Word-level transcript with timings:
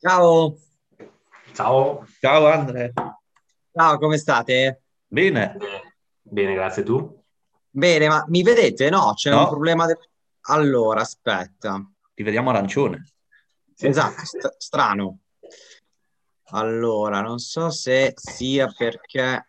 Ciao. 0.00 0.56
Ciao. 1.52 2.06
Ciao 2.20 2.46
Andre. 2.46 2.92
Ciao, 3.72 3.98
come 3.98 4.16
state? 4.16 4.82
Bene. 5.06 5.56
Bene, 6.22 6.54
grazie 6.54 6.82
tu. 6.82 7.22
Bene, 7.68 8.08
ma 8.08 8.24
mi 8.28 8.42
vedete? 8.42 8.88
No, 8.88 9.12
c'è 9.14 9.30
No. 9.30 9.42
un 9.42 9.48
problema. 9.48 9.84
de- 9.86 9.98
Allora, 10.48 11.02
aspetta. 11.02 11.78
Ti 12.14 12.22
vediamo 12.22 12.48
arancione. 12.48 13.10
Sì. 13.74 13.88
Esatto, 13.88 14.24
st- 14.24 14.54
strano. 14.56 15.18
Allora, 16.52 17.20
non 17.20 17.38
so 17.38 17.68
se 17.70 18.12
sia 18.16 18.66
perché 18.74 19.44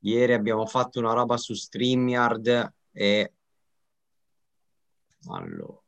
ieri 0.00 0.32
abbiamo 0.32 0.64
fatto 0.66 1.00
una 1.00 1.12
roba 1.12 1.36
su 1.36 1.54
StreamYard 1.54 2.72
e 2.92 3.32
allora. 5.28 5.81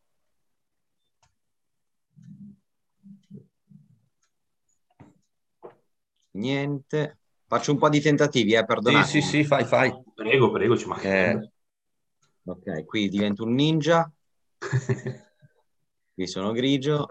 Niente. 6.35 7.19
Faccio 7.47 7.73
un 7.73 7.79
po' 7.79 7.89
di 7.89 8.01
tentativi, 8.01 8.53
eh, 8.55 8.59
Sì, 8.59 8.65
perdonate. 8.65 9.07
sì, 9.09 9.21
sì, 9.21 9.45
fai, 9.45 9.65
fai. 9.65 9.93
Prego, 10.15 10.51
prego, 10.51 10.77
ci 10.77 10.87
mancherebbe. 10.87 11.53
Ok, 12.45 12.85
qui 12.85 13.09
divento 13.09 13.45
un 13.45 13.55
ninja, 13.55 14.11
qui 16.15 16.27
sono 16.27 16.53
grigio, 16.53 17.09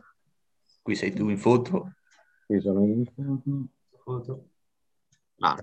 Qui 0.81 0.95
sei 0.95 1.13
tu 1.13 1.29
in 1.29 1.37
foto. 1.37 1.93
qui 2.45 2.59
sono 2.59 2.83
io. 2.85 3.03
Foto. 4.03 4.49
Ah. 5.39 5.57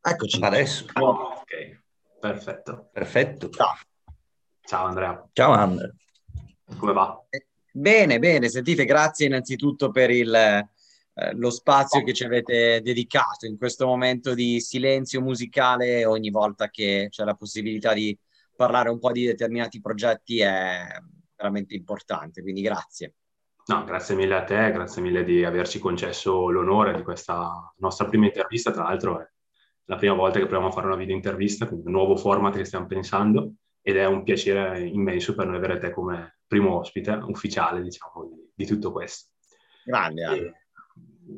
Eccoci. 0.00 0.42
Adesso. 0.42 0.86
Ok, 0.94 1.82
perfetto. 2.18 2.88
Perfetto. 2.92 3.50
Ciao. 3.50 3.74
Ciao 4.62 4.86
Andrea, 4.86 5.28
Ciao 5.32 5.52
Andre. 5.52 5.94
come 6.78 6.92
va? 6.92 7.22
Bene, 7.78 8.18
bene, 8.18 8.48
sentite, 8.48 8.84
grazie 8.84 9.26
innanzitutto 9.26 9.92
per 9.92 10.10
il, 10.10 10.34
eh, 10.34 11.32
lo 11.34 11.48
spazio 11.48 12.02
che 12.02 12.12
ci 12.12 12.24
avete 12.24 12.80
dedicato 12.82 13.46
in 13.46 13.56
questo 13.56 13.86
momento 13.86 14.34
di 14.34 14.60
silenzio 14.60 15.20
musicale 15.20 16.04
ogni 16.04 16.30
volta 16.30 16.70
che 16.70 17.06
c'è 17.08 17.22
la 17.22 17.36
possibilità 17.36 17.92
di 17.92 18.18
parlare 18.56 18.88
un 18.90 18.98
po' 18.98 19.12
di 19.12 19.26
determinati 19.26 19.80
progetti 19.80 20.40
è 20.40 20.88
veramente 21.36 21.76
importante, 21.76 22.42
quindi 22.42 22.62
grazie. 22.62 23.14
No, 23.66 23.84
grazie 23.84 24.16
mille 24.16 24.34
a 24.34 24.42
te, 24.42 24.72
grazie 24.72 25.00
mille 25.00 25.22
di 25.22 25.44
averci 25.44 25.78
concesso 25.78 26.50
l'onore 26.50 26.96
di 26.96 27.04
questa 27.04 27.72
nostra 27.76 28.08
prima 28.08 28.26
intervista. 28.26 28.72
Tra 28.72 28.82
l'altro 28.82 29.20
è 29.20 29.28
la 29.84 29.94
prima 29.94 30.14
volta 30.14 30.40
che 30.40 30.46
proviamo 30.46 30.72
a 30.72 30.72
fare 30.72 30.88
una 30.88 30.96
video 30.96 31.14
intervista, 31.14 31.68
quindi 31.68 31.86
un 31.86 31.92
nuovo 31.92 32.16
format 32.16 32.56
che 32.56 32.64
stiamo 32.64 32.86
pensando 32.86 33.52
ed 33.80 33.96
è 33.96 34.04
un 34.04 34.24
piacere 34.24 34.80
immenso 34.80 35.36
per 35.36 35.46
noi 35.46 35.56
avere 35.58 35.78
te 35.78 35.92
come 35.92 36.37
primo 36.48 36.78
ospite 36.78 37.12
ufficiale, 37.26 37.82
diciamo, 37.82 38.24
di, 38.24 38.50
di 38.54 38.66
tutto 38.66 38.90
questo. 38.90 39.30
Grande. 39.84 40.22
E 40.24 40.54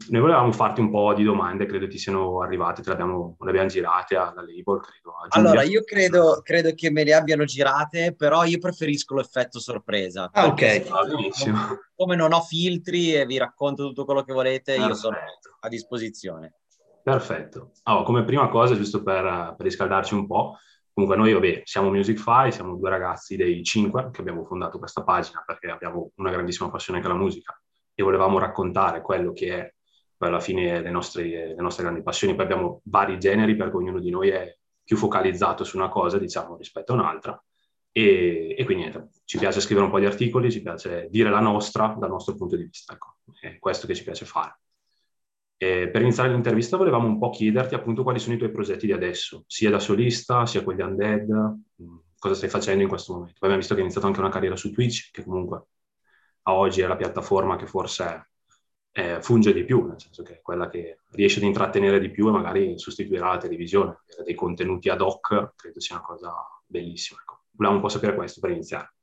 Noi 0.08 0.20
volevamo 0.20 0.52
farti 0.52 0.80
un 0.80 0.90
po' 0.90 1.12
di 1.14 1.24
domande, 1.24 1.66
credo 1.66 1.88
ti 1.88 1.98
siano 1.98 2.40
arrivate, 2.40 2.80
te 2.80 2.88
le 2.88 2.94
abbiamo, 2.94 3.36
le 3.40 3.50
abbiamo 3.50 3.68
girate 3.68 4.16
alla 4.16 4.40
label, 4.40 4.80
credo. 4.80 5.16
Allora, 5.30 5.62
io 5.62 5.82
credo, 5.82 6.40
credo 6.42 6.72
che 6.74 6.90
me 6.90 7.04
le 7.04 7.12
abbiano 7.12 7.44
girate, 7.44 8.14
però 8.14 8.44
io 8.44 8.58
preferisco 8.58 9.14
l'effetto 9.16 9.58
sorpresa. 9.58 10.30
Ah, 10.32 10.46
ok. 10.46 10.88
Va 10.88 11.04
benissimo. 11.04 11.58
Come 11.94 12.16
non 12.16 12.32
ho 12.32 12.40
filtri 12.40 13.14
e 13.14 13.26
vi 13.26 13.36
racconto 13.36 13.86
tutto 13.86 14.04
quello 14.04 14.22
che 14.22 14.32
volete, 14.32 14.76
io 14.76 14.94
sono 14.94 15.16
Perfetto. 15.16 15.56
a 15.60 15.68
disposizione. 15.68 16.54
Perfetto. 17.02 17.72
Allora, 17.84 18.04
come 18.04 18.24
prima 18.24 18.48
cosa, 18.48 18.76
giusto 18.76 19.02
per, 19.02 19.54
per 19.56 19.66
riscaldarci 19.66 20.14
un 20.14 20.26
po', 20.26 20.56
comunque 20.92 21.16
noi, 21.16 21.32
vabbè, 21.32 21.62
siamo 21.64 21.90
Musicfy, 21.90 22.52
siamo 22.52 22.76
due 22.76 22.90
ragazzi 22.90 23.36
dei 23.36 23.62
cinque 23.62 24.10
che 24.10 24.20
abbiamo 24.20 24.44
fondato 24.44 24.78
questa 24.78 25.02
pagina 25.02 25.42
perché 25.46 25.68
abbiamo 25.68 26.10
una 26.16 26.30
grandissima 26.30 26.70
passione 26.70 26.98
anche 26.98 27.10
alla 27.10 27.20
musica 27.20 27.60
e 27.94 28.02
volevamo 28.02 28.38
raccontare 28.38 29.00
quello 29.00 29.32
che 29.32 29.58
è 29.58 29.74
poi 30.20 30.28
alla 30.28 30.40
fine 30.40 30.82
le 30.82 30.90
nostre, 30.90 31.24
le 31.54 31.62
nostre 31.62 31.82
grandi 31.82 32.02
passioni. 32.02 32.34
Poi 32.34 32.44
abbiamo 32.44 32.82
vari 32.84 33.18
generi 33.18 33.56
perché 33.56 33.76
ognuno 33.76 34.00
di 34.00 34.10
noi 34.10 34.28
è 34.28 34.54
più 34.84 34.98
focalizzato 34.98 35.64
su 35.64 35.78
una 35.78 35.88
cosa, 35.88 36.18
diciamo, 36.18 36.58
rispetto 36.58 36.92
a 36.92 36.96
un'altra. 36.96 37.42
E, 37.90 38.54
e 38.58 38.64
quindi 38.64 38.84
niente, 38.84 39.08
ci 39.24 39.38
piace 39.38 39.60
scrivere 39.60 39.86
un 39.86 39.92
po' 39.92 39.98
di 39.98 40.04
articoli, 40.04 40.50
ci 40.50 40.60
piace 40.60 41.08
dire 41.10 41.30
la 41.30 41.40
nostra 41.40 41.96
dal 41.98 42.10
nostro 42.10 42.34
punto 42.34 42.56
di 42.56 42.64
vista. 42.64 42.92
Ecco, 42.92 43.16
è 43.40 43.58
questo 43.58 43.86
che 43.86 43.94
ci 43.94 44.04
piace 44.04 44.26
fare. 44.26 44.58
E 45.62 45.90
per 45.90 46.00
iniziare 46.00 46.30
l'intervista 46.30 46.78
volevamo 46.78 47.06
un 47.06 47.18
po' 47.18 47.28
chiederti 47.28 47.74
appunto 47.74 48.02
quali 48.02 48.18
sono 48.18 48.34
i 48.34 48.38
tuoi 48.38 48.50
progetti 48.50 48.86
di 48.86 48.92
adesso, 48.92 49.44
sia 49.46 49.68
da 49.68 49.78
solista, 49.78 50.46
sia 50.46 50.64
con 50.64 50.74
gli 50.74 50.80
undead, 50.80 51.28
mh, 51.28 51.96
cosa 52.18 52.34
stai 52.34 52.48
facendo 52.48 52.82
in 52.82 52.88
questo 52.88 53.12
momento. 53.12 53.34
Poi 53.38 53.50
abbiamo 53.50 53.58
visto 53.58 53.74
che 53.74 53.80
hai 53.80 53.84
iniziato 53.84 54.06
anche 54.06 54.20
una 54.20 54.30
carriera 54.30 54.56
su 54.56 54.72
Twitch, 54.72 55.10
che 55.10 55.22
comunque 55.22 55.66
a 56.44 56.54
oggi 56.54 56.80
è 56.80 56.86
la 56.86 56.96
piattaforma 56.96 57.56
che 57.56 57.66
forse 57.66 58.30
eh, 58.92 59.20
funge 59.20 59.52
di 59.52 59.64
più, 59.64 59.86
nel 59.86 60.00
senso 60.00 60.22
che 60.22 60.36
è 60.36 60.40
quella 60.40 60.70
che 60.70 61.00
riesce 61.10 61.40
ad 61.40 61.44
intrattenere 61.44 62.00
di 62.00 62.10
più 62.10 62.28
e 62.28 62.30
magari 62.30 62.78
sostituirà 62.78 63.28
la 63.28 63.36
televisione, 63.36 63.98
avere 64.06 64.24
dei 64.24 64.34
contenuti 64.34 64.88
ad 64.88 65.02
hoc, 65.02 65.52
credo 65.56 65.78
sia 65.78 65.96
una 65.96 66.04
cosa 66.04 66.32
bellissima. 66.64 67.20
Ecco. 67.20 67.42
Volevamo 67.50 67.80
un 67.80 67.86
po' 67.86 67.92
sapere 67.92 68.14
questo 68.14 68.40
per 68.40 68.52
iniziare. 68.52 68.94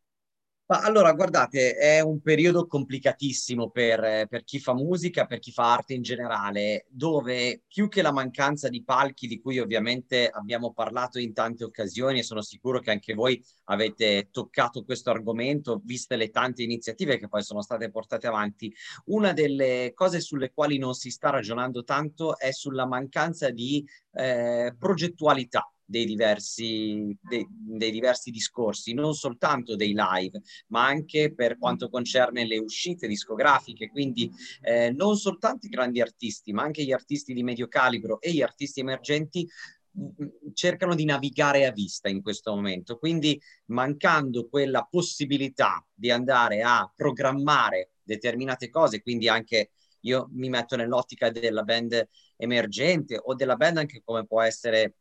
Ma 0.69 0.81
allora, 0.81 1.13
guardate, 1.13 1.75
è 1.75 2.01
un 2.01 2.19
periodo 2.19 2.67
complicatissimo 2.67 3.69
per, 3.69 4.28
per 4.28 4.44
chi 4.44 4.59
fa 4.59 4.73
musica, 4.73 5.25
per 5.25 5.39
chi 5.39 5.53
fa 5.53 5.72
arte 5.72 5.94
in 5.94 6.01
generale, 6.01 6.88
dove 6.89 7.61
più 7.66 7.88
che 7.88 8.01
la 8.01 8.11
mancanza 8.11 8.67
di 8.67 8.83
palchi, 8.83 9.27
di 9.27 9.39
cui 9.39 9.59
ovviamente 9.59 10.27
abbiamo 10.29 10.73
parlato 10.73 11.19
in 11.19 11.31
tante 11.31 11.63
occasioni, 11.63 12.19
e 12.19 12.23
sono 12.23 12.41
sicuro 12.41 12.81
che 12.81 12.91
anche 12.91 13.13
voi 13.13 13.41
avete 13.66 14.27
toccato 14.29 14.83
questo 14.83 15.09
argomento, 15.09 15.79
viste 15.85 16.17
le 16.17 16.31
tante 16.31 16.63
iniziative 16.63 17.17
che 17.17 17.29
poi 17.29 17.44
sono 17.44 17.61
state 17.61 17.89
portate 17.89 18.27
avanti, 18.27 18.69
una 19.06 19.31
delle 19.31 19.94
cose 19.95 20.19
sulle 20.19 20.51
quali 20.53 20.77
non 20.77 20.95
si 20.95 21.11
sta 21.11 21.29
ragionando 21.29 21.85
tanto 21.85 22.38
è 22.38 22.51
sulla 22.51 22.85
mancanza 22.85 23.51
di 23.51 23.88
eh, 24.11 24.75
progettualità 24.77 25.72
dei 25.87 26.05
diversi, 26.05 27.17
dei, 27.21 27.47
dei 27.49 27.91
diversi 27.91 28.29
discorsi, 28.29 28.93
non 28.93 29.13
soltanto 29.13 29.75
dei 29.75 29.95
live, 29.95 30.41
ma 30.67 30.85
anche 30.85 31.33
per 31.33 31.57
quanto 31.57 31.89
concerne 31.89 32.45
le 32.45 32.57
uscite 32.57 33.07
discografiche. 33.07 33.89
Quindi 33.89 34.29
eh, 34.61 34.91
non 34.91 35.15
soltanto 35.17 35.65
i 35.65 35.69
grandi 35.69 36.01
artisti, 36.01 36.51
ma 36.51 36.63
anche 36.63 36.83
gli 36.83 36.91
artisti 36.91 37.33
di 37.33 37.41
medio 37.41 37.67
calibro 37.67 38.19
e 38.19 38.33
gli 38.33 38.41
artisti 38.41 38.81
emergenti 38.81 39.47
mh, 39.91 40.51
cercano 40.53 40.93
di 40.93 41.05
navigare 41.05 41.65
a 41.65 41.71
vista 41.71 42.09
in 42.09 42.21
questo 42.21 42.53
momento. 42.53 42.97
Quindi 42.97 43.41
mancando 43.67 44.49
quella 44.49 44.85
possibilità 44.89 45.83
di 45.93 46.11
andare 46.11 46.61
a 46.61 46.91
programmare 46.93 47.91
determinate 48.03 48.69
cose, 48.69 49.01
quindi 49.01 49.29
anche 49.29 49.71
io 50.01 50.29
mi 50.33 50.49
metto 50.49 50.75
nell'ottica 50.75 51.29
della 51.31 51.63
band 51.63 52.07
emergente 52.37 53.19
o 53.21 53.33
della 53.33 53.55
band 53.55 53.77
anche 53.77 54.01
come 54.03 54.25
può 54.25 54.41
essere 54.41 54.95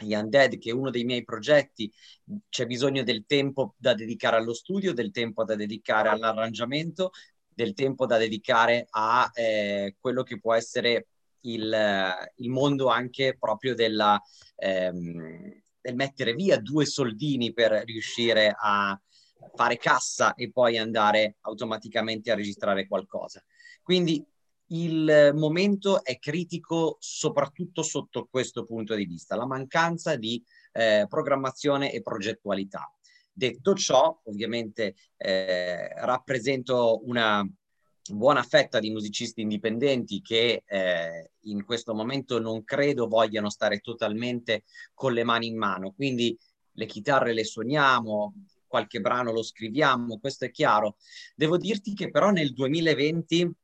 Undead, 0.00 0.58
che 0.58 0.70
è 0.70 0.72
uno 0.72 0.90
dei 0.90 1.04
miei 1.04 1.24
progetti, 1.24 1.92
c'è 2.48 2.66
bisogno 2.66 3.02
del 3.02 3.24
tempo 3.26 3.74
da 3.76 3.94
dedicare 3.94 4.36
allo 4.36 4.54
studio, 4.54 4.94
del 4.94 5.10
tempo 5.10 5.44
da 5.44 5.54
dedicare 5.54 6.08
all'arrangiamento, 6.08 7.10
del 7.46 7.74
tempo 7.74 8.06
da 8.06 8.16
dedicare 8.16 8.86
a 8.90 9.30
eh, 9.34 9.96
quello 10.00 10.22
che 10.22 10.40
può 10.40 10.54
essere 10.54 11.08
il, 11.42 11.76
il 12.36 12.48
mondo 12.48 12.88
anche 12.88 13.36
proprio 13.38 13.74
della, 13.74 14.20
ehm, 14.56 15.62
del 15.80 15.94
mettere 15.94 16.34
via 16.34 16.58
due 16.58 16.86
soldini 16.86 17.52
per 17.52 17.82
riuscire 17.84 18.54
a 18.56 18.98
fare 19.54 19.76
cassa 19.76 20.34
e 20.34 20.50
poi 20.50 20.78
andare 20.78 21.36
automaticamente 21.40 22.30
a 22.30 22.36
registrare 22.36 22.86
qualcosa. 22.86 23.42
Quindi 23.82 24.24
il 24.72 25.32
momento 25.34 26.04
è 26.04 26.18
critico 26.18 26.96
soprattutto 27.00 27.82
sotto 27.82 28.26
questo 28.30 28.64
punto 28.64 28.94
di 28.94 29.04
vista, 29.04 29.36
la 29.36 29.46
mancanza 29.46 30.16
di 30.16 30.42
eh, 30.72 31.06
programmazione 31.08 31.92
e 31.92 32.02
progettualità. 32.02 32.92
Detto 33.32 33.74
ciò, 33.74 34.20
ovviamente 34.24 34.94
eh, 35.16 35.88
rappresento 36.04 37.00
una 37.04 37.46
buona 38.10 38.42
fetta 38.42 38.78
di 38.78 38.90
musicisti 38.90 39.42
indipendenti 39.42 40.20
che 40.20 40.62
eh, 40.66 41.30
in 41.42 41.64
questo 41.64 41.94
momento 41.94 42.38
non 42.40 42.64
credo 42.64 43.06
vogliano 43.06 43.48
stare 43.48 43.78
totalmente 43.78 44.64
con 44.92 45.12
le 45.12 45.24
mani 45.24 45.46
in 45.46 45.56
mano, 45.56 45.92
quindi 45.92 46.36
le 46.72 46.86
chitarre 46.86 47.32
le 47.32 47.44
suoniamo, 47.44 48.34
qualche 48.66 49.00
brano 49.00 49.32
lo 49.32 49.42
scriviamo, 49.42 50.18
questo 50.18 50.46
è 50.46 50.50
chiaro. 50.50 50.96
Devo 51.34 51.58
dirti 51.58 51.94
che 51.94 52.10
però 52.10 52.30
nel 52.30 52.52
2020 52.52 53.54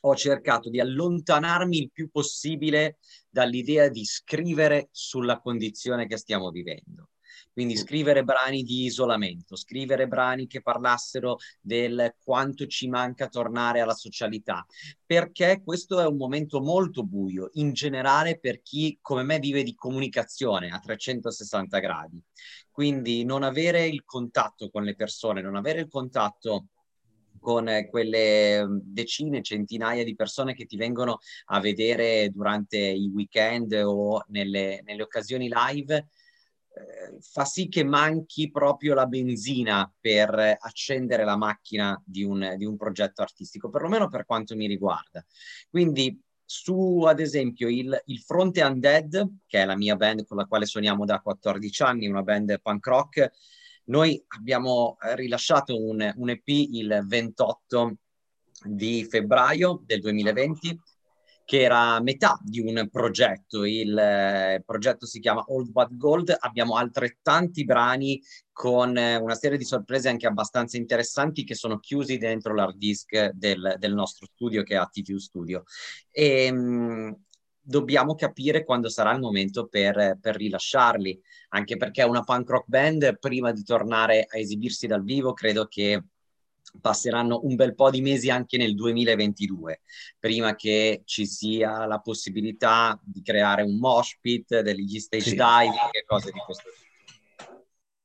ho 0.00 0.14
cercato 0.14 0.70
di 0.70 0.80
allontanarmi 0.80 1.78
il 1.78 1.90
più 1.90 2.10
possibile 2.10 2.98
dall'idea 3.28 3.88
di 3.88 4.04
scrivere 4.04 4.88
sulla 4.90 5.40
condizione 5.40 6.06
che 6.06 6.16
stiamo 6.16 6.50
vivendo. 6.50 7.10
quindi 7.52 7.76
scrivere 7.76 8.22
brani 8.22 8.62
di 8.62 8.84
isolamento, 8.84 9.56
scrivere 9.56 10.06
brani 10.06 10.46
che 10.46 10.62
parlassero 10.62 11.38
del 11.60 12.14
quanto 12.22 12.66
ci 12.66 12.88
manca 12.88 13.26
tornare 13.28 13.80
alla 13.80 13.94
socialità, 13.94 14.64
perché 15.04 15.60
questo 15.64 15.98
è 16.00 16.06
un 16.06 16.16
momento 16.16 16.60
molto 16.60 17.02
buio, 17.04 17.50
in 17.54 17.72
generale 17.72 18.38
per 18.38 18.62
chi 18.62 18.96
come 19.00 19.24
me 19.24 19.40
vive 19.40 19.64
di 19.64 19.74
comunicazione 19.74 20.68
a 20.68 20.78
360 20.78 21.78
gradi. 21.80 22.22
Quindi 22.70 23.24
non 23.24 23.42
avere 23.42 23.86
il 23.86 24.04
contatto 24.04 24.70
con 24.70 24.84
le 24.84 24.94
persone, 24.94 25.42
non 25.42 25.56
avere 25.56 25.80
il 25.80 25.88
contatto 25.88 26.66
con 27.38 27.86
quelle 27.90 28.66
decine, 28.82 29.42
centinaia 29.42 30.04
di 30.04 30.14
persone 30.14 30.54
che 30.54 30.66
ti 30.66 30.76
vengono 30.76 31.18
a 31.46 31.60
vedere 31.60 32.30
durante 32.30 32.78
i 32.78 33.10
weekend 33.12 33.72
o 33.72 34.24
nelle, 34.28 34.80
nelle 34.84 35.02
occasioni 35.02 35.48
live, 35.50 35.94
eh, 36.78 37.18
fa 37.20 37.44
sì 37.44 37.68
che 37.68 37.82
manchi 37.84 38.50
proprio 38.50 38.94
la 38.94 39.06
benzina 39.06 39.92
per 40.00 40.56
accendere 40.60 41.24
la 41.24 41.36
macchina 41.36 42.00
di 42.04 42.22
un, 42.22 42.54
di 42.56 42.64
un 42.64 42.76
progetto 42.76 43.22
artistico, 43.22 43.68
perlomeno 43.70 44.08
per 44.08 44.24
quanto 44.24 44.54
mi 44.54 44.66
riguarda. 44.66 45.24
Quindi 45.68 46.20
su, 46.44 47.02
ad 47.06 47.20
esempio, 47.20 47.68
il, 47.68 48.00
il, 48.06 48.20
Fronte 48.20 48.62
Undead, 48.62 49.40
che 49.46 49.60
è 49.60 49.64
la 49.66 49.76
mia 49.76 49.96
band 49.96 50.24
con 50.24 50.38
la 50.38 50.46
quale 50.46 50.64
suoniamo 50.64 51.04
da 51.04 51.20
14 51.20 51.82
anni, 51.82 52.06
una 52.06 52.22
band 52.22 52.60
punk 52.62 52.86
rock, 52.86 53.30
noi 53.88 54.22
abbiamo 54.28 54.96
rilasciato 55.14 55.80
un, 55.80 56.12
un 56.16 56.30
EP 56.30 56.48
il 56.48 57.04
28 57.06 57.96
di 58.64 59.04
febbraio 59.04 59.82
del 59.84 60.00
2020 60.00 60.80
che 61.48 61.62
era 61.62 61.98
metà 62.02 62.38
di 62.42 62.60
un 62.60 62.90
progetto. 62.90 63.64
Il 63.64 63.96
eh, 63.96 64.62
progetto 64.66 65.06
si 65.06 65.18
chiama 65.18 65.42
Old 65.46 65.70
But 65.70 65.96
Gold. 65.96 66.36
Abbiamo 66.38 66.76
altrettanti 66.76 67.64
brani 67.64 68.20
con 68.52 68.94
eh, 68.98 69.16
una 69.16 69.34
serie 69.34 69.56
di 69.56 69.64
sorprese 69.64 70.10
anche 70.10 70.26
abbastanza 70.26 70.76
interessanti 70.76 71.44
che 71.44 71.54
sono 71.54 71.78
chiusi 71.78 72.18
dentro 72.18 72.52
l'hard 72.52 72.76
disk 72.76 73.30
del, 73.30 73.76
del 73.78 73.94
nostro 73.94 74.26
studio 74.26 74.62
che 74.62 74.74
è 74.74 74.76
ATV 74.76 75.16
Studio. 75.16 75.62
E, 76.10 76.52
mh, 76.52 76.58
mm, 76.58 77.12
dobbiamo 77.68 78.14
capire 78.14 78.64
quando 78.64 78.88
sarà 78.88 79.12
il 79.12 79.20
momento 79.20 79.66
per, 79.66 80.16
per, 80.18 80.36
rilasciarli, 80.36 81.20
anche 81.50 81.76
perché 81.76 82.02
una 82.02 82.24
punk 82.24 82.48
rock 82.48 82.64
band, 82.66 83.18
prima 83.18 83.52
di 83.52 83.62
tornare 83.62 84.26
a 84.26 84.38
esibirsi 84.38 84.86
dal 84.86 85.04
vivo, 85.04 85.34
credo 85.34 85.66
che 85.66 86.02
passeranno 86.80 87.40
un 87.42 87.56
bel 87.56 87.74
po' 87.74 87.90
di 87.90 88.00
mesi 88.00 88.30
anche 88.30 88.56
nel 88.56 88.74
2022, 88.74 89.82
prima 90.18 90.54
che 90.54 91.02
ci 91.04 91.26
sia 91.26 91.84
la 91.84 91.98
possibilità 91.98 92.98
di 93.04 93.20
creare 93.20 93.60
un 93.62 93.76
mosh 93.76 94.16
pit, 94.18 94.60
degli 94.60 94.98
stage 94.98 95.24
sì. 95.24 95.34
diving 95.34 95.90
e 95.92 96.04
cose 96.06 96.30
di 96.32 96.38
questo 96.38 96.70
tipo. 96.70 96.86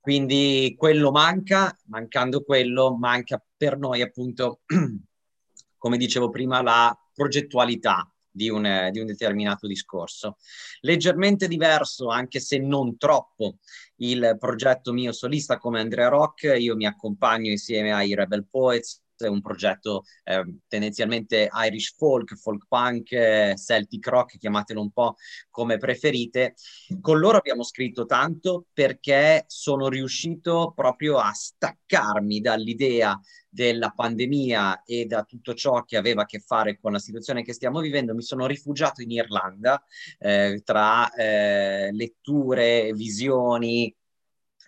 Quindi 0.02 0.76
quello 0.78 1.12
manca, 1.12 1.74
mancando 1.86 2.44
quello 2.44 2.94
manca 2.98 3.42
per 3.56 3.78
noi 3.78 4.02
appunto, 4.02 4.60
come 5.78 5.98
dicevo 5.98 6.30
prima, 6.30 6.62
la 6.62 6.98
progettualità 7.14 8.13
di 8.34 8.50
un, 8.50 8.90
di 8.92 9.00
un, 9.00 9.06
determinato 9.06 9.68
discorso. 9.68 10.38
Leggermente 10.82 11.48
diverso, 11.48 12.08
anche 12.08 12.40
se 12.40 12.58
non 12.58 12.98
troppo, 12.98 13.58
il 13.98 14.36
progetto 14.40 14.92
mio 14.92 15.12
solista 15.12 15.58
come 15.58 15.80
Andrea 15.80 16.08
Rock, 16.08 16.56
io 16.58 16.76
mi 16.76 16.88
accompagno 16.88 17.52
insieme 17.52 17.94
ai 17.94 18.16
Rebel 18.16 18.48
Poets, 18.50 19.03
è 19.18 19.28
un 19.28 19.42
progetto 19.42 20.04
eh, 20.24 20.44
tendenzialmente 20.68 21.50
Irish 21.66 21.96
folk, 21.96 22.36
folk 22.36 22.66
punk, 22.68 23.12
eh, 23.12 23.54
Celtic 23.58 24.08
rock, 24.08 24.38
chiamatelo 24.38 24.82
un 24.82 24.92
po' 24.92 25.16
come 25.50 25.78
preferite. 25.78 26.56
Con 27.02 27.20
loro 27.20 27.38
abbiamo 27.38 27.64
scritto 27.64 28.06
tanto 28.06 28.66
perché 28.74 29.46
sono 29.48 29.88
riuscito 29.88 30.74
proprio 30.76 31.18
a 31.18 31.32
staccarmi 31.32 32.42
dall'idea 32.42 33.20
della 33.54 33.92
pandemia 33.92 34.82
e 34.84 35.06
da 35.06 35.24
tutto 35.24 35.54
ciò 35.54 35.84
che 35.84 35.96
aveva 35.96 36.24
a 36.24 36.26
che 36.26 36.40
fare 36.40 36.80
con 36.80 36.92
la 36.92 37.00
situazione 37.00 37.44
che 37.44 37.54
stiamo 37.54 37.80
vivendo, 37.82 38.16
mi 38.16 38.24
sono 38.24 38.48
rifugiato 38.48 39.04
in 39.04 39.12
Irlanda 39.12 39.84
eh, 40.18 40.62
tra 40.64 41.14
eh, 41.14 41.92
letture, 41.92 42.92
visioni, 42.94 43.96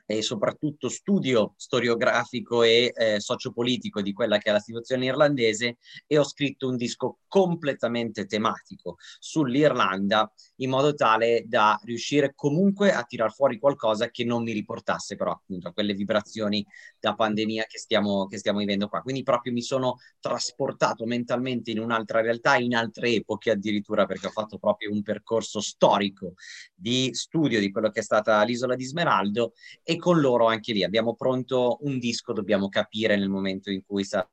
e 0.06 0.22
soprattutto 0.22 0.90
studio 0.90 1.54
storiografico 1.58 2.64
e 2.64 2.94
eh, 2.96 3.20
sociopolitico 3.20 4.02
di 4.02 4.14
quella 4.14 4.38
che 4.38 4.50
è 4.50 4.54
la 4.54 4.60
situazione 4.60 5.06
irlandese 5.06 5.78
e 6.06 6.18
ho 6.18 6.24
scritto 6.24 6.68
un 6.68 6.78
disco 6.78 7.20
completamente 7.28 8.26
tematico 8.26 8.98
sull'Irlanda 9.20 10.32
in 10.58 10.70
modo 10.70 10.94
tale 10.94 11.44
da 11.46 11.80
riuscire 11.84 12.34
comunque 12.36 12.92
a 12.92 13.04
tirar 13.04 13.34
fuori 13.34 13.58
qualcosa 13.58 14.10
che 14.10 14.24
non 14.24 14.44
mi 14.44 14.52
riportasse 14.52 15.16
però 15.16 15.32
appunto 15.32 15.68
a 15.68 15.74
quelle 15.74 15.94
vibrazioni 15.94 16.66
da 17.00 17.14
pandemia 17.16 17.66
che 17.66 17.78
stiamo, 17.78 18.28
che 18.28 18.38
stiamo 18.38 18.60
vivendo 18.60 18.88
qua. 18.88 19.02
Quindi 19.02 19.24
proprio 19.24 19.54
mi 19.54 19.62
sono 19.62 19.98
trasportato 20.20 21.06
mentalmente 21.06 21.72
in 21.72 21.80
un'altra 21.80 22.22
realtà, 22.22 22.56
in 22.56 22.76
altre 22.76 23.12
epoche 23.12 23.52
addirittura 23.52 24.06
perché 24.06 24.28
ho 24.28 24.32
fatto 24.32 24.58
proprio 24.58 24.92
un 24.92 25.02
percorso 25.02 25.60
storico 25.60 26.34
di 26.74 27.10
studio 27.14 27.60
di 27.60 27.72
quello 27.72 27.90
che 27.90 28.00
è 28.00 28.04
stata 28.04 28.42
l'isola 28.44 28.76
di 28.76 28.86
Smeraldo 28.86 29.54
e 29.84 29.98
con 29.98 30.20
loro 30.20 30.48
anche 30.48 30.74
lì 30.74 30.84
abbiamo 30.84 31.16
pronto 31.16 31.78
un 31.82 32.00
disco, 32.00 32.34
dobbiamo 32.34 32.70
capire 32.70 33.16
nel 33.18 33.30
momento 33.30 33.72
in 33.72 33.84
cui 33.86 34.04
sarà 34.04 34.28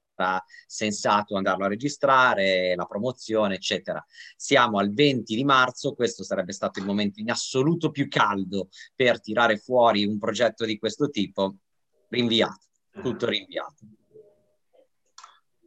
sensato 0.66 1.36
andarlo 1.36 1.64
a 1.64 1.68
registrare, 1.68 2.74
la 2.74 2.84
promozione, 2.84 3.54
eccetera. 3.54 4.04
Siamo 4.36 4.78
al 4.78 4.92
20 4.92 5.34
di 5.34 5.44
marzo, 5.44 5.94
questo 5.94 6.22
sarebbe 6.22 6.52
stato 6.52 6.78
il 6.78 6.86
momento 6.86 7.20
in 7.20 7.30
assoluto 7.30 7.90
più 7.90 8.08
caldo 8.08 8.68
per 8.94 9.20
tirare 9.20 9.56
fuori 9.56 10.04
un 10.04 10.18
progetto 10.18 10.64
di 10.64 10.78
questo 10.78 11.08
tipo, 11.08 11.56
rinviato, 12.08 12.66
tutto 13.00 13.26
rinviato. 13.26 13.86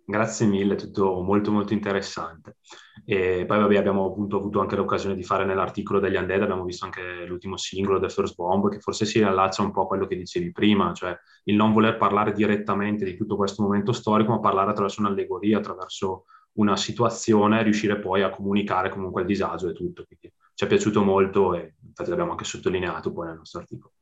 Grazie 0.08 0.46
mille, 0.46 0.76
tutto 0.76 1.20
molto 1.22 1.52
molto 1.52 1.74
interessante. 1.74 2.58
E 3.06 3.44
poi 3.48 3.58
vabbè, 3.60 3.76
abbiamo 3.76 4.06
appunto 4.06 4.38
avuto 4.38 4.60
anche 4.60 4.76
l'occasione 4.76 5.16
di 5.16 5.24
fare 5.24 5.46
nell'articolo 5.46 6.00
degli 6.00 6.16
Undead, 6.16 6.44
abbiamo 6.44 6.64
visto 6.64 6.86
anche 6.86 7.26
l'ultimo 7.26 7.58
singolo, 7.58 8.00
The 8.00 8.10
First 8.10 8.36
Bomb, 8.36 8.70
che 8.70 8.80
forse 8.80 9.06
si 9.06 9.24
allaccia 9.24 9.64
un 9.64 9.72
po' 9.72 9.82
a 9.82 9.88
quello 9.88 10.06
che 10.06 10.16
dicevi 10.16 10.52
prima, 10.52 10.94
cioè 10.94 11.18
il 11.46 11.56
non 11.56 11.74
voler 11.74 11.98
parlare 11.98 12.34
direttamente 12.34 13.04
di 13.04 13.16
tutto 13.16 13.36
questo 13.36 13.64
momento 13.64 13.94
storico, 13.94 14.32
ma 14.32 14.40
parlare 14.40 14.70
attraverso 14.70 15.02
un'allegoria, 15.02 15.58
attraverso 15.58 16.26
una 16.54 16.78
situazione, 16.78 17.64
riuscire 17.64 17.98
poi 18.00 18.22
a 18.22 18.30
comunicare 18.30 18.90
comunque 18.90 19.22
il 19.22 19.28
disagio 19.28 19.70
e 19.70 19.74
tutto. 19.74 20.06
Quindi 20.06 20.32
ci 20.54 20.66
è 20.66 20.68
piaciuto 20.68 21.04
molto 21.04 21.56
e 21.56 21.78
infatti 21.84 22.10
l'abbiamo 22.12 22.32
anche 22.32 22.46
sottolineato 22.46 23.12
poi 23.12 23.26
nel 23.28 23.38
nostro 23.38 23.60
articolo. 23.60 23.95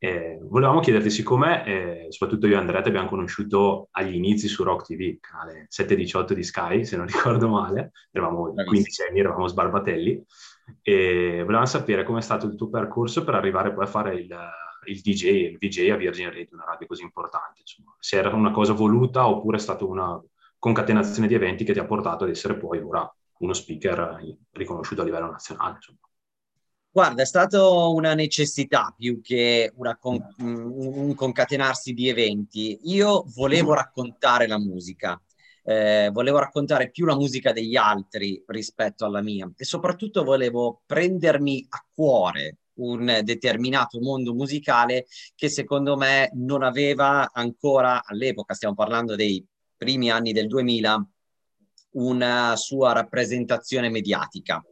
Eh, 0.00 0.38
volevamo 0.42 0.78
chiederti, 0.78 1.10
siccome 1.10 1.64
eh, 1.66 2.06
soprattutto 2.10 2.46
io 2.46 2.54
e 2.54 2.58
Andrea 2.58 2.80
ti 2.80 2.88
abbiamo 2.88 3.08
conosciuto 3.08 3.88
agli 3.90 4.14
inizi 4.14 4.46
su 4.46 4.62
Rock 4.62 4.86
TV, 4.86 5.18
canale 5.18 5.66
718 5.68 6.34
di 6.34 6.42
Sky, 6.44 6.84
se 6.84 6.96
non 6.96 7.06
ricordo 7.10 7.48
male, 7.48 7.90
eravamo 8.12 8.52
15 8.52 9.02
anni, 9.02 9.18
eravamo 9.18 9.48
sbarbatelli, 9.48 10.24
e 10.82 11.40
volevamo 11.40 11.66
sapere 11.66 12.04
com'è 12.04 12.20
stato 12.20 12.46
il 12.46 12.54
tuo 12.54 12.68
percorso 12.68 13.24
per 13.24 13.34
arrivare 13.34 13.72
poi 13.72 13.84
a 13.84 13.88
fare 13.88 14.14
il, 14.14 14.36
il 14.84 15.00
DJ, 15.00 15.24
il 15.24 15.58
VJ 15.58 15.90
a 15.90 15.96
Virgin 15.96 16.30
Radio, 16.30 16.48
una 16.52 16.64
radio 16.64 16.86
così 16.86 17.02
importante, 17.02 17.60
insomma. 17.60 17.96
se 17.98 18.18
era 18.18 18.32
una 18.34 18.52
cosa 18.52 18.74
voluta 18.74 19.26
oppure 19.26 19.56
è 19.56 19.60
stata 19.60 19.84
una 19.84 20.22
concatenazione 20.58 21.26
di 21.26 21.34
eventi 21.34 21.64
che 21.64 21.72
ti 21.72 21.78
ha 21.80 21.86
portato 21.86 22.22
ad 22.22 22.30
essere 22.30 22.56
poi 22.56 22.78
ora 22.78 23.10
uno 23.38 23.52
speaker 23.52 24.36
riconosciuto 24.52 25.02
a 25.02 25.04
livello 25.04 25.30
nazionale. 25.30 25.74
Insomma. 25.76 26.07
Guarda, 26.90 27.22
è 27.22 27.26
stata 27.26 27.68
una 27.68 28.14
necessità 28.14 28.92
più 28.96 29.20
che 29.20 29.72
con, 30.00 30.34
un 30.38 31.14
concatenarsi 31.14 31.92
di 31.92 32.08
eventi. 32.08 32.78
Io 32.84 33.24
volevo 33.34 33.74
raccontare 33.74 34.46
la 34.46 34.58
musica, 34.58 35.20
eh, 35.64 36.08
volevo 36.12 36.38
raccontare 36.38 36.90
più 36.90 37.04
la 37.04 37.14
musica 37.14 37.52
degli 37.52 37.76
altri 37.76 38.42
rispetto 38.46 39.04
alla 39.04 39.20
mia 39.20 39.50
e 39.56 39.64
soprattutto 39.64 40.24
volevo 40.24 40.82
prendermi 40.86 41.66
a 41.68 41.86
cuore 41.94 42.56
un 42.78 43.20
determinato 43.22 44.00
mondo 44.00 44.34
musicale 44.34 45.06
che 45.34 45.48
secondo 45.48 45.96
me 45.96 46.30
non 46.34 46.62
aveva 46.62 47.30
ancora 47.32 48.02
all'epoca, 48.04 48.54
stiamo 48.54 48.74
parlando 48.74 49.14
dei 49.14 49.44
primi 49.76 50.10
anni 50.10 50.32
del 50.32 50.46
2000, 50.46 51.06
una 51.92 52.54
sua 52.56 52.92
rappresentazione 52.92 53.88
mediatica. 53.88 54.62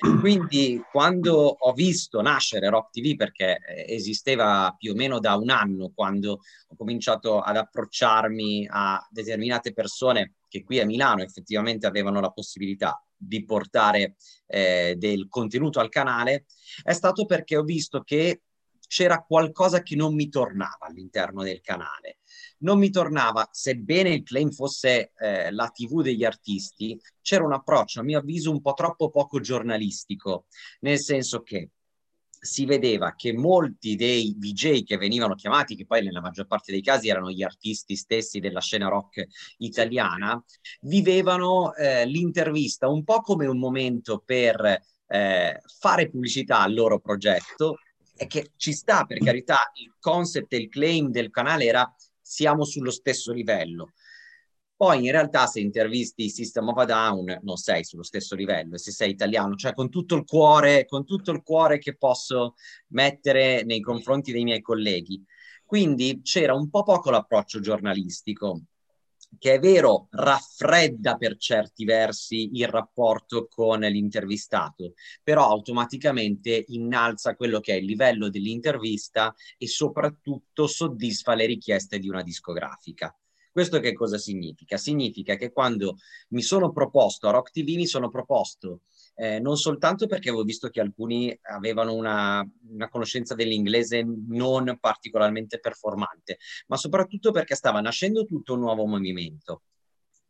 Quindi 0.20 0.82
quando 0.90 1.34
ho 1.34 1.72
visto 1.72 2.20
nascere 2.20 2.68
Rock 2.68 2.90
TV, 2.90 3.16
perché 3.16 3.58
eh, 3.58 3.94
esisteva 3.94 4.74
più 4.76 4.92
o 4.92 4.94
meno 4.94 5.18
da 5.18 5.34
un 5.36 5.50
anno, 5.50 5.92
quando 5.94 6.40
ho 6.68 6.76
cominciato 6.76 7.40
ad 7.40 7.56
approcciarmi 7.56 8.68
a 8.70 9.06
determinate 9.10 9.72
persone 9.72 10.34
che 10.48 10.62
qui 10.64 10.80
a 10.80 10.86
Milano 10.86 11.22
effettivamente 11.22 11.86
avevano 11.86 12.20
la 12.20 12.30
possibilità 12.30 13.00
di 13.16 13.44
portare 13.44 14.16
eh, 14.46 14.94
del 14.98 15.26
contenuto 15.28 15.80
al 15.80 15.88
canale, 15.88 16.44
è 16.82 16.92
stato 16.92 17.24
perché 17.24 17.56
ho 17.56 17.62
visto 17.62 18.02
che 18.02 18.42
c'era 18.86 19.22
qualcosa 19.22 19.82
che 19.82 19.96
non 19.96 20.14
mi 20.14 20.28
tornava 20.28 20.86
all'interno 20.86 21.42
del 21.42 21.60
canale. 21.60 22.18
Non 22.58 22.78
mi 22.78 22.90
tornava, 22.90 23.48
sebbene 23.50 24.10
il 24.10 24.22
claim 24.22 24.50
fosse 24.50 25.12
eh, 25.18 25.50
la 25.50 25.68
TV 25.68 26.02
degli 26.02 26.24
artisti, 26.24 26.98
c'era 27.20 27.44
un 27.44 27.52
approccio, 27.52 28.00
a 28.00 28.02
mio 28.02 28.18
avviso, 28.18 28.50
un 28.50 28.60
po' 28.60 28.72
troppo 28.72 29.10
poco 29.10 29.40
giornalistico, 29.40 30.46
nel 30.80 30.98
senso 30.98 31.42
che 31.42 31.70
si 32.46 32.64
vedeva 32.64 33.14
che 33.14 33.32
molti 33.32 33.96
dei 33.96 34.34
VJ 34.38 34.84
che 34.84 34.96
venivano 34.96 35.34
chiamati, 35.34 35.74
che 35.74 35.86
poi 35.86 36.02
nella 36.02 36.20
maggior 36.20 36.46
parte 36.46 36.72
dei 36.72 36.82
casi 36.82 37.08
erano 37.08 37.30
gli 37.30 37.42
artisti 37.42 37.96
stessi 37.96 38.40
della 38.40 38.60
scena 38.60 38.88
rock 38.88 39.26
italiana, 39.58 40.42
vivevano 40.82 41.74
eh, 41.74 42.06
l'intervista 42.06 42.88
un 42.88 43.04
po' 43.04 43.20
come 43.20 43.46
un 43.46 43.58
momento 43.58 44.22
per 44.24 44.80
eh, 45.08 45.60
fare 45.78 46.10
pubblicità 46.10 46.60
al 46.60 46.74
loro 46.74 47.00
progetto 47.00 47.78
e 48.16 48.26
che 48.26 48.52
ci 48.56 48.72
sta 48.72 49.04
per 49.04 49.18
carità 49.18 49.70
il 49.74 49.94
concept 50.00 50.52
e 50.52 50.56
il 50.56 50.68
claim 50.68 51.10
del 51.10 51.30
canale 51.30 51.64
era 51.64 51.94
siamo 52.20 52.64
sullo 52.64 52.90
stesso 52.90 53.32
livello 53.32 53.92
poi 54.76 55.06
in 55.06 55.10
realtà 55.10 55.46
se 55.46 55.60
intervisti 55.60 56.28
System 56.28 56.68
of 56.68 56.76
a 56.76 56.84
Down 56.84 57.38
non 57.42 57.56
sei 57.56 57.82
sullo 57.82 58.02
stesso 58.02 58.34
livello, 58.34 58.76
se 58.76 58.90
sei 58.90 59.10
italiano, 59.10 59.54
cioè 59.54 59.72
con 59.72 59.88
tutto 59.88 60.14
il 60.16 60.24
cuore, 60.24 60.84
con 60.84 61.06
tutto 61.06 61.30
il 61.30 61.42
cuore 61.42 61.78
che 61.78 61.96
posso 61.96 62.56
mettere 62.88 63.64
nei 63.64 63.80
confronti 63.80 64.32
dei 64.32 64.44
miei 64.44 64.60
colleghi. 64.60 65.24
Quindi 65.64 66.20
c'era 66.22 66.54
un 66.54 66.68
po' 66.68 66.82
poco 66.82 67.10
l'approccio 67.10 67.60
giornalistico, 67.60 68.64
che 69.38 69.54
è 69.54 69.58
vero 69.58 70.08
raffredda 70.10 71.16
per 71.16 71.36
certi 71.36 71.84
versi 71.84 72.50
il 72.54 72.68
rapporto 72.68 73.46
con 73.48 73.80
l'intervistato, 73.80 74.94
però 75.22 75.48
automaticamente 75.48 76.64
innalza 76.68 77.34
quello 77.34 77.60
che 77.60 77.74
è 77.74 77.76
il 77.76 77.84
livello 77.84 78.28
dell'intervista 78.30 79.34
e 79.58 79.66
soprattutto 79.66 80.66
soddisfa 80.66 81.34
le 81.34 81.46
richieste 81.46 81.98
di 81.98 82.08
una 82.08 82.22
discografica. 82.22 83.14
Questo 83.56 83.80
che 83.80 83.94
cosa 83.94 84.18
significa? 84.18 84.76
Significa 84.76 85.36
che 85.36 85.50
quando 85.50 85.96
mi 86.28 86.42
sono 86.42 86.72
proposto 86.72 87.26
a 87.26 87.30
Rock 87.30 87.52
TV 87.52 87.76
mi 87.76 87.86
sono 87.86 88.10
proposto 88.10 88.82
eh, 89.16 89.40
non 89.40 89.56
soltanto 89.56 90.06
perché 90.06 90.28
avevo 90.28 90.44
visto 90.44 90.68
che 90.68 90.80
alcuni 90.80 91.36
avevano 91.42 91.94
una, 91.94 92.46
una, 92.68 92.88
conoscenza 92.88 93.34
dell'inglese 93.34 94.06
non 94.28 94.76
particolarmente 94.78 95.58
performante, 95.58 96.38
ma 96.66 96.76
soprattutto 96.76 97.32
perché 97.32 97.54
stava 97.54 97.80
nascendo 97.80 98.24
tutto 98.24 98.52
un 98.52 98.60
nuovo 98.60 98.86
movimento 98.86 99.62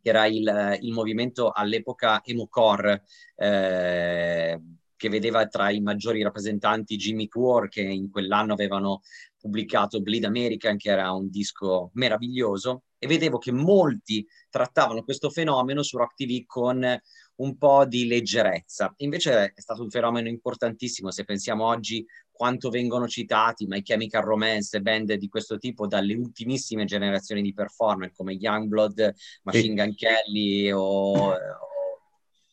che 0.00 0.11
era 0.11 0.26
il, 0.26 0.78
il 0.83 0.93
movimento 0.93 1.50
all'epoca 1.50 2.23
Emocore, 2.23 3.02
eh, 3.35 4.61
che 4.95 5.09
vedeva 5.09 5.47
tra 5.49 5.71
i 5.71 5.81
maggiori 5.81 6.23
rappresentanti 6.23 6.95
Jimmy 6.95 7.26
Core, 7.26 7.69
che 7.69 7.83
in 7.83 8.09
quell'anno 8.09 8.52
avevano 8.52 9.00
pubblicato 9.37 10.00
Bleed 10.00 10.23
American, 10.23 10.76
che 10.76 10.90
era 10.90 11.11
un 11.11 11.28
disco 11.28 11.90
meraviglioso, 11.95 12.85
e 12.99 13.07
vedevo 13.09 13.38
che 13.38 13.50
molti 13.50 14.26
trattavano 14.49 15.02
questo 15.02 15.28
fenomeno 15.28 15.83
su 15.83 15.99
Rock 15.99 16.14
TV 16.14 16.45
con 16.47 17.00
un 17.37 17.57
po' 17.57 17.85
di 17.85 18.07
leggerezza. 18.07 18.93
Invece 18.99 19.52
è 19.55 19.61
stato 19.61 19.83
un 19.83 19.90
fenomeno 19.90 20.28
importantissimo, 20.28 21.11
se 21.11 21.25
pensiamo 21.25 21.66
oggi 21.66 22.07
quanto 22.31 22.69
vengono 22.71 23.09
citati 23.09 23.66
My 23.66 23.83
Chemical 23.83 24.23
Romance, 24.23 24.81
band 24.81 25.14
di 25.14 25.28
questo 25.28 25.59
tipo 25.59 25.87
dalle 25.87 26.14
ultimissime 26.14 26.85
generazioni 26.85 27.43
di 27.43 27.55
performer 27.55 28.12
come 28.12 28.35
Youngblood, 28.35 29.14
Machine 29.43 29.75
Gun 29.75 29.95
Kelly 29.95 30.71
o, 30.71 30.81
o 30.81 31.37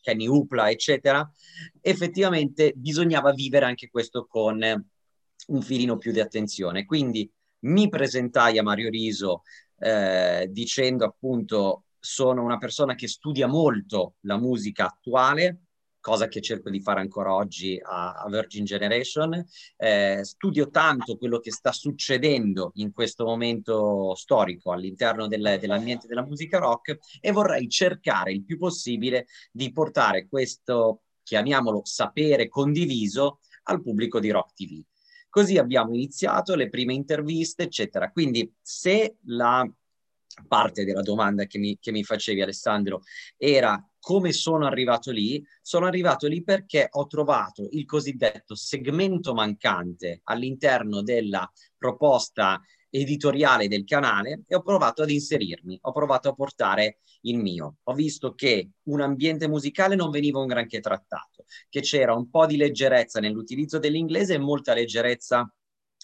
Kenny 0.00 0.26
Upla, 0.26 0.70
eccetera, 0.70 1.30
effettivamente 1.80 2.72
bisognava 2.76 3.32
vivere 3.32 3.66
anche 3.66 3.88
questo 3.90 4.26
con 4.26 4.62
un 5.46 5.62
filino 5.62 5.98
più 5.98 6.12
di 6.12 6.20
attenzione. 6.20 6.84
Quindi 6.84 7.30
mi 7.60 7.88
presentai 7.88 8.58
a 8.58 8.62
Mario 8.62 8.90
Riso 8.90 9.42
eh, 9.78 10.46
dicendo 10.50 11.04
appunto 11.04 11.84
sono 12.04 12.42
una 12.42 12.58
persona 12.58 12.94
che 12.94 13.08
studia 13.08 13.46
molto 13.46 14.16
la 14.20 14.36
musica 14.36 14.84
attuale, 14.84 15.60
cosa 16.00 16.28
che 16.28 16.42
cerco 16.42 16.68
di 16.68 16.82
fare 16.82 17.00
ancora 17.00 17.32
oggi 17.32 17.80
a, 17.82 18.12
a 18.12 18.28
Virgin 18.28 18.66
Generation. 18.66 19.42
Eh, 19.78 20.20
studio 20.22 20.68
tanto 20.68 21.16
quello 21.16 21.38
che 21.38 21.50
sta 21.50 21.72
succedendo 21.72 22.72
in 22.74 22.92
questo 22.92 23.24
momento 23.24 24.14
storico 24.16 24.70
all'interno 24.70 25.28
del, 25.28 25.56
dell'ambiente 25.58 26.06
della 26.06 26.26
musica 26.26 26.58
rock 26.58 26.98
e 27.22 27.32
vorrei 27.32 27.70
cercare 27.70 28.32
il 28.32 28.44
più 28.44 28.58
possibile 28.58 29.26
di 29.50 29.72
portare 29.72 30.28
questo, 30.28 31.04
chiamiamolo 31.22 31.80
sapere 31.84 32.48
condiviso, 32.48 33.38
al 33.62 33.80
pubblico 33.80 34.20
di 34.20 34.30
Rock 34.30 34.52
TV. 34.52 34.82
Così 35.30 35.56
abbiamo 35.56 35.94
iniziato 35.94 36.54
le 36.54 36.68
prime 36.68 36.92
interviste, 36.92 37.62
eccetera. 37.62 38.10
Quindi 38.10 38.54
se 38.60 39.16
la 39.24 39.66
parte 40.46 40.84
della 40.84 41.02
domanda 41.02 41.44
che 41.44 41.58
mi, 41.58 41.78
che 41.80 41.92
mi 41.92 42.04
facevi 42.04 42.42
Alessandro 42.42 43.02
era 43.36 43.82
come 43.98 44.32
sono 44.32 44.66
arrivato 44.66 45.10
lì? 45.10 45.42
Sono 45.62 45.86
arrivato 45.86 46.26
lì 46.26 46.42
perché 46.42 46.88
ho 46.90 47.06
trovato 47.06 47.68
il 47.70 47.86
cosiddetto 47.86 48.54
segmento 48.54 49.32
mancante 49.32 50.20
all'interno 50.24 51.02
della 51.02 51.50
proposta 51.78 52.60
editoriale 52.90 53.66
del 53.66 53.84
canale 53.84 54.42
e 54.46 54.54
ho 54.54 54.62
provato 54.62 55.02
ad 55.02 55.10
inserirmi, 55.10 55.78
ho 55.82 55.92
provato 55.92 56.28
a 56.28 56.34
portare 56.34 56.98
il 57.22 57.38
mio. 57.38 57.78
Ho 57.84 57.94
visto 57.94 58.34
che 58.34 58.70
un 58.84 59.00
ambiente 59.00 59.48
musicale 59.48 59.96
non 59.96 60.10
veniva 60.10 60.38
un 60.38 60.46
granché 60.46 60.80
trattato, 60.80 61.44
che 61.68 61.80
c'era 61.80 62.14
un 62.14 62.30
po' 62.30 62.46
di 62.46 62.56
leggerezza 62.56 63.20
nell'utilizzo 63.20 63.78
dell'inglese 63.78 64.34
e 64.34 64.38
molta 64.38 64.74
leggerezza 64.74 65.50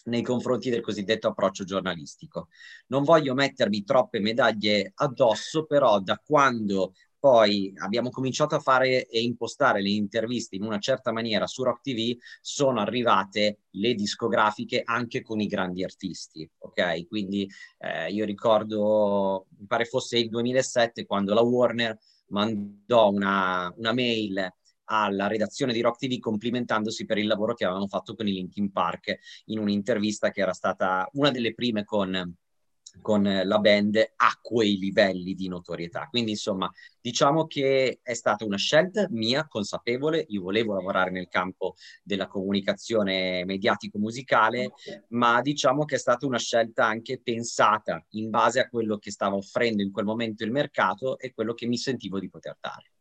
nei 0.04 0.22
confronti 0.22 0.70
del 0.70 0.80
cosiddetto 0.80 1.28
approccio 1.28 1.64
giornalistico. 1.64 2.48
Non 2.88 3.04
voglio 3.04 3.34
mettermi 3.34 3.84
troppe 3.84 4.20
medaglie 4.20 4.92
addosso, 4.94 5.66
però 5.66 6.00
da 6.00 6.20
quando 6.24 6.92
poi 7.20 7.72
abbiamo 7.76 8.08
cominciato 8.08 8.54
a 8.54 8.60
fare 8.60 9.06
e 9.06 9.20
impostare 9.20 9.82
le 9.82 9.90
interviste 9.90 10.56
in 10.56 10.62
una 10.62 10.78
certa 10.78 11.12
maniera 11.12 11.46
su 11.46 11.62
Rock 11.62 11.82
TV, 11.82 12.16
sono 12.40 12.80
arrivate 12.80 13.58
le 13.72 13.94
discografiche 13.94 14.80
anche 14.82 15.20
con 15.20 15.38
i 15.38 15.46
grandi 15.46 15.84
artisti, 15.84 16.50
ok? 16.58 17.06
Quindi 17.06 17.46
eh, 17.78 18.10
io 18.10 18.24
ricordo, 18.24 19.48
mi 19.58 19.66
pare 19.66 19.84
fosse 19.84 20.18
il 20.18 20.30
2007, 20.30 21.04
quando 21.04 21.34
la 21.34 21.42
Warner 21.42 21.98
mandò 22.28 23.10
una, 23.10 23.72
una 23.76 23.92
mail 23.92 24.52
alla 24.92 25.28
redazione 25.28 25.72
di 25.72 25.80
Rock 25.80 25.98
TV 25.98 26.18
complimentandosi 26.18 27.04
per 27.04 27.18
il 27.18 27.28
lavoro 27.28 27.54
che 27.54 27.64
avevano 27.64 27.86
fatto 27.86 28.14
con 28.14 28.26
i 28.26 28.32
Linkin 28.32 28.72
Park 28.72 29.18
in 29.46 29.60
un'intervista 29.60 30.30
che 30.30 30.40
era 30.40 30.52
stata 30.52 31.08
una 31.12 31.30
delle 31.30 31.54
prime 31.54 31.84
con 31.84 32.34
con 33.00 33.22
la 33.22 33.58
band 33.58 33.96
a 34.16 34.38
quei 34.42 34.76
livelli 34.76 35.34
di 35.34 35.48
notorietà. 35.48 36.08
Quindi, 36.10 36.32
insomma, 36.32 36.70
diciamo 37.00 37.46
che 37.46 38.00
è 38.02 38.14
stata 38.14 38.44
una 38.44 38.56
scelta 38.56 39.06
mia 39.10 39.46
consapevole. 39.46 40.24
Io 40.28 40.42
volevo 40.42 40.74
lavorare 40.74 41.10
nel 41.10 41.28
campo 41.28 41.74
della 42.02 42.26
comunicazione 42.26 43.44
mediatico-musicale, 43.44 44.72
ma 45.10 45.40
diciamo 45.40 45.84
che 45.84 45.94
è 45.96 45.98
stata 45.98 46.26
una 46.26 46.38
scelta 46.38 46.86
anche 46.86 47.20
pensata 47.22 48.04
in 48.10 48.30
base 48.30 48.60
a 48.60 48.68
quello 48.68 48.98
che 48.98 49.10
stava 49.10 49.36
offrendo 49.36 49.82
in 49.82 49.92
quel 49.92 50.04
momento 50.04 50.44
il 50.44 50.50
mercato 50.50 51.18
e 51.18 51.32
quello 51.32 51.54
che 51.54 51.66
mi 51.66 51.76
sentivo 51.76 52.18
di 52.18 52.28
poter 52.28 52.56
dare. 52.60 52.92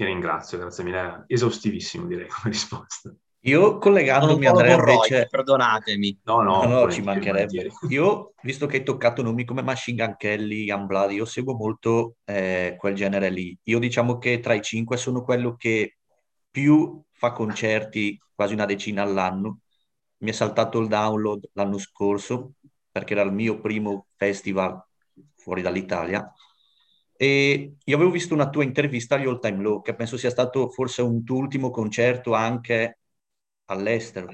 Ti 0.00 0.06
ringrazio, 0.06 0.56
grazie 0.56 0.82
mille. 0.82 1.24
Esaustivissimo, 1.26 2.06
direi, 2.06 2.26
come 2.26 2.48
risposta. 2.56 3.14
Io 3.40 3.76
collegandomi 3.76 4.46
Andrea 4.46 4.78
invece... 4.78 5.26
Perdonatemi. 5.28 6.20
No, 6.24 6.40
no, 6.40 6.64
no, 6.64 6.84
no 6.84 6.90
ci 6.90 7.02
mancherebbe. 7.02 7.70
Io, 7.90 8.32
visto 8.40 8.64
che 8.64 8.78
hai 8.78 8.82
toccato 8.82 9.20
nomi 9.20 9.44
come 9.44 9.60
Machine 9.60 10.02
Gun 10.02 10.16
Kelly, 10.16 10.62
Youngblood, 10.64 11.10
io 11.10 11.26
seguo 11.26 11.54
molto 11.54 12.16
eh, 12.24 12.76
quel 12.78 12.94
genere 12.94 13.28
lì. 13.28 13.54
Io 13.64 13.78
diciamo 13.78 14.16
che 14.16 14.40
tra 14.40 14.54
i 14.54 14.62
cinque 14.62 14.96
sono 14.96 15.22
quello 15.22 15.54
che 15.56 15.98
più 16.50 17.02
fa 17.10 17.32
concerti, 17.32 18.18
quasi 18.34 18.54
una 18.54 18.64
decina 18.64 19.02
all'anno. 19.02 19.58
Mi 20.20 20.30
è 20.30 20.32
saltato 20.32 20.78
il 20.78 20.88
download 20.88 21.50
l'anno 21.52 21.76
scorso, 21.76 22.52
perché 22.90 23.12
era 23.12 23.22
il 23.22 23.32
mio 23.32 23.60
primo 23.60 24.06
festival 24.16 24.82
fuori 25.36 25.60
dall'Italia. 25.60 26.26
E 27.22 27.74
io 27.84 27.96
avevo 27.96 28.10
visto 28.10 28.32
una 28.32 28.48
tua 28.48 28.64
intervista 28.64 29.16
agli 29.16 29.26
All 29.26 29.40
Time 29.40 29.60
Low, 29.60 29.82
che 29.82 29.94
penso 29.94 30.16
sia 30.16 30.30
stato 30.30 30.70
forse 30.70 31.02
un 31.02 31.22
tuo 31.22 31.36
ultimo 31.36 31.68
concerto 31.68 32.32
anche 32.32 33.00
all'estero. 33.66 34.28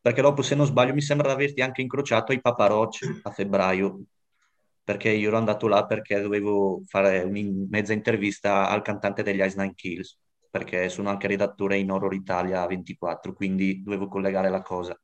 Perché 0.00 0.20
dopo, 0.20 0.42
se 0.42 0.56
non 0.56 0.66
sbaglio, 0.66 0.94
mi 0.94 1.00
sembra 1.00 1.28
di 1.28 1.34
averti 1.34 1.60
anche 1.60 1.80
incrociato 1.80 2.32
ai 2.32 2.40
Papa 2.40 2.66
Roach 2.66 3.20
a 3.22 3.30
febbraio, 3.30 4.00
perché 4.82 5.10
io 5.10 5.28
ero 5.28 5.36
andato 5.36 5.68
là 5.68 5.86
perché 5.86 6.20
dovevo 6.20 6.82
fare 6.86 7.20
una 7.20 7.38
mezza 7.68 7.92
intervista 7.92 8.68
al 8.68 8.82
cantante 8.82 9.22
degli 9.22 9.40
Ice 9.40 9.56
Nine 9.56 9.74
Kills, 9.76 10.18
perché 10.50 10.88
sono 10.88 11.10
anche 11.10 11.28
redattore 11.28 11.78
in 11.78 11.92
Horror 11.92 12.14
Italia 12.14 12.66
24, 12.66 13.32
quindi 13.32 13.80
dovevo 13.80 14.08
collegare 14.08 14.50
la 14.50 14.60
cosa. 14.60 15.00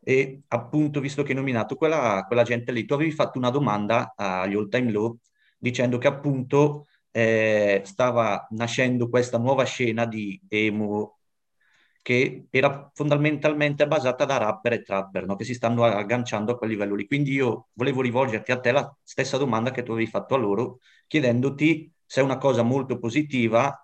E 0.00 0.40
appunto, 0.48 0.98
visto 0.98 1.22
che 1.22 1.30
hai 1.30 1.36
nominato 1.36 1.76
quella, 1.76 2.24
quella 2.26 2.42
gente 2.42 2.72
lì, 2.72 2.84
tu 2.84 2.94
avevi 2.94 3.12
fatto 3.12 3.38
una 3.38 3.50
domanda 3.50 4.14
agli 4.16 4.54
All 4.54 4.68
Time 4.68 4.90
Low 4.90 5.20
dicendo 5.58 5.98
che 5.98 6.06
appunto 6.08 6.86
eh, 7.10 7.82
stava 7.84 8.46
nascendo 8.50 9.08
questa 9.08 9.38
nuova 9.38 9.64
scena 9.64 10.06
di 10.06 10.40
emo 10.48 11.18
che 12.02 12.46
era 12.50 12.90
fondamentalmente 12.94 13.86
basata 13.88 14.24
da 14.24 14.36
rapper 14.36 14.74
e 14.74 14.82
trapper, 14.82 15.26
no? 15.26 15.34
che 15.36 15.44
si 15.44 15.54
stanno 15.54 15.82
agganciando 15.84 16.52
a 16.52 16.56
quel 16.56 16.70
livello 16.70 16.94
lì. 16.94 17.06
Quindi 17.06 17.32
io 17.32 17.68
volevo 17.72 18.00
rivolgerti 18.00 18.52
a 18.52 18.60
te 18.60 18.70
la 18.70 18.96
stessa 19.02 19.38
domanda 19.38 19.72
che 19.72 19.82
tu 19.82 19.90
avevi 19.92 20.06
fatto 20.08 20.34
a 20.34 20.38
loro, 20.38 20.78
chiedendoti 21.08 21.92
se 22.04 22.20
è 22.20 22.24
una 22.24 22.38
cosa 22.38 22.62
molto 22.62 22.98
positiva 22.98 23.80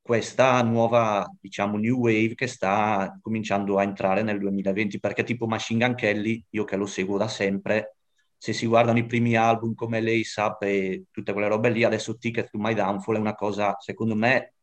questa 0.00 0.62
nuova, 0.62 1.28
diciamo, 1.40 1.76
new 1.76 1.98
wave 1.98 2.34
che 2.34 2.46
sta 2.46 3.16
cominciando 3.22 3.78
a 3.78 3.82
entrare 3.82 4.22
nel 4.22 4.38
2020, 4.38 4.98
perché 4.98 5.22
tipo 5.24 5.46
Machine 5.46 5.84
Gun 5.86 5.94
Kelly, 5.94 6.44
io 6.50 6.64
che 6.64 6.76
lo 6.76 6.86
seguo 6.86 7.16
da 7.16 7.28
sempre, 7.28 7.96
se 8.40 8.54
si 8.54 8.66
guardano 8.66 8.98
i 8.98 9.04
primi 9.04 9.36
album 9.36 9.74
come 9.74 10.00
lei 10.00 10.24
Sap 10.24 10.62
e 10.62 11.04
tutte 11.10 11.32
quelle 11.34 11.48
robe 11.48 11.68
lì, 11.68 11.84
adesso 11.84 12.16
Ticket 12.16 12.48
to 12.48 12.58
My 12.58 12.72
Downfall 12.72 13.16
è 13.16 13.18
una 13.18 13.34
cosa, 13.34 13.76
secondo 13.80 14.14
me, 14.16 14.54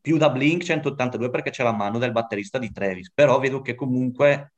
più 0.00 0.16
da 0.16 0.30
Blink 0.30 0.62
182 0.62 1.28
perché 1.28 1.50
c'è 1.50 1.62
la 1.62 1.72
mano 1.72 1.98
del 1.98 2.12
batterista 2.12 2.58
di 2.58 2.72
Travis, 2.72 3.12
però 3.12 3.38
vedo 3.40 3.60
che 3.60 3.74
comunque 3.74 4.54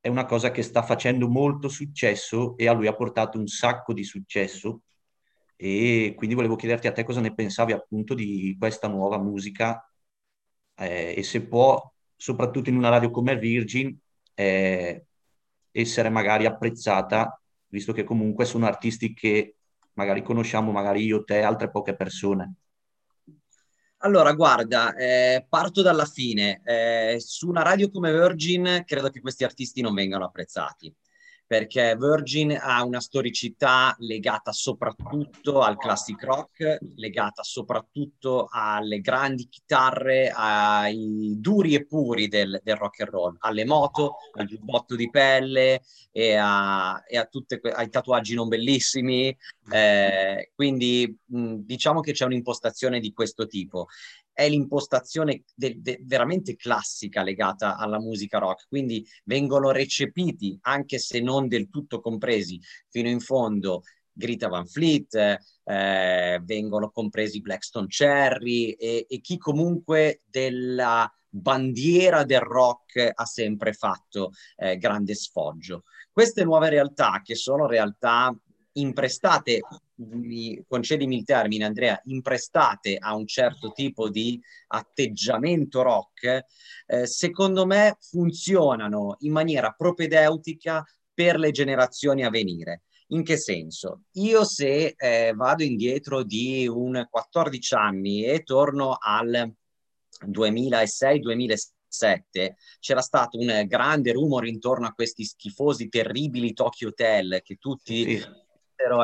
è 0.00 0.08
una 0.08 0.24
cosa 0.24 0.50
che 0.50 0.62
sta 0.62 0.82
facendo 0.82 1.28
molto 1.28 1.68
successo 1.68 2.56
e 2.56 2.68
a 2.68 2.72
lui 2.72 2.86
ha 2.86 2.94
portato 2.94 3.38
un 3.38 3.46
sacco 3.46 3.92
di 3.92 4.02
successo. 4.04 4.80
E 5.56 6.14
quindi 6.16 6.34
volevo 6.34 6.56
chiederti 6.56 6.86
a 6.86 6.92
te 6.92 7.04
cosa 7.04 7.20
ne 7.20 7.34
pensavi 7.34 7.72
appunto 7.72 8.14
di 8.14 8.56
questa 8.58 8.88
nuova 8.88 9.18
musica. 9.18 9.86
Eh, 10.76 11.14
e 11.18 11.22
se 11.22 11.42
può, 11.46 11.92
soprattutto 12.16 12.70
in 12.70 12.76
una 12.76 12.88
radio 12.88 13.10
come 13.10 13.36
Virgin, 13.38 13.94
eh, 14.34 15.04
essere 15.70 16.08
magari 16.08 16.46
apprezzata, 16.46 17.38
visto 17.74 17.92
che 17.92 18.04
comunque 18.04 18.44
sono 18.44 18.66
artisti 18.66 19.12
che 19.12 19.56
magari 19.94 20.22
conosciamo, 20.22 20.70
magari 20.70 21.04
io, 21.04 21.24
te, 21.24 21.42
altre 21.42 21.70
poche 21.70 21.96
persone. 21.96 22.54
Allora, 23.98 24.32
guarda, 24.32 24.94
eh, 24.94 25.44
parto 25.48 25.82
dalla 25.82 26.04
fine. 26.04 26.60
Eh, 26.64 27.16
su 27.18 27.48
una 27.48 27.62
radio 27.62 27.90
come 27.90 28.12
Virgin 28.12 28.84
credo 28.86 29.10
che 29.10 29.20
questi 29.20 29.42
artisti 29.42 29.80
non 29.80 29.94
vengano 29.94 30.24
apprezzati 30.24 30.94
perché 31.46 31.96
Virgin 31.96 32.56
ha 32.58 32.82
una 32.84 33.00
storicità 33.00 33.94
legata 33.98 34.52
soprattutto 34.52 35.60
al 35.60 35.76
classic 35.76 36.22
rock, 36.22 36.78
legata 36.96 37.42
soprattutto 37.42 38.48
alle 38.50 39.00
grandi 39.00 39.48
chitarre, 39.48 40.32
ai 40.34 41.34
duri 41.38 41.74
e 41.74 41.86
puri 41.86 42.28
del, 42.28 42.60
del 42.62 42.76
rock 42.76 43.00
and 43.00 43.10
roll, 43.10 43.36
alle 43.40 43.64
moto, 43.64 44.16
al 44.34 44.46
giubbotto 44.46 44.96
di 44.96 45.10
pelle 45.10 45.82
e, 46.10 46.34
a, 46.34 47.02
e 47.06 47.18
a 47.18 47.24
tutte, 47.26 47.60
ai 47.62 47.90
tatuaggi 47.90 48.34
non 48.34 48.48
bellissimi. 48.48 49.36
Eh, 49.70 50.50
quindi 50.54 51.14
mh, 51.26 51.56
diciamo 51.58 52.00
che 52.00 52.12
c'è 52.12 52.24
un'impostazione 52.24 53.00
di 53.00 53.12
questo 53.12 53.46
tipo 53.46 53.88
è 54.34 54.48
l'impostazione 54.48 55.44
de- 55.54 55.80
de- 55.80 56.00
veramente 56.02 56.56
classica 56.56 57.22
legata 57.22 57.76
alla 57.76 58.00
musica 58.00 58.38
rock, 58.38 58.66
quindi 58.68 59.06
vengono 59.24 59.70
recepiti, 59.70 60.58
anche 60.62 60.98
se 60.98 61.20
non 61.20 61.48
del 61.48 61.70
tutto 61.70 62.00
compresi, 62.00 62.60
fino 62.90 63.08
in 63.08 63.20
fondo 63.20 63.82
Greta 64.12 64.48
Van 64.48 64.66
Fleet, 64.66 65.38
eh, 65.64 66.40
vengono 66.44 66.90
compresi 66.90 67.40
Blackstone 67.40 67.86
Cherry 67.86 68.70
e, 68.72 69.06
e 69.08 69.20
chi 69.20 69.38
comunque 69.38 70.20
della 70.26 71.10
bandiera 71.28 72.24
del 72.24 72.40
rock 72.40 73.10
ha 73.12 73.24
sempre 73.24 73.72
fatto 73.72 74.32
eh, 74.56 74.76
grande 74.78 75.14
sfoggio. 75.14 75.84
Queste 76.12 76.44
nuove 76.44 76.68
realtà, 76.68 77.20
che 77.24 77.34
sono 77.34 77.66
realtà 77.66 78.36
imprestate, 78.74 79.60
concedimi 80.66 81.16
il 81.16 81.24
termine 81.24 81.64
Andrea, 81.64 82.00
imprestate 82.04 82.96
a 82.98 83.14
un 83.14 83.26
certo 83.26 83.72
tipo 83.72 84.08
di 84.08 84.40
atteggiamento 84.68 85.82
rock, 85.82 86.44
eh, 86.86 87.06
secondo 87.06 87.66
me 87.66 87.98
funzionano 88.00 89.16
in 89.20 89.32
maniera 89.32 89.74
propedeutica 89.76 90.82
per 91.12 91.38
le 91.38 91.50
generazioni 91.52 92.24
a 92.24 92.30
venire. 92.30 92.84
In 93.08 93.22
che 93.22 93.36
senso? 93.36 94.04
Io 94.12 94.44
se 94.44 94.94
eh, 94.96 95.32
vado 95.34 95.62
indietro 95.62 96.22
di 96.24 96.66
un 96.66 97.06
14 97.08 97.74
anni 97.74 98.24
e 98.24 98.42
torno 98.42 98.96
al 98.98 99.52
2006-2007, 100.26 102.54
c'era 102.80 103.02
stato 103.02 103.38
un 103.38 103.64
grande 103.66 104.10
rumore 104.10 104.48
intorno 104.48 104.86
a 104.86 104.92
questi 104.92 105.24
schifosi, 105.24 105.88
terribili 105.88 106.54
Tokyo 106.54 106.88
Hotel 106.88 107.40
che 107.44 107.56
tutti 107.56 108.18
sì 108.18 108.42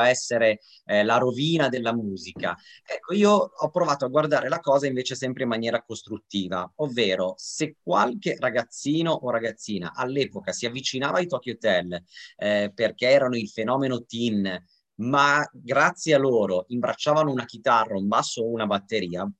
essere 0.00 0.60
eh, 0.84 1.02
la 1.04 1.18
rovina 1.18 1.68
della 1.68 1.94
musica. 1.94 2.56
Ecco, 2.84 3.14
io 3.14 3.30
ho 3.30 3.70
provato 3.70 4.04
a 4.04 4.08
guardare 4.08 4.48
la 4.48 4.60
cosa 4.60 4.86
invece 4.86 5.14
sempre 5.14 5.44
in 5.44 5.48
maniera 5.48 5.82
costruttiva, 5.82 6.70
ovvero 6.76 7.34
se 7.36 7.76
qualche 7.82 8.36
ragazzino 8.38 9.12
o 9.12 9.30
ragazzina 9.30 9.92
all'epoca 9.94 10.52
si 10.52 10.66
avvicinava 10.66 11.18
ai 11.18 11.26
Tokyo 11.26 11.54
Hotel 11.54 12.02
eh, 12.36 12.72
perché 12.74 13.08
erano 13.08 13.36
il 13.36 13.48
fenomeno 13.48 14.04
teen, 14.04 14.62
ma 14.96 15.48
grazie 15.52 16.14
a 16.14 16.18
loro 16.18 16.64
imbracciavano 16.68 17.30
una 17.30 17.44
chitarra, 17.44 17.96
un 17.96 18.06
basso 18.06 18.42
o 18.42 18.50
una 18.50 18.66
batteria, 18.66 19.30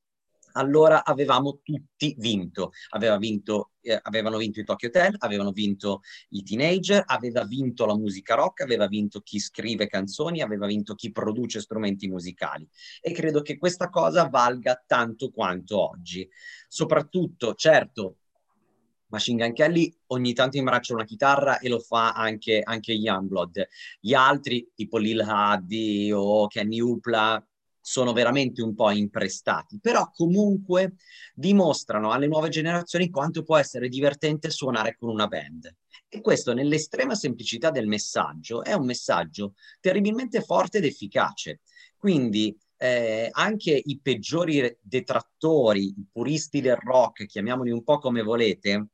allora 0.52 1.04
avevamo 1.04 1.60
tutti 1.62 2.14
vinto. 2.18 2.72
Aveva 2.90 3.16
vinto 3.18 3.72
eh, 3.82 3.98
avevano 4.02 4.36
vinto 4.36 4.60
i 4.60 4.64
Tokyo 4.64 4.88
Hotel, 4.88 5.14
avevano 5.18 5.52
vinto 5.52 6.02
i 6.30 6.42
teenager, 6.42 7.02
aveva 7.06 7.44
vinto 7.44 7.86
la 7.86 7.96
musica 7.96 8.34
rock, 8.34 8.60
aveva 8.60 8.86
vinto 8.86 9.20
chi 9.20 9.38
scrive 9.38 9.86
canzoni, 9.86 10.42
aveva 10.42 10.66
vinto 10.66 10.94
chi 10.94 11.10
produce 11.10 11.60
strumenti 11.60 12.08
musicali. 12.08 12.68
E 13.00 13.12
credo 13.12 13.42
che 13.42 13.56
questa 13.58 13.88
cosa 13.88 14.28
valga 14.28 14.82
tanto 14.86 15.30
quanto 15.30 15.90
oggi. 15.90 16.28
Soprattutto, 16.68 17.54
certo, 17.54 18.16
Machine 19.10 19.42
Gun 19.44 19.54
Kelly 19.54 19.92
ogni 20.08 20.32
tanto 20.32 20.56
imbraccia 20.56 20.94
una 20.94 21.04
chitarra 21.04 21.58
e 21.58 21.68
lo 21.68 21.80
fa 21.80 22.12
anche, 22.12 22.60
anche 22.62 22.92
Youngblood. 22.92 23.66
Gli 24.00 24.14
altri, 24.14 24.70
tipo 24.74 24.98
Lil 24.98 25.24
Huddy 25.26 26.12
o 26.12 26.46
Kenny 26.46 26.80
Upla, 26.80 27.44
sono 27.80 28.12
veramente 28.12 28.62
un 28.62 28.74
po' 28.74 28.90
imprestati, 28.90 29.78
però 29.80 30.10
comunque 30.10 30.94
dimostrano 31.34 32.10
alle 32.12 32.26
nuove 32.26 32.48
generazioni 32.48 33.10
quanto 33.10 33.42
può 33.42 33.56
essere 33.56 33.88
divertente 33.88 34.50
suonare 34.50 34.96
con 34.96 35.08
una 35.08 35.26
band. 35.26 35.74
E 36.08 36.20
questo 36.20 36.52
nell'estrema 36.52 37.14
semplicità 37.14 37.70
del 37.70 37.86
messaggio 37.86 38.62
è 38.64 38.72
un 38.72 38.84
messaggio 38.84 39.54
terribilmente 39.80 40.42
forte 40.42 40.78
ed 40.78 40.84
efficace. 40.84 41.60
Quindi 41.96 42.56
eh, 42.76 43.28
anche 43.30 43.80
i 43.82 44.00
peggiori 44.00 44.76
detrattori, 44.80 45.84
i 45.84 46.06
puristi 46.10 46.60
del 46.60 46.76
rock, 46.76 47.26
chiamiamoli 47.26 47.70
un 47.70 47.84
po' 47.84 47.98
come 47.98 48.22
volete, 48.22 48.88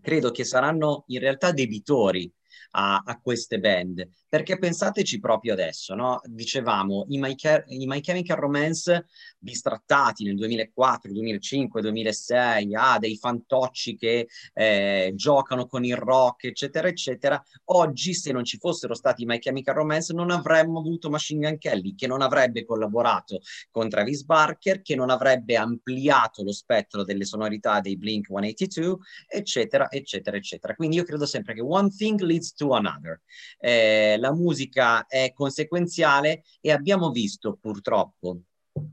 credo 0.00 0.30
che 0.30 0.44
saranno 0.44 1.04
in 1.08 1.18
realtà 1.18 1.52
debitori 1.52 2.30
a, 2.72 3.02
a 3.04 3.20
queste 3.20 3.58
band. 3.58 4.06
Perché 4.28 4.58
pensateci 4.58 5.20
proprio 5.20 5.54
adesso, 5.54 5.94
no? 5.94 6.20
Dicevamo, 6.24 7.06
i 7.08 7.18
My, 7.18 7.34
i 7.68 7.86
My 7.86 8.00
Chemical 8.00 8.36
Romance 8.36 9.06
bistrattati 9.38 10.24
nel 10.24 10.36
2004, 10.36 11.10
2005, 11.12 11.80
2006, 11.80 12.74
ah, 12.74 12.98
dei 12.98 13.16
fantocci 13.16 13.96
che 13.96 14.28
eh, 14.52 15.12
giocano 15.14 15.66
con 15.66 15.84
il 15.84 15.96
rock, 15.96 16.44
eccetera, 16.44 16.88
eccetera. 16.88 17.42
Oggi, 17.66 18.12
se 18.12 18.32
non 18.32 18.44
ci 18.44 18.58
fossero 18.58 18.94
stati 18.94 19.22
i 19.22 19.26
My 19.26 19.38
Chemical 19.38 19.74
Romance, 19.74 20.12
non 20.12 20.30
avremmo 20.30 20.80
avuto 20.80 21.08
Machine 21.08 21.48
Gun 21.48 21.58
Kelly, 21.58 21.94
che 21.94 22.06
non 22.06 22.20
avrebbe 22.20 22.64
collaborato 22.66 23.40
con 23.70 23.88
Travis 23.88 24.24
Barker, 24.24 24.82
che 24.82 24.94
non 24.94 25.08
avrebbe 25.08 25.56
ampliato 25.56 26.42
lo 26.42 26.52
spettro 26.52 27.02
delle 27.02 27.24
sonorità 27.24 27.80
dei 27.80 27.96
Blink 27.96 28.26
182, 28.26 28.98
eccetera, 29.26 29.90
eccetera, 29.90 30.36
eccetera. 30.36 30.74
Quindi 30.74 30.96
io 30.96 31.04
credo 31.04 31.24
sempre 31.24 31.54
che 31.54 31.62
one 31.62 31.88
thing 31.88 32.20
leads 32.20 32.52
to 32.52 32.72
another. 32.72 33.20
Eh, 33.58 34.17
la 34.18 34.32
musica 34.32 35.06
è 35.06 35.32
conseguenziale 35.32 36.42
e 36.60 36.70
abbiamo 36.70 37.10
visto 37.10 37.56
purtroppo 37.60 38.42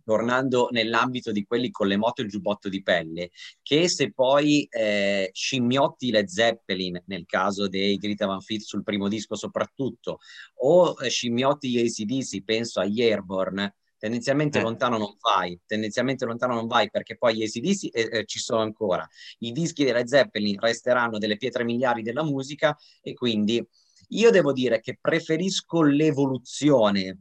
tornando 0.03 0.69
nell'ambito 0.71 1.31
di 1.31 1.43
quelli 1.43 1.69
con 1.71 1.87
le 1.87 1.97
moto 1.97 2.21
e 2.21 2.25
il 2.25 2.29
giubbotto 2.29 2.69
di 2.69 2.81
pelle, 2.81 3.31
che 3.61 3.87
se 3.87 4.11
poi 4.11 4.67
eh, 4.69 5.29
scimmiotti 5.33 6.11
le 6.11 6.27
Zeppelin, 6.27 7.03
nel 7.05 7.25
caso 7.25 7.67
dei 7.67 7.97
Greta 7.97 8.25
Van 8.25 8.41
Fleet 8.41 8.61
sul 8.61 8.83
primo 8.83 9.07
disco 9.07 9.35
soprattutto, 9.35 10.19
o 10.61 10.95
eh, 10.99 11.09
scimmiotti 11.09 11.69
gli 11.69 11.79
ACDC, 11.79 12.43
penso 12.43 12.79
agli 12.79 13.01
Airborne, 13.01 13.75
tendenzialmente 13.97 14.59
eh. 14.59 14.61
lontano 14.61 14.97
non 14.97 15.15
vai, 15.19 15.59
tendenzialmente 15.65 16.25
lontano 16.25 16.53
non 16.53 16.67
vai 16.67 16.89
perché 16.89 17.17
poi 17.17 17.35
gli 17.35 17.43
ACDC 17.43 17.89
eh, 17.91 18.09
eh, 18.11 18.25
ci 18.25 18.39
sono 18.39 18.61
ancora. 18.61 19.07
I 19.39 19.51
dischi 19.51 19.83
delle 19.83 20.07
Zeppelin 20.07 20.59
resteranno 20.59 21.17
delle 21.17 21.37
pietre 21.37 21.63
miliari 21.63 22.01
della 22.01 22.23
musica 22.23 22.77
e 23.01 23.13
quindi 23.13 23.65
io 24.09 24.29
devo 24.29 24.53
dire 24.53 24.79
che 24.79 24.97
preferisco 24.99 25.81
l'evoluzione 25.81 27.19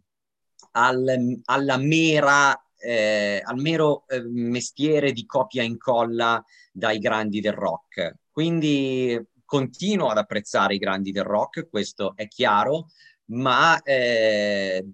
al, 0.72 1.40
alla 1.44 1.76
mera, 1.76 2.54
eh, 2.76 3.40
al 3.44 3.60
mero 3.60 4.04
eh, 4.08 4.22
mestiere 4.22 5.12
di 5.12 5.26
copia 5.26 5.62
e 5.62 5.66
incolla 5.66 6.44
dai 6.72 6.98
grandi 6.98 7.40
del 7.40 7.52
rock. 7.52 8.16
Quindi 8.30 9.20
continuo 9.44 10.08
ad 10.08 10.18
apprezzare 10.18 10.74
i 10.74 10.78
grandi 10.78 11.12
del 11.12 11.24
rock, 11.24 11.68
questo 11.68 12.14
è 12.16 12.26
chiaro, 12.26 12.88
ma 13.26 13.80
eh, 13.82 14.84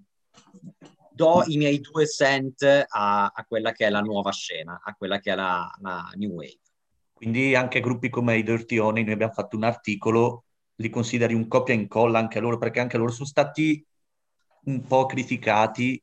do 1.11 1.43
i 1.47 1.57
miei 1.57 1.79
due 1.79 2.07
cent 2.07 2.63
a, 2.63 3.25
a, 3.25 3.45
quella 3.47 3.71
che 3.71 3.87
è 3.87 3.89
la 3.89 4.01
nuova 4.01 4.31
scena, 4.31 4.81
a 4.83 4.93
quella 4.95 5.19
che 5.19 5.31
è 5.31 5.35
la, 5.35 5.71
la 5.81 6.11
New 6.15 6.31
Wave. 6.31 6.59
Quindi 7.13 7.55
anche 7.55 7.79
gruppi 7.79 8.09
come 8.09 8.37
i 8.37 8.43
Dirty 8.43 8.77
Honey, 8.77 9.03
noi 9.03 9.13
abbiamo 9.13 9.33
fatto 9.33 9.55
un 9.55 9.63
articolo 9.63 10.45
li 10.81 10.89
consideri 10.89 11.33
un 11.33 11.47
copia 11.47 11.73
e 11.73 11.77
incolla 11.77 12.19
anche 12.19 12.39
loro, 12.39 12.57
perché 12.57 12.79
anche 12.79 12.97
loro 12.97 13.11
sono 13.11 13.27
stati 13.27 13.85
un 14.65 14.85
po' 14.85 15.05
criticati. 15.05 16.01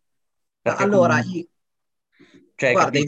Allora, 0.63 1.21
comunque... 1.21 1.39
io... 1.39 2.47
cioè, 2.55 2.73
guarda, 2.73 2.99
i, 2.99 3.05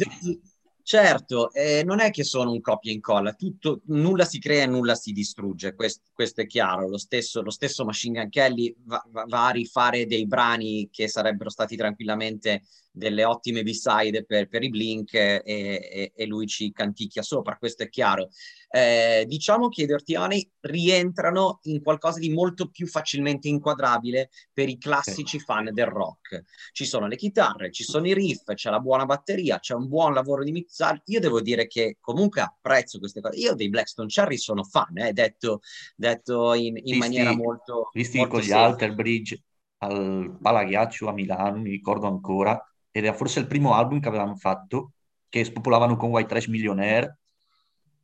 Certo, 0.91 1.53
eh, 1.53 1.85
non 1.85 2.01
è 2.01 2.11
che 2.11 2.25
sono 2.25 2.51
un 2.51 2.61
copia 2.61 2.91
e 2.91 2.95
incolla, 2.95 3.35
tutto, 3.35 3.83
nulla 3.87 4.25
si 4.25 4.41
crea 4.41 4.65
e 4.65 4.67
nulla 4.67 4.97
si 4.97 5.13
distrugge, 5.13 5.77
questo, 5.77 6.03
questo 6.13 6.41
è 6.41 6.47
chiaro. 6.47 6.89
Lo 6.89 6.99
stesso, 6.99 7.43
lo 7.43 7.51
stesso 7.51 7.85
Machine 7.85 8.19
Gun 8.19 8.29
Kelly 8.29 8.75
va, 8.81 9.01
va, 9.09 9.25
va, 9.29 9.47
a 9.47 9.51
rifare 9.51 10.07
dei 10.07 10.27
brani 10.27 10.89
che 10.91 11.07
sarebbero 11.07 11.49
stati 11.49 11.77
tranquillamente 11.77 12.63
delle 12.91 13.25
ottime 13.25 13.63
b-side 13.63 14.25
per, 14.25 14.49
per 14.49 14.63
i 14.63 14.69
Blink 14.69 15.15
e, 15.15 15.43
e, 15.45 16.13
e, 16.15 16.27
lui 16.27 16.47
ci 16.47 16.73
canticchia 16.73 17.23
sopra, 17.23 17.57
questo 17.57 17.85
è 17.85 17.89
chiaro. 17.89 18.31
Eh, 18.69 19.25
diciamo 19.27 19.69
che 19.69 19.83
i 19.83 19.87
Dirty 19.87 20.17
Honey 20.17 20.51
rientrano 20.61 21.61
in 21.63 21.83
qualcosa 21.83 22.19
di 22.19 22.31
molto 22.31 22.69
più 22.69 22.87
facilmente 22.87 23.49
inquadrabile 23.49 24.31
per 24.53 24.69
i 24.69 24.79
classici 24.79 25.39
fan 25.39 25.71
del 25.73 25.87
rock. 25.87 26.45
Ci 26.73 26.85
sono 26.85 27.07
le 27.07 27.17
chitarre, 27.17 27.71
ci 27.71 27.85
sono 27.85 28.07
i 28.07 28.15
riff, 28.15 28.53
c'è 28.55 28.71
la 28.71 28.81
buona 28.81 29.07
batteria, 29.07 29.59
c'è 29.59 29.75
un 29.75 29.89
buon 29.89 30.13
lavoro 30.13 30.45
di 30.45 30.53
mixaggio. 30.53 31.03
Io 31.07 31.21
devo 31.21 31.41
dire 31.41 31.67
che 31.67 31.97
comunque 32.01 32.43
apprezzo 32.43 32.99
queste 32.99 33.21
cose. 33.21 33.39
Io 33.39 33.55
dei 33.55 33.69
Blackstone 33.69 34.09
Cherry 34.09 34.37
sono 34.37 34.63
fan, 34.65 34.99
eh, 34.99 35.13
detto, 35.13 35.61
detto 35.97 36.55
in, 36.55 36.77
in 36.77 36.83
visti, 36.83 36.99
maniera 36.99 37.35
molto... 37.35 37.91
Visti 37.93 38.19
molto 38.19 38.35
con 38.35 38.45
gli 38.45 38.53
Alter 38.53 38.95
Bridge 38.95 39.43
al 39.79 40.37
Palaghiaccio 40.41 41.09
a 41.09 41.13
Milano, 41.13 41.59
mi 41.59 41.71
ricordo 41.71 42.07
ancora, 42.07 42.63
era 42.91 43.13
forse 43.13 43.41
il 43.41 43.47
primo 43.47 43.75
album 43.75 44.01
che 44.01 44.09
avevano 44.09 44.37
fatto, 44.37 44.93
che 45.29 45.45
spopolavano 45.45 45.97
con 45.97 46.11
White 46.11 46.29
Trash 46.29 46.47
Millionaire, 46.47 47.19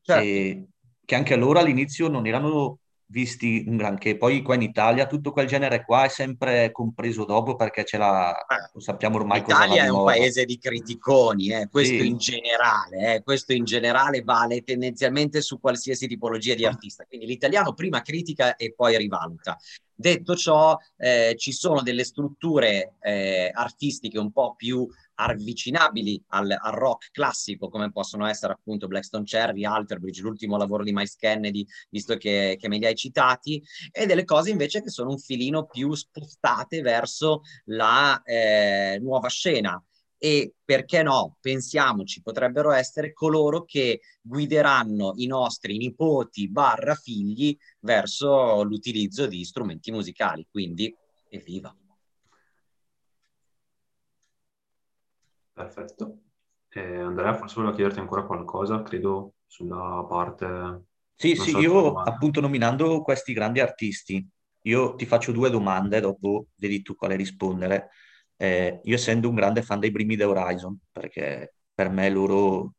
certo. 0.03 0.23
e, 0.23 0.67
che 1.05 1.15
anche 1.15 1.37
loro 1.37 1.59
all'inizio 1.59 2.09
non 2.09 2.27
erano 2.27 2.81
visti 3.09 3.65
un 3.67 3.77
granché. 3.77 4.17
Poi 4.17 4.43
qua 4.43 4.55
in 4.55 4.63
Italia 4.63 5.07
tutto 5.07 5.33
quel 5.33 5.47
genere 5.47 5.85
qua 5.85 6.05
è 6.05 6.09
sempre 6.09 6.71
compreso 6.73 7.25
dopo 7.25 7.55
perché 7.55 7.85
ce 7.85 7.99
l'ha, 7.99 8.37
eh, 8.37 8.71
lo 8.73 8.81
sappiamo 8.81 9.17
ormai 9.17 9.41
L'Italia 9.41 9.85
è 9.85 9.89
un 9.89 10.05
paese 10.05 10.45
di 10.45 10.59
criticoni, 10.59 11.51
eh, 11.51 11.69
questo 11.69 12.03
sì. 12.03 12.07
in 12.07 12.17
generale, 12.17 13.15
eh, 13.15 13.23
questo 13.23 13.53
in 13.53 13.65
generale 13.65 14.23
vale 14.23 14.63
tendenzialmente 14.63 15.41
su 15.41 15.61
qualsiasi 15.61 16.07
tipologia 16.07 16.55
di 16.55 16.65
artista. 16.65 17.05
Quindi 17.05 17.27
l'italiano 17.27 17.75
prima 17.75 18.03
critica 18.03 18.57
e 18.57 18.73
poi 18.75 18.97
rivaluta. 18.97 19.57
Detto 19.99 20.37
ciò, 20.37 20.77
eh, 20.99 21.35
ci 21.39 21.53
sono 21.53 21.81
delle 21.81 22.05
strutture 22.05 22.97
eh, 23.01 23.51
artistiche 23.53 24.19
un 24.19 24.31
po' 24.31 24.55
più 24.55 24.87
avvicinabili 25.17 26.23
al, 26.29 26.51
al, 26.51 26.73
rock 26.73 27.11
classico, 27.11 27.69
come 27.69 27.91
possono 27.91 28.27
essere 28.27 28.53
appunto 28.53 28.87
Blackstone 28.87 29.25
Cherry, 29.25 29.65
Alterbridge, 29.65 30.23
l'ultimo 30.23 30.57
lavoro 30.57 30.85
di 30.85 30.93
Miles 30.93 31.17
Kennedy, 31.17 31.67
visto 31.91 32.17
che, 32.17 32.57
che 32.59 32.69
me 32.69 32.79
li 32.79 32.87
hai 32.87 32.95
citati, 32.95 33.63
e 33.91 34.07
delle 34.07 34.25
cose 34.25 34.51
invece 34.51 34.83
che 34.83 34.91
sono 34.91 35.11
un 35.11 35.19
filino 35.19 35.67
più 35.67 35.95
spostate 35.95 36.81
verso 36.81 37.43
la 37.67 38.21
eh, 38.23 38.99
nuova 39.01 39.29
scena 39.29 39.83
e 40.19 40.55
perché 40.65 41.03
no, 41.03 41.37
pensiamoci, 41.41 42.23
potrebbero 42.23 42.73
essere 42.73 43.13
coloro 43.13 43.65
che 43.65 44.01
guideranno 44.21 45.13
i 45.17 45.27
nostri 45.27 45.77
nipoti 45.77 46.49
barra 46.49 46.95
figli 46.95 47.57
verso 47.81 48.63
l'utilizzo 48.63 49.27
di 49.27 49.45
strumenti 49.45 49.91
musicali. 49.91 50.47
Quindi, 50.51 50.95
evviva! 51.29 51.75
Perfetto. 55.57 56.19
Eh, 56.69 57.01
Andrea, 57.01 57.33
forse 57.35 57.55
volevo 57.55 57.75
chiederti 57.75 57.99
ancora 57.99 58.27
qualcosa, 58.27 58.83
credo, 58.83 59.37
sulla 59.47 60.05
parte... 60.07 60.83
Sì, 61.15 61.35
sì, 61.35 61.53
so 61.53 61.59
io 61.61 61.95
appunto 61.95 62.43
nominando 62.43 63.01
questi 63.01 63.33
grandi 63.33 63.61
artisti, 63.61 64.23
io 64.61 64.95
ti 64.97 65.07
faccio 65.07 65.33
due 65.33 65.49
domande, 65.49 66.01
dopo 66.01 66.49
vedi 66.57 66.83
tu 66.83 66.95
quale 66.95 67.17
rispondere. 67.17 67.89
Eh, 68.37 68.81
io 68.83 68.95
essendo 68.95 69.31
un 69.31 69.35
grande 69.35 69.63
fan 69.63 69.81
dei 69.81 69.91
Me 69.91 70.15
The 70.15 70.25
Horizon, 70.25 70.79
perché 70.93 71.55
per 71.73 71.89
me 71.89 72.11
loro... 72.11 72.75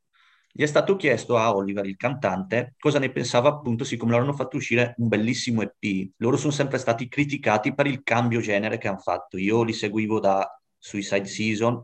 Gli 0.52 0.62
è 0.62 0.68
stato 0.68 0.96
chiesto 0.98 1.36
a 1.36 1.56
Oliver, 1.56 1.88
il 1.88 1.96
cantante, 1.96 2.76
cosa 2.78 3.00
ne 3.00 3.12
pensava 3.12 3.50
appunto, 3.50 3.84
siccome 3.84 4.12
loro 4.12 4.24
hanno 4.24 4.34
fatto 4.34 4.58
uscire 4.58 4.94
un 4.98 5.08
bellissimo 5.08 5.64
EP. 5.64 6.12
Loro 6.18 6.38
sono 6.38 6.52
sempre 6.52 6.78
stati 6.78 7.08
criticati 7.08 7.74
per 7.74 7.88
il 7.88 8.04
cambio 8.04 8.40
genere 8.40 8.78
che 8.78 8.88
hanno 8.88 9.00
fatto. 9.00 9.38
Io 9.38 9.64
li 9.64 9.74
seguivo 9.74 10.20
da 10.20 10.48
Suicide 10.78 11.26
Season 11.26 11.84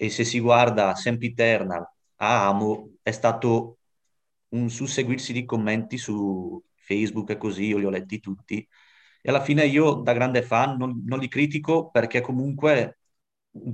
e 0.00 0.10
se 0.10 0.24
si 0.24 0.38
guarda 0.40 0.94
Sempiternal 0.94 1.82
a 2.16 2.46
Amo 2.48 2.92
è 3.02 3.10
stato 3.10 3.78
un 4.50 4.70
susseguirsi 4.70 5.32
di 5.32 5.44
commenti 5.44 5.98
su 5.98 6.62
Facebook 6.76 7.30
e 7.30 7.36
così, 7.36 7.64
io 7.66 7.78
li 7.78 7.84
ho 7.84 7.90
letti 7.90 8.20
tutti. 8.20 8.66
E 9.20 9.28
alla 9.30 9.42
fine 9.42 9.66
io 9.66 9.94
da 9.94 10.12
grande 10.12 10.42
fan 10.42 10.76
non, 10.76 11.02
non 11.04 11.18
li 11.18 11.28
critico 11.28 11.90
perché 11.90 12.20
comunque 12.20 12.98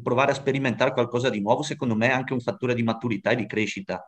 provare 0.02 0.32
a 0.32 0.34
sperimentare 0.34 0.92
qualcosa 0.92 1.28
di 1.28 1.40
nuovo, 1.40 1.62
secondo 1.62 1.94
me 1.94 2.08
è 2.08 2.12
anche 2.12 2.32
un 2.32 2.40
fattore 2.40 2.74
di 2.74 2.82
maturità 2.82 3.30
e 3.30 3.37
di 3.37 3.46
crescita. 3.46 4.02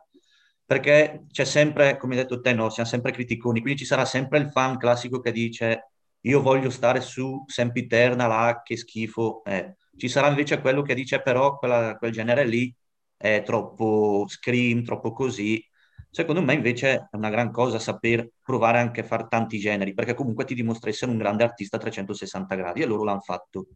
Perché 0.65 1.25
c'è 1.31 1.45
sempre, 1.45 1.97
come 1.97 2.15
hai 2.15 2.21
detto 2.23 2.41
te, 2.41 2.53
no, 2.53 2.69
siamo 2.69 2.89
sempre 2.89 3.11
criticoni, 3.11 3.61
quindi 3.61 3.79
ci 3.79 3.85
sarà 3.85 4.05
sempre 4.05 4.39
il 4.39 4.49
fan 4.51 4.77
classico 4.77 5.19
che 5.21 5.31
dice 5.31 5.91
io 6.21 6.41
voglio 6.41 6.69
stare 6.71 6.99
su 7.01 7.43
Sempiterna, 7.47 8.27
là, 8.27 8.61
che 8.63 8.75
schifo. 8.75 9.43
Eh. 9.45 9.75
Ci 9.97 10.07
sarà 10.07 10.27
invece 10.29 10.59
quello 10.61 10.81
che 10.81 10.93
dice 10.93 11.21
però 11.21 11.57
quella, 11.57 11.95
quel 11.97 12.11
genere 12.11 12.45
lì 12.45 12.73
è 13.15 13.41
troppo 13.43 14.25
scream, 14.27 14.83
troppo 14.83 15.11
così. 15.11 15.63
Secondo 16.09 16.41
me 16.41 16.53
invece 16.53 17.07
è 17.11 17.15
una 17.15 17.29
gran 17.29 17.51
cosa 17.51 17.79
saper 17.79 18.29
provare 18.41 18.79
anche 18.79 19.01
a 19.01 19.03
fare 19.03 19.27
tanti 19.29 19.59
generi, 19.59 19.93
perché 19.93 20.13
comunque 20.13 20.45
ti 20.45 20.53
dimostra 20.55 20.89
essere 20.89 21.11
un 21.11 21.17
grande 21.17 21.43
artista 21.43 21.77
a 21.77 21.79
360 21.79 22.55
gradi 22.55 22.81
e 22.81 22.85
loro 22.85 23.03
l'hanno 23.03 23.21
fatto. 23.21 23.67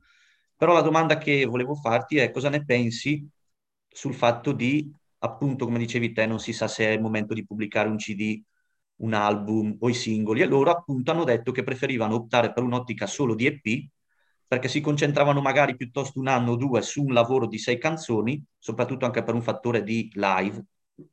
Però 0.56 0.74
la 0.74 0.82
domanda 0.82 1.18
che 1.18 1.46
volevo 1.46 1.76
farti 1.76 2.18
è 2.18 2.32
cosa 2.32 2.50
ne 2.50 2.64
pensi 2.66 3.28
sul 3.88 4.14
fatto 4.14 4.52
di, 4.52 4.92
appunto, 5.20 5.66
come 5.66 5.80
dicevi 5.80 6.12
te, 6.14 6.26
non 6.26 6.40
si 6.40 6.54
sa 6.54 6.68
se 6.68 6.86
è 6.86 6.90
il 6.92 7.02
momento 7.02 7.34
di 7.34 7.46
pubblicare 7.46 7.90
un 7.90 7.98
CD, 7.98 8.42
un 8.98 9.14
album 9.14 9.76
o 9.80 9.90
i 9.90 9.94
singoli, 9.94 10.42
e 10.42 10.46
loro 10.46 10.70
appunto 10.72 11.12
hanno 11.12 11.24
detto 11.24 11.52
che 11.52 11.64
preferivano 11.64 12.16
optare 12.16 12.54
per 12.54 12.64
un'ottica 12.64 13.08
solo 13.08 13.34
di 13.36 13.48
EP, 13.48 13.90
perché 14.52 14.68
si 14.68 14.82
concentravano 14.82 15.40
magari 15.40 15.78
piuttosto 15.78 16.20
un 16.20 16.28
anno 16.28 16.52
o 16.52 16.56
due 16.58 16.82
su 16.82 17.04
un 17.04 17.14
lavoro 17.14 17.48
di 17.48 17.58
sei 17.58 17.78
canzoni, 17.78 18.44
soprattutto 18.60 19.06
anche 19.06 19.24
per 19.24 19.34
un 19.34 19.42
fattore 19.42 19.82
di 19.82 20.12
live, 20.14 20.62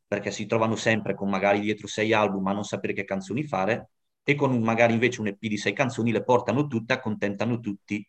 perché 0.08 0.32
si 0.32 0.44
trovano 0.46 0.74
sempre 0.74 1.14
con 1.14 1.30
magari 1.30 1.60
dietro 1.60 1.86
sei 1.86 2.12
album 2.12 2.42
ma 2.42 2.52
non 2.52 2.64
sapere 2.64 2.94
che 2.94 3.04
canzoni 3.04 3.44
fare, 3.44 3.90
e 4.24 4.34
con 4.34 4.60
magari 4.60 4.94
invece 4.94 5.20
un 5.20 5.28
EP 5.28 5.38
di 5.38 5.56
sei 5.56 5.72
canzoni 5.72 6.10
le 6.10 6.24
portano 6.24 6.66
tutte, 6.66 6.94
accontentano 6.94 7.60
tutti 7.60 8.04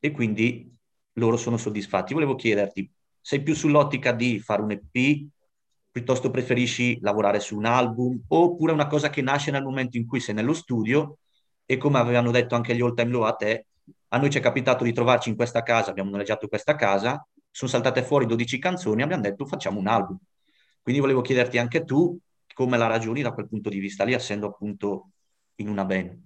e 0.00 0.10
quindi 0.10 0.76
loro 1.12 1.36
sono 1.36 1.56
soddisfatti. 1.56 2.12
Volevo 2.12 2.34
chiederti, 2.34 2.90
sei 3.20 3.44
più 3.44 3.54
sull'ottica 3.54 4.10
di 4.10 4.40
fare 4.40 4.62
un 4.62 4.72
EP, 4.72 5.24
piuttosto 5.88 6.30
preferisci 6.30 6.98
lavorare 7.00 7.38
su 7.38 7.56
un 7.56 7.66
album, 7.66 8.24
oppure 8.26 8.72
una 8.72 8.88
cosa 8.88 9.08
che 9.08 9.22
nasce 9.22 9.52
nel 9.52 9.62
momento 9.62 9.96
in 9.98 10.04
cui 10.08 10.18
sei 10.18 10.34
nello 10.34 10.52
studio 10.52 11.18
e 11.64 11.76
come 11.76 11.98
avevano 11.98 12.32
detto 12.32 12.56
anche 12.56 12.74
gli 12.74 12.80
all 12.80 12.94
time 12.94 13.10
low 13.12 13.22
a 13.22 13.34
te, 13.34 13.66
a 14.14 14.18
noi 14.18 14.30
ci 14.30 14.38
è 14.38 14.40
capitato 14.40 14.84
di 14.84 14.92
trovarci 14.92 15.28
in 15.28 15.34
questa 15.34 15.64
casa, 15.64 15.90
abbiamo 15.90 16.10
noleggiato 16.10 16.46
questa 16.46 16.76
casa, 16.76 17.26
sono 17.50 17.68
saltate 17.68 18.04
fuori 18.04 18.26
12 18.26 18.60
canzoni 18.60 19.00
e 19.00 19.04
abbiamo 19.04 19.22
detto 19.22 19.44
facciamo 19.44 19.80
un 19.80 19.88
album. 19.88 20.16
Quindi 20.82 21.00
volevo 21.00 21.20
chiederti 21.20 21.58
anche 21.58 21.82
tu 21.82 22.16
come 22.54 22.78
la 22.78 22.86
ragioni 22.86 23.22
da 23.22 23.32
quel 23.32 23.48
punto 23.48 23.68
di 23.68 23.80
vista 23.80 24.04
lì, 24.04 24.12
essendo 24.12 24.46
appunto 24.46 25.10
in 25.56 25.68
una 25.68 25.84
band. 25.84 26.16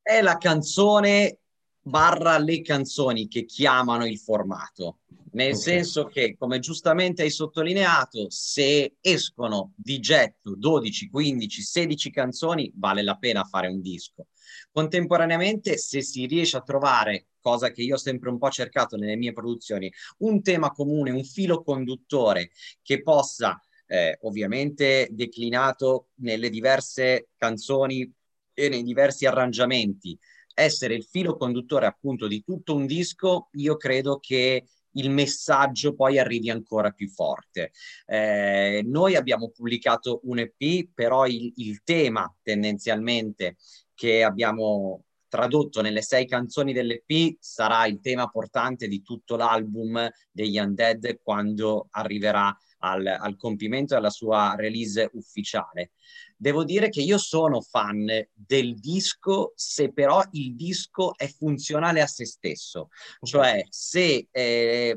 È 0.00 0.22
la 0.22 0.38
canzone 0.38 1.40
barra 1.82 2.38
le 2.38 2.62
canzoni 2.62 3.28
che 3.28 3.44
chiamano 3.44 4.06
il 4.06 4.18
formato. 4.18 5.00
Nel 5.32 5.52
okay. 5.52 5.62
senso 5.62 6.06
che, 6.06 6.34
come 6.38 6.60
giustamente 6.60 7.20
hai 7.20 7.30
sottolineato, 7.30 8.30
se 8.30 8.96
escono 9.02 9.72
di 9.76 10.00
getto 10.00 10.54
12, 10.56 11.10
15, 11.10 11.60
16 11.60 12.10
canzoni, 12.10 12.72
vale 12.74 13.02
la 13.02 13.16
pena 13.16 13.44
fare 13.44 13.68
un 13.68 13.82
disco. 13.82 14.28
Contemporaneamente, 14.70 15.76
se 15.76 16.02
si 16.02 16.26
riesce 16.26 16.56
a 16.56 16.62
trovare, 16.62 17.28
cosa 17.40 17.70
che 17.70 17.82
io 17.82 17.94
ho 17.94 17.98
sempre 17.98 18.28
un 18.30 18.38
po' 18.38 18.50
cercato 18.50 18.96
nelle 18.96 19.16
mie 19.16 19.32
produzioni, 19.32 19.92
un 20.18 20.42
tema 20.42 20.70
comune, 20.70 21.10
un 21.10 21.24
filo 21.24 21.62
conduttore 21.62 22.50
che 22.82 23.02
possa, 23.02 23.60
eh, 23.86 24.18
ovviamente 24.22 25.08
declinato 25.10 26.08
nelle 26.16 26.50
diverse 26.50 27.28
canzoni 27.36 28.12
e 28.52 28.68
nei 28.68 28.82
diversi 28.82 29.24
arrangiamenti, 29.24 30.18
essere 30.52 30.94
il 30.94 31.04
filo 31.04 31.36
conduttore 31.36 31.86
appunto 31.86 32.26
di 32.26 32.42
tutto 32.42 32.74
un 32.74 32.86
disco, 32.86 33.48
io 33.52 33.76
credo 33.76 34.18
che 34.18 34.64
il 34.92 35.10
messaggio 35.10 35.94
poi 35.94 36.18
arrivi 36.18 36.50
ancora 36.50 36.90
più 36.90 37.08
forte. 37.08 37.72
Eh, 38.06 38.82
noi 38.84 39.14
abbiamo 39.14 39.50
pubblicato 39.50 40.20
un 40.24 40.38
EP, 40.40 40.88
però 40.92 41.26
il, 41.26 41.52
il 41.56 41.82
tema 41.84 42.32
tendenzialmente 42.42 43.56
che 43.98 44.22
abbiamo 44.22 45.02
tradotto 45.26 45.82
nelle 45.82 46.02
sei 46.02 46.24
canzoni 46.24 46.72
dell'EP 46.72 47.36
sarà 47.40 47.84
il 47.86 47.98
tema 48.00 48.28
portante 48.28 48.86
di 48.86 49.02
tutto 49.02 49.34
l'album 49.34 50.08
degli 50.30 50.56
Undead 50.56 51.18
quando 51.20 51.88
arriverà 51.90 52.56
al, 52.78 53.04
al 53.04 53.36
compimento 53.36 53.94
e 53.94 53.96
alla 53.96 54.08
sua 54.08 54.54
release 54.56 55.10
ufficiale. 55.14 55.90
Devo 56.36 56.62
dire 56.62 56.90
che 56.90 57.00
io 57.00 57.18
sono 57.18 57.60
fan 57.60 58.06
del 58.32 58.76
disco 58.76 59.52
se 59.56 59.92
però 59.92 60.22
il 60.30 60.54
disco 60.54 61.16
è 61.16 61.26
funzionale 61.26 62.00
a 62.00 62.06
se 62.06 62.24
stesso, 62.24 62.90
cioè 63.20 63.66
se 63.68 64.28
eh, 64.30 64.96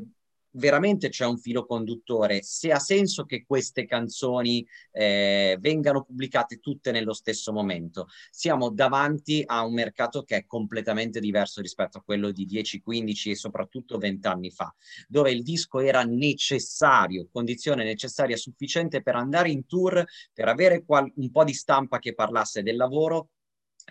veramente 0.52 1.08
c'è 1.08 1.24
un 1.24 1.38
filo 1.38 1.64
conduttore, 1.64 2.42
se 2.42 2.72
ha 2.72 2.78
senso 2.78 3.24
che 3.24 3.44
queste 3.46 3.86
canzoni 3.86 4.66
eh, 4.90 5.56
vengano 5.60 6.02
pubblicate 6.02 6.58
tutte 6.58 6.90
nello 6.90 7.12
stesso 7.12 7.52
momento. 7.52 8.08
Siamo 8.30 8.70
davanti 8.70 9.42
a 9.44 9.64
un 9.64 9.74
mercato 9.74 10.22
che 10.22 10.36
è 10.36 10.46
completamente 10.46 11.20
diverso 11.20 11.60
rispetto 11.60 11.98
a 11.98 12.02
quello 12.02 12.30
di 12.30 12.44
10, 12.44 12.80
15 12.80 13.30
e 13.30 13.34
soprattutto 13.36 13.98
20 13.98 14.26
anni 14.26 14.50
fa, 14.50 14.74
dove 15.08 15.30
il 15.30 15.42
disco 15.42 15.80
era 15.80 16.02
necessario, 16.04 17.28
condizione 17.30 17.84
necessaria 17.84 18.36
sufficiente 18.36 19.02
per 19.02 19.16
andare 19.16 19.50
in 19.50 19.66
tour, 19.66 20.04
per 20.32 20.48
avere 20.48 20.84
qual- 20.84 21.10
un 21.16 21.30
po' 21.30 21.44
di 21.44 21.54
stampa 21.54 21.98
che 21.98 22.14
parlasse 22.14 22.62
del 22.62 22.76
lavoro 22.76 23.28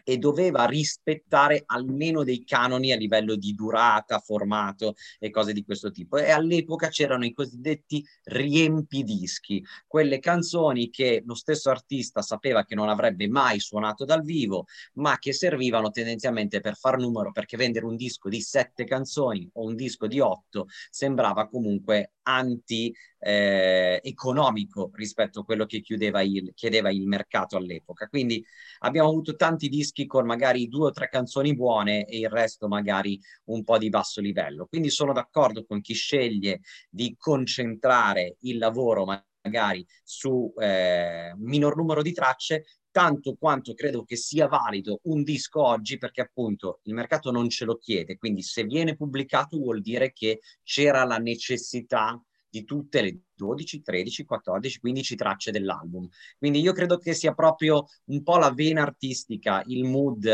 e 0.04 0.18
doveva 0.18 0.66
rispettare 0.66 1.64
almeno 1.66 2.24
dei 2.24 2.44
canoni 2.44 2.92
a 2.92 2.96
livello 2.96 3.36
di 3.36 3.54
durata, 3.54 4.20
formato 4.20 4.96
e 5.20 5.30
cose 5.30 5.54
di 5.54 5.64
questo 5.64 5.92
tipo. 5.92 6.18
E 6.18 6.32
all'epoca 6.32 6.90
c'erano 6.90 7.26
i 7.26 7.34
cosiddetti 7.34 8.06
riempidischi, 8.24 9.64
quelle 9.88 10.20
canzoni 10.20 10.90
che 10.90 11.24
lo 11.26 11.36
stesso 11.36 11.70
artista 11.70 12.22
sapeva 12.22 12.66
che 12.66 12.76
non 12.76 12.90
avrebbe 12.90 13.28
mai 13.28 13.60
suonato 13.60 14.06
dal 14.06 14.24
vivo, 14.24 14.66
ma 14.94 15.18
che 15.18 15.34
servivano 15.34 15.92
tendenzialmente 15.92 16.60
per 16.60 16.76
far 16.76 16.98
numero, 16.98 17.32
perché 17.32 17.58
vendere 17.58 17.86
un 17.86 17.96
disco 17.96 18.30
di 18.30 18.42
sette 18.42 18.86
canzoni 18.86 19.50
o 19.54 19.66
un 19.66 19.76
disco 19.76 20.08
di 20.08 20.20
otto 20.20 20.68
sembrava 20.90 21.48
comunque 21.48 22.14
anti 22.24 22.94
eh, 23.22 24.00
economico 24.04 24.90
rispetto 24.94 25.42
a 25.42 25.44
quello 25.46 25.66
che 25.66 25.84
il, 25.86 26.52
chiedeva 26.56 26.92
il 26.92 27.08
mercato 27.08 27.56
all'epoca. 27.56 28.08
Quindi 28.08 28.44
abbiamo 28.80 29.10
avuto 29.10 29.36
tanti 29.36 29.70
dischi 29.70 30.06
con 30.08 30.26
magari 30.26 30.68
due 30.68 30.88
o 30.88 30.92
tre 30.92 31.08
canzoni 31.08 31.56
buone 31.56 32.06
e 32.06 32.20
il 32.20 32.30
resto 32.30 32.68
magari 32.68 33.20
un 33.46 33.64
po' 33.64 33.78
di 33.78 33.90
basso 33.90 34.22
livello. 34.22 34.66
Quindi 34.66 34.90
sono 34.90 35.14
d'accordo 35.14 35.66
con 35.66 35.82
chi 35.82 35.94
sceglie 35.94 36.62
di 36.90 37.16
concentrare 37.18 38.38
il 38.42 38.58
lavoro 38.58 39.06
magari 39.44 39.86
su 40.04 40.54
eh, 40.58 41.34
minor 41.38 41.76
numero 41.76 42.02
di 42.02 42.14
tracce, 42.14 42.66
tanto 42.92 43.36
quanto 43.36 43.74
credo 43.74 44.04
che 44.04 44.16
sia 44.16 44.48
valido 44.48 45.00
un 45.04 45.24
disco 45.24 45.64
oggi 45.66 45.98
perché 45.98 46.22
appunto 46.22 46.82
il 46.84 46.94
mercato 46.94 47.32
non 47.32 47.50
ce 47.50 47.66
lo 47.66 47.78
chiede, 47.78 48.18
quindi 48.18 48.42
se 48.42 48.64
viene 48.66 48.96
pubblicato 48.96 49.58
vuol 49.58 49.82
dire 49.82 50.12
che 50.12 50.42
c'era 50.64 51.06
la 51.06 51.18
necessità 51.18 52.22
di 52.52 52.66
tutte 52.66 53.02
le 53.02 53.22
12, 53.34 53.82
13, 53.82 54.26
14, 54.26 54.80
15 54.80 55.16
tracce 55.16 55.52
dell'album. 55.52 56.08
Quindi 56.38 56.60
io 56.60 56.74
credo 56.74 56.98
che 56.98 57.14
sia 57.14 57.34
proprio 57.34 57.86
un 58.06 58.22
po' 58.22 58.38
la 58.38 58.52
vena 58.52 58.82
artistica, 58.84 59.64
il 59.68 59.86
mood, 59.86 60.26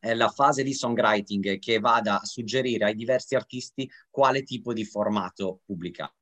eh, 0.00 0.14
la 0.14 0.28
fase 0.28 0.62
di 0.62 0.74
songwriting 0.74 1.58
che 1.58 1.78
vada 1.78 2.20
a 2.20 2.24
suggerire 2.24 2.84
ai 2.84 2.94
diversi 2.94 3.34
artisti 3.34 3.90
quale 4.10 4.42
tipo 4.42 4.72
di 4.74 4.84
formato 4.84 5.60
pubblicare. 5.64 6.14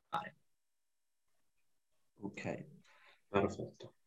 Ok, 2.20 2.66
perfetto. 3.28 3.97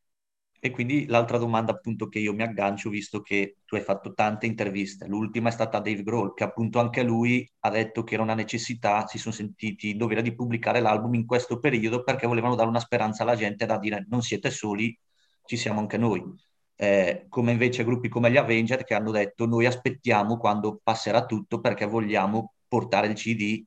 E 0.64 0.70
quindi 0.70 1.08
l'altra 1.08 1.40
domanda 1.40 1.72
appunto 1.72 2.08
che 2.08 2.20
io 2.20 2.34
mi 2.36 2.44
aggancio, 2.44 2.92
visto 2.92 3.22
che 3.22 3.58
tu 3.66 3.76
hai 3.76 3.82
fatto 3.82 4.14
tante 4.14 4.46
interviste, 4.46 5.08
l'ultima 5.08 5.50
è 5.50 5.52
stata 5.52 5.78
a 5.78 5.82
Dave 5.82 6.04
Grohl, 6.04 6.36
che 6.36 6.44
appunto 6.44 6.80
anche 6.80 7.02
lui 7.02 7.50
ha 7.62 7.70
detto 7.72 8.04
che 8.04 8.14
era 8.14 8.22
una 8.22 8.36
necessità, 8.36 9.08
si 9.08 9.18
sono 9.18 9.34
sentiti 9.34 9.90
in 9.90 9.98
dovere 9.98 10.22
di 10.22 10.36
pubblicare 10.36 10.80
l'album 10.80 11.16
in 11.16 11.26
questo 11.26 11.58
periodo 11.60 12.04
perché 12.04 12.28
volevano 12.28 12.54
dare 12.56 12.70
una 12.70 12.80
speranza 12.80 13.24
alla 13.24 13.36
gente 13.36 13.66
da 13.66 13.80
dire 13.80 14.06
non 14.10 14.22
siete 14.22 14.52
soli, 14.52 14.96
ci 15.46 15.58
siamo 15.58 15.80
anche 15.80 15.98
noi. 15.98 16.24
Eh, 16.76 17.26
come 17.28 17.52
invece 17.52 17.84
gruppi 17.84 18.08
come 18.10 18.32
gli 18.32 18.38
Avenger 18.38 18.84
che 18.84 18.96
hanno 18.96 19.12
detto 19.12 19.46
noi 19.46 19.66
aspettiamo 19.68 20.38
quando 20.38 20.80
passerà 20.84 21.26
tutto 21.26 21.60
perché 21.60 21.86
vogliamo 21.86 22.54
portare 22.68 23.06
il 23.08 23.14
CD 23.14 23.64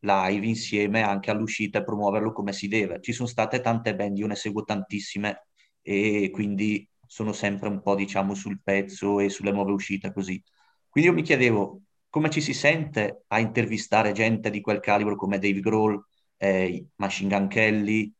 live 0.00 0.46
insieme 0.46 1.02
anche 1.02 1.30
all'uscita 1.30 1.78
e 1.78 1.84
promuoverlo 1.84 2.32
come 2.32 2.52
si 2.52 2.68
deve. 2.68 3.00
Ci 3.00 3.12
sono 3.12 3.28
state 3.28 3.60
tante 3.60 3.94
band, 3.94 4.18
io 4.18 4.26
ne 4.26 4.34
seguo 4.34 4.64
tantissime 4.64 5.46
e 5.82 6.30
quindi 6.32 6.88
sono 7.06 7.32
sempre 7.32 7.68
un 7.68 7.82
po' 7.82 7.94
diciamo 7.94 8.34
sul 8.34 8.60
pezzo 8.62 9.20
e 9.20 9.28
sulle 9.28 9.52
nuove 9.52 9.72
uscite 9.72 10.12
così. 10.12 10.42
Quindi 10.88 11.10
io 11.10 11.16
mi 11.16 11.22
chiedevo 11.22 11.82
come 12.08 12.30
ci 12.30 12.40
si 12.40 12.54
sente 12.54 13.24
a 13.28 13.38
intervistare 13.38 14.12
gente 14.12 14.50
di 14.50 14.60
quel 14.60 14.80
calibro 14.80 15.16
come 15.16 15.38
Dave 15.38 15.60
Grohl, 15.60 16.02
eh, 16.36 16.86
Machine 16.96 17.34
Gun 17.34 17.48
Kelly, 17.48 18.12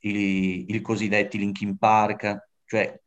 i, 0.00 0.66
i 0.68 0.80
cosiddetti 0.80 1.38
Linkin 1.38 1.76
Park, 1.78 2.48
cioè 2.64 2.98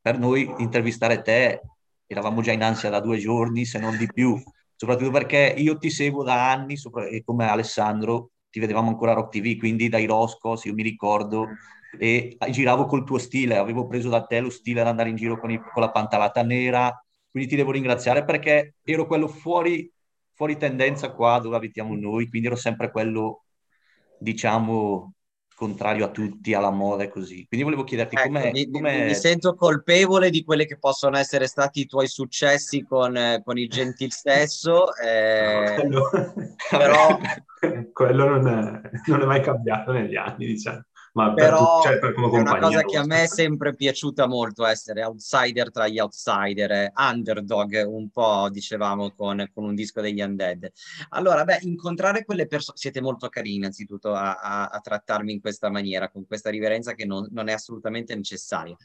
per 0.00 0.18
noi 0.18 0.52
intervistare 0.58 1.22
te 1.22 1.60
eravamo 2.06 2.42
già 2.42 2.52
in 2.52 2.62
ansia 2.62 2.90
da 2.90 3.00
due 3.00 3.18
giorni, 3.18 3.64
se 3.64 3.78
non 3.78 3.96
di 3.96 4.06
più, 4.12 4.40
soprattutto 4.74 5.10
perché 5.10 5.54
io 5.56 5.78
ti 5.78 5.90
seguo 5.90 6.22
da 6.22 6.50
anni, 6.50 6.76
sopra, 6.76 7.06
e 7.06 7.22
come 7.24 7.48
Alessandro 7.48 8.30
ti 8.50 8.60
vedevamo 8.60 8.88
ancora 8.88 9.12
a 9.12 9.14
Rock 9.14 9.30
TV, 9.38 9.58
quindi 9.58 9.88
dai 9.88 10.06
Roscos, 10.06 10.64
io 10.64 10.74
mi 10.74 10.82
ricordo 10.82 11.48
e 11.98 12.36
giravo 12.50 12.86
col 12.86 13.04
tuo 13.04 13.18
stile, 13.18 13.56
avevo 13.56 13.86
preso 13.86 14.08
da 14.08 14.22
te 14.24 14.40
lo 14.40 14.50
stile 14.50 14.80
ad 14.80 14.86
andare 14.86 15.08
in 15.08 15.16
giro 15.16 15.38
con, 15.38 15.50
i, 15.50 15.58
con 15.58 15.82
la 15.82 15.90
pantalata 15.90 16.42
nera, 16.42 16.92
quindi 17.30 17.50
ti 17.50 17.56
devo 17.56 17.72
ringraziare 17.72 18.24
perché 18.24 18.76
ero 18.84 19.06
quello 19.06 19.28
fuori, 19.28 19.90
fuori 20.32 20.56
tendenza 20.56 21.10
qua 21.12 21.38
dove 21.38 21.56
abitiamo 21.56 21.94
noi, 21.96 22.28
quindi 22.28 22.48
ero 22.48 22.56
sempre 22.56 22.90
quello, 22.90 23.44
diciamo, 24.18 25.14
contrario 25.54 26.04
a 26.04 26.10
tutti, 26.10 26.52
alla 26.54 26.70
moda 26.70 27.04
e 27.04 27.08
così. 27.08 27.46
Quindi 27.46 27.64
volevo 27.64 27.84
chiederti 27.84 28.16
ecco, 28.16 28.26
com'è, 28.26 28.50
mi, 28.52 28.70
com'è... 28.70 29.06
mi, 29.06 29.14
sento 29.14 29.54
colpevole 29.54 30.30
di 30.30 30.44
quelli 30.44 30.66
che 30.66 30.78
possono 30.78 31.16
essere 31.16 31.46
stati 31.46 31.80
i 31.80 31.86
tuoi 31.86 32.08
successi 32.08 32.82
con, 32.82 33.40
con 33.44 33.58
il 33.58 33.68
gentil 33.68 34.10
stesso, 34.12 34.94
eh, 35.02 35.82
no, 35.88 36.08
quello, 36.10 36.10
però... 36.70 37.18
quello 37.92 38.28
non 38.28 38.48
è, 38.48 38.90
non 39.06 39.22
è 39.22 39.24
mai 39.24 39.40
cambiato 39.40 39.92
negli 39.92 40.16
anni, 40.16 40.46
diciamo 40.46 40.84
ma 41.14 41.32
però 41.32 41.80
per, 41.80 42.00
cioè, 42.00 42.12
come 42.12 42.38
è 42.38 42.40
una 42.40 42.58
cosa 42.58 42.82
che 42.82 42.96
a 42.96 43.04
me 43.04 43.22
è 43.22 43.26
sempre 43.26 43.74
piaciuta 43.74 44.26
molto 44.26 44.66
essere 44.66 45.04
outsider 45.04 45.70
tra 45.70 45.86
gli 45.86 45.98
outsider, 45.98 46.70
eh, 46.72 46.92
underdog 46.96 47.84
un 47.86 48.10
po' 48.10 48.48
dicevamo 48.50 49.12
con, 49.12 49.48
con, 49.52 49.64
un 49.64 49.74
disco 49.76 50.00
degli 50.00 50.20
Undead. 50.20 50.72
Allora, 51.10 51.44
beh, 51.44 51.60
incontrare 51.62 52.24
quelle 52.24 52.46
persone, 52.46 52.76
siete 52.76 53.00
molto 53.00 53.28
carini 53.28 53.56
innanzitutto 53.56 54.12
a, 54.12 54.34
a, 54.34 54.66
a, 54.66 54.80
trattarmi 54.80 55.32
in 55.32 55.40
questa 55.40 55.70
maniera, 55.70 56.10
con 56.10 56.26
questa 56.26 56.50
riverenza 56.50 56.94
che 56.94 57.04
non, 57.04 57.28
non 57.30 57.48
è 57.48 57.52
assolutamente 57.52 58.16
necessaria. 58.16 58.76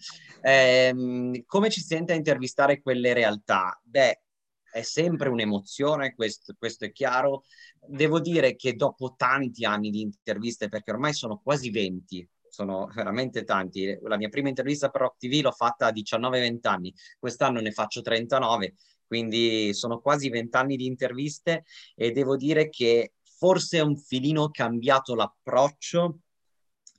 Eh, 0.41 1.43
come 1.47 1.69
ci 1.69 1.81
sente 1.81 2.13
a 2.13 2.15
intervistare 2.15 2.79
quelle 2.79 3.13
realtà? 3.13 3.79
Beh, 3.83 4.21
è 4.71 4.81
sempre 4.81 5.29
un'emozione, 5.29 6.13
questo, 6.15 6.55
questo, 6.57 6.85
è 6.85 6.91
chiaro. 6.91 7.43
Devo 7.79 8.19
dire 8.19 8.55
che 8.55 8.75
dopo 8.75 9.15
tanti 9.17 9.65
anni 9.65 9.89
di 9.89 10.01
interviste, 10.01 10.69
perché 10.69 10.91
ormai 10.91 11.13
sono 11.13 11.39
quasi 11.43 11.69
20, 11.69 12.27
sono 12.49 12.87
veramente 12.93 13.43
tanti, 13.43 13.97
la 14.01 14.17
mia 14.17 14.29
prima 14.29 14.49
intervista 14.49 14.89
per 14.89 15.01
Rock 15.01 15.17
TV 15.17 15.41
l'ho 15.41 15.51
fatta 15.51 15.87
a 15.87 15.91
19-20 15.91 16.59
anni, 16.67 16.93
quest'anno 17.17 17.61
ne 17.61 17.71
faccio 17.71 18.01
39, 18.01 18.75
quindi 19.05 19.73
sono 19.73 19.99
quasi 19.99 20.29
20 20.29 20.55
anni 20.57 20.75
di 20.75 20.85
interviste 20.85 21.63
e 21.95 22.11
devo 22.11 22.35
dire 22.35 22.69
che 22.69 23.13
forse 23.23 23.77
è 23.77 23.81
un 23.81 23.97
filino 23.97 24.49
cambiato 24.49 25.15
l'approccio, 25.15 26.19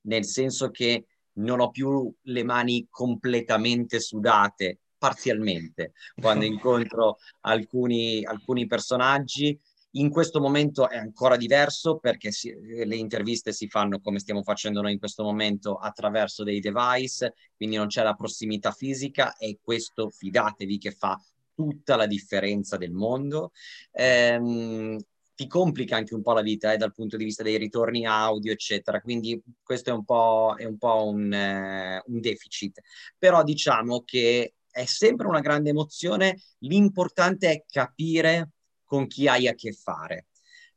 nel 0.02 0.24
senso 0.24 0.70
che 0.70 1.06
non 1.34 1.60
ho 1.60 1.70
più 1.70 2.12
le 2.22 2.42
mani 2.42 2.86
completamente 2.90 4.00
sudate 4.00 4.80
parzialmente 5.00 5.94
quando 6.20 6.44
incontro 6.44 7.18
alcuni, 7.40 8.24
alcuni 8.24 8.66
personaggi. 8.66 9.58
In 9.94 10.08
questo 10.08 10.40
momento 10.40 10.88
è 10.88 10.96
ancora 10.96 11.36
diverso 11.36 11.98
perché 11.98 12.30
si, 12.30 12.54
le 12.54 12.94
interviste 12.94 13.50
si 13.50 13.66
fanno 13.66 13.98
come 13.98 14.20
stiamo 14.20 14.44
facendo 14.44 14.80
noi 14.80 14.92
in 14.92 15.00
questo 15.00 15.24
momento 15.24 15.78
attraverso 15.78 16.44
dei 16.44 16.60
device, 16.60 17.34
quindi 17.56 17.74
non 17.74 17.88
c'è 17.88 18.04
la 18.04 18.14
prossimità 18.14 18.70
fisica 18.70 19.34
e 19.36 19.58
questo 19.60 20.08
fidatevi 20.08 20.78
che 20.78 20.92
fa 20.92 21.20
tutta 21.52 21.96
la 21.96 22.06
differenza 22.06 22.76
del 22.76 22.92
mondo. 22.92 23.50
Ehm, 23.90 24.96
ti 25.40 25.46
complica 25.46 25.96
anche 25.96 26.14
un 26.14 26.20
po' 26.20 26.34
la 26.34 26.42
vita 26.42 26.70
eh, 26.70 26.76
dal 26.76 26.92
punto 26.92 27.16
di 27.16 27.24
vista 27.24 27.42
dei 27.42 27.56
ritorni 27.56 28.04
audio, 28.04 28.52
eccetera. 28.52 29.00
Quindi 29.00 29.42
questo 29.62 29.88
è 29.88 29.92
un 29.94 30.04
po', 30.04 30.54
è 30.54 30.66
un, 30.66 30.76
po 30.76 31.08
un, 31.08 31.32
eh, 31.32 32.02
un 32.06 32.20
deficit. 32.20 32.82
Però 33.16 33.42
diciamo 33.42 34.02
che 34.04 34.56
è 34.70 34.84
sempre 34.84 35.26
una 35.26 35.40
grande 35.40 35.70
emozione, 35.70 36.40
l'importante 36.58 37.50
è 37.50 37.64
capire 37.68 38.50
con 38.84 39.06
chi 39.06 39.28
hai 39.28 39.48
a 39.48 39.54
che 39.54 39.72
fare. 39.72 40.26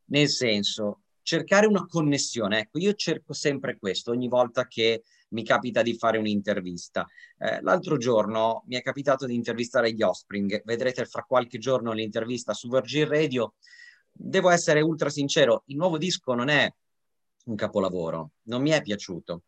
Nel 0.05 0.29
senso, 0.29 1.03
cercare 1.21 1.65
una 1.65 1.85
connessione. 1.87 2.59
Ecco, 2.59 2.79
io 2.79 2.93
cerco 2.93 3.33
sempre 3.33 3.77
questo 3.77 4.11
ogni 4.11 4.27
volta 4.27 4.67
che 4.67 5.03
mi 5.29 5.43
capita 5.43 5.81
di 5.81 5.95
fare 5.97 6.17
un'intervista. 6.17 7.07
Eh, 7.39 7.61
l'altro 7.61 7.97
giorno 7.97 8.63
mi 8.67 8.75
è 8.75 8.81
capitato 8.81 9.25
di 9.25 9.33
intervistare 9.33 9.91
gli 9.93 10.03
Offspring, 10.03 10.61
vedrete 10.63 11.05
fra 11.05 11.23
qualche 11.23 11.57
giorno 11.57 11.91
l'intervista 11.91 12.53
su 12.53 12.69
Virgin 12.69 13.07
Radio. 13.07 13.55
Devo 14.11 14.49
essere 14.49 14.81
ultra 14.81 15.09
sincero, 15.09 15.63
il 15.67 15.77
nuovo 15.77 15.97
disco 15.97 16.35
non 16.35 16.49
è 16.49 16.71
un 17.45 17.55
capolavoro, 17.55 18.33
non 18.43 18.61
mi 18.61 18.69
è 18.69 18.81
piaciuto 18.81 19.43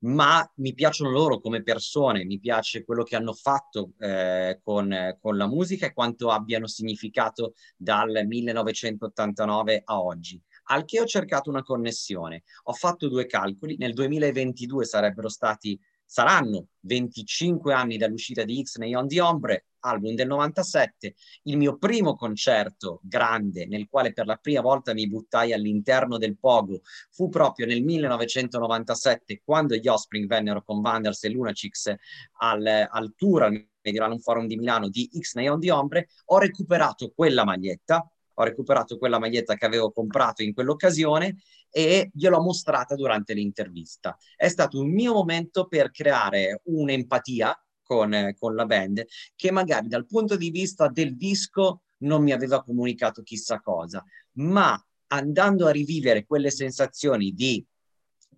ma 0.00 0.48
mi 0.56 0.72
piacciono 0.74 1.10
loro 1.10 1.40
come 1.40 1.62
persone, 1.62 2.24
mi 2.24 2.38
piace 2.38 2.84
quello 2.84 3.02
che 3.02 3.16
hanno 3.16 3.32
fatto 3.32 3.92
eh, 3.98 4.60
con, 4.62 5.16
con, 5.20 5.36
la 5.36 5.46
musica 5.46 5.86
e 5.86 5.92
quanto 5.92 6.30
abbiano 6.30 6.66
significato 6.66 7.54
dal 7.76 8.24
1989 8.26 9.82
a 9.84 10.00
oggi. 10.00 10.40
al 10.64 10.84
che 10.84 11.00
ho 11.00 11.04
cercato 11.04 11.50
una 11.50 11.62
connessione. 11.62 12.44
Ho 12.64 12.72
fatto 12.72 13.08
due 13.08 13.26
calcoli, 13.26 13.76
nel 13.76 13.92
2022 13.92 14.84
sarebbero 14.84 15.28
stati 15.28 15.78
Saranno 16.12 16.66
25 16.80 17.72
anni 17.72 17.96
dall'uscita 17.96 18.42
di 18.42 18.60
X 18.64 18.78
Neon 18.78 19.06
di 19.06 19.20
Ombre, 19.20 19.66
album 19.78 20.16
del 20.16 20.26
97, 20.26 21.14
il 21.44 21.56
mio 21.56 21.78
primo 21.78 22.16
concerto 22.16 22.98
grande 23.04 23.64
nel 23.66 23.86
quale 23.88 24.12
per 24.12 24.26
la 24.26 24.34
prima 24.34 24.60
volta 24.60 24.92
mi 24.92 25.06
buttai 25.06 25.52
all'interno 25.52 26.18
del 26.18 26.36
Pogo. 26.36 26.80
Fu 27.12 27.28
proprio 27.28 27.64
nel 27.66 27.84
1997 27.84 29.42
quando 29.44 29.76
gli 29.76 29.86
Offspring 29.86 30.26
vennero 30.26 30.64
con 30.64 30.80
Vandals 30.80 31.22
e 31.22 31.28
Lunachix 31.28 31.94
al, 32.38 32.88
al 32.90 33.14
tour 33.14 33.44
al 33.44 33.68
Mediolanum 33.80 34.18
Forum 34.18 34.48
di 34.48 34.56
Milano 34.56 34.88
di 34.88 35.08
X 35.16 35.34
Neon 35.34 35.60
di 35.60 35.70
Ombre, 35.70 36.08
ho 36.24 36.38
recuperato 36.38 37.12
quella 37.14 37.44
maglietta, 37.44 38.04
ho 38.40 38.44
recuperato 38.44 38.96
quella 38.96 39.18
maglietta 39.18 39.54
che 39.54 39.66
avevo 39.66 39.92
comprato 39.92 40.42
in 40.42 40.54
quell'occasione 40.54 41.36
e 41.70 42.10
gliel'ho 42.12 42.40
mostrata 42.40 42.94
durante 42.94 43.34
l'intervista. 43.34 44.16
È 44.34 44.48
stato 44.48 44.80
un 44.80 44.90
mio 44.90 45.12
momento 45.12 45.66
per 45.66 45.90
creare 45.90 46.62
un'empatia 46.64 47.54
con, 47.82 48.34
con 48.38 48.54
la 48.54 48.66
band 48.66 49.04
che 49.34 49.50
magari 49.50 49.88
dal 49.88 50.06
punto 50.06 50.36
di 50.36 50.50
vista 50.50 50.88
del 50.88 51.16
disco 51.16 51.82
non 51.98 52.22
mi 52.22 52.32
aveva 52.32 52.62
comunicato 52.62 53.22
chissà 53.22 53.60
cosa, 53.60 54.02
ma 54.34 54.82
andando 55.08 55.66
a 55.66 55.70
rivivere 55.70 56.24
quelle 56.24 56.50
sensazioni 56.50 57.32
di 57.32 57.64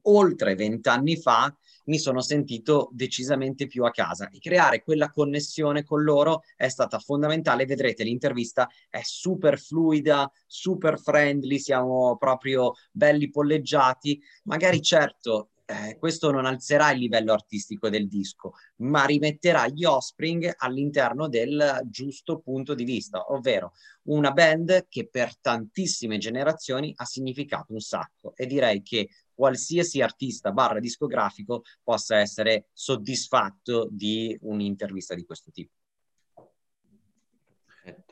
oltre 0.03 0.57
vent'anni 0.57 1.17
fa, 1.17 1.55
mi 1.85 1.99
sono 1.99 2.21
sentito 2.21 2.89
decisamente 2.93 3.67
più 3.67 3.85
a 3.85 3.91
casa 3.91 4.29
e 4.31 4.39
creare 4.39 4.83
quella 4.83 5.11
connessione 5.11 5.85
con 5.85 6.03
loro 6.03 6.43
è 6.57 6.69
stata 6.69 6.99
fondamentale. 6.99 7.65
Vedrete, 7.65 8.05
l'intervista 8.05 8.69
è 8.89 9.01
super 9.03 9.59
fluida, 9.59 10.31
super 10.47 10.99
friendly, 10.99 11.59
siamo 11.59 12.17
proprio 12.17 12.75
belli 12.91 13.31
polleggiati. 13.31 14.21
Magari 14.45 14.81
certo 14.81 15.51
eh, 15.73 15.97
questo 15.99 16.31
non 16.31 16.45
alzerà 16.45 16.91
il 16.91 16.99
livello 16.99 17.33
artistico 17.33 17.89
del 17.89 18.09
disco, 18.09 18.55
ma 18.79 19.05
rimetterà 19.05 19.69
gli 19.69 19.85
Offspring 19.85 20.53
all'interno 20.57 21.29
del 21.29 21.81
giusto 21.87 22.41
punto 22.41 22.75
di 22.75 22.85
vista, 22.85 23.33
ovvero 23.33 23.73
una 24.05 24.33
band 24.33 24.87
che 24.89 25.09
per 25.09 25.39
tantissime 25.39 26.19
generazioni 26.19 26.93
ha 26.97 27.05
significato 27.05 27.73
un 27.73 27.81
sacco 27.81 28.35
e 28.37 28.47
direi 28.47 28.83
che 28.83 29.09
qualsiasi 29.35 30.01
artista 30.01 30.53
barra 30.53 30.81
discografico 30.81 31.63
possa 31.83 32.19
essere 32.19 32.69
soddisfatto 32.73 33.89
di 33.91 34.37
un'intervista 34.43 35.15
di 35.15 35.25
questo 35.25 35.51
tipo. 35.51 35.73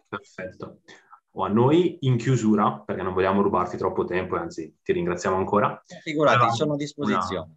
Perfetto. 0.08 0.80
O 1.32 1.44
a 1.44 1.48
noi 1.48 1.98
in 2.00 2.16
chiusura, 2.16 2.82
perché 2.84 3.02
non 3.02 3.14
vogliamo 3.14 3.42
rubarti 3.42 3.76
troppo 3.76 4.04
tempo, 4.04 4.36
anzi 4.36 4.78
ti 4.82 4.92
ringraziamo 4.92 5.36
ancora. 5.36 5.80
Figurati, 6.02 6.36
allora, 6.36 6.50
sono 6.50 6.72
a 6.72 6.76
disposizione. 6.76 7.56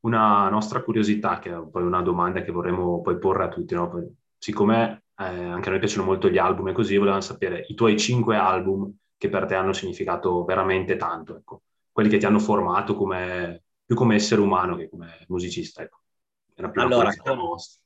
Una, 0.00 0.40
una, 0.40 0.48
nostra 0.50 0.82
curiosità, 0.82 1.38
che 1.38 1.50
è 1.50 1.66
poi 1.70 1.82
una 1.82 2.02
domanda 2.02 2.42
che 2.42 2.52
vorremmo 2.52 3.00
poi 3.00 3.18
porre 3.18 3.44
a 3.44 3.48
tutti, 3.48 3.74
no? 3.74 3.90
siccome 4.36 5.04
eh, 5.16 5.24
anche 5.24 5.68
a 5.68 5.70
noi 5.70 5.80
piacciono 5.80 6.04
molto 6.04 6.28
gli 6.28 6.36
album 6.36 6.68
e 6.68 6.72
così, 6.72 6.96
volevamo 6.98 7.22
sapere 7.22 7.64
i 7.68 7.74
tuoi 7.74 7.98
cinque 7.98 8.36
album 8.36 8.94
che 9.16 9.30
per 9.30 9.46
te 9.46 9.54
hanno 9.54 9.72
significato 9.72 10.44
veramente 10.44 10.96
tanto. 10.96 11.36
Ecco 11.36 11.62
quelli 11.98 12.12
che 12.12 12.18
ti 12.18 12.26
hanno 12.26 12.38
formato 12.38 12.94
come, 12.94 13.64
più 13.84 13.96
come 13.96 14.14
essere 14.14 14.40
umano 14.40 14.76
che 14.76 14.88
come 14.88 15.24
musicista. 15.26 15.82
Ecco. 15.82 15.98
allora, 16.74 17.12
come, 17.16 17.80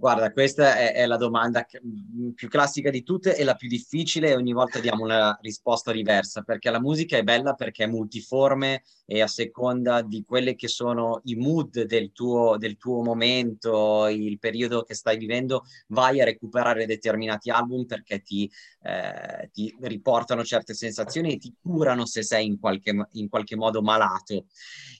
Guarda, 0.00 0.32
questa 0.32 0.78
è, 0.78 0.94
è 0.94 1.04
la 1.04 1.18
domanda 1.18 1.66
mm, 1.86 2.30
più 2.30 2.48
classica 2.48 2.88
di 2.88 3.02
tutte 3.02 3.36
e 3.36 3.44
la 3.44 3.54
più 3.54 3.68
difficile 3.68 4.30
e 4.30 4.34
ogni 4.34 4.54
volta 4.54 4.80
diamo 4.80 5.04
una 5.04 5.38
risposta 5.42 5.92
diversa 5.92 6.40
perché 6.40 6.70
la 6.70 6.80
musica 6.80 7.18
è 7.18 7.22
bella 7.22 7.52
perché 7.52 7.84
è 7.84 7.86
multiforme 7.86 8.82
e 9.04 9.20
a 9.20 9.26
seconda 9.26 10.00
di 10.00 10.24
quelli 10.24 10.54
che 10.54 10.68
sono 10.68 11.20
i 11.24 11.34
mood 11.34 11.82
del 11.82 12.12
tuo, 12.12 12.56
del 12.56 12.78
tuo 12.78 13.02
momento, 13.02 14.06
il 14.06 14.38
periodo 14.38 14.84
che 14.84 14.94
stai 14.94 15.18
vivendo, 15.18 15.64
vai 15.88 16.20
a 16.22 16.24
recuperare 16.24 16.86
determinati 16.86 17.50
album 17.50 17.84
perché 17.84 18.22
ti, 18.22 18.50
eh, 18.82 19.50
ti 19.52 19.76
riportano 19.80 20.44
certe 20.44 20.72
sensazioni 20.72 21.34
e 21.34 21.38
ti 21.38 21.52
curano 21.60 22.06
se 22.06 22.22
sei 22.22 22.46
in 22.46 22.58
qualche, 22.58 22.94
in 23.12 23.28
qualche 23.28 23.56
modo 23.56 23.82
malato. 23.82 24.46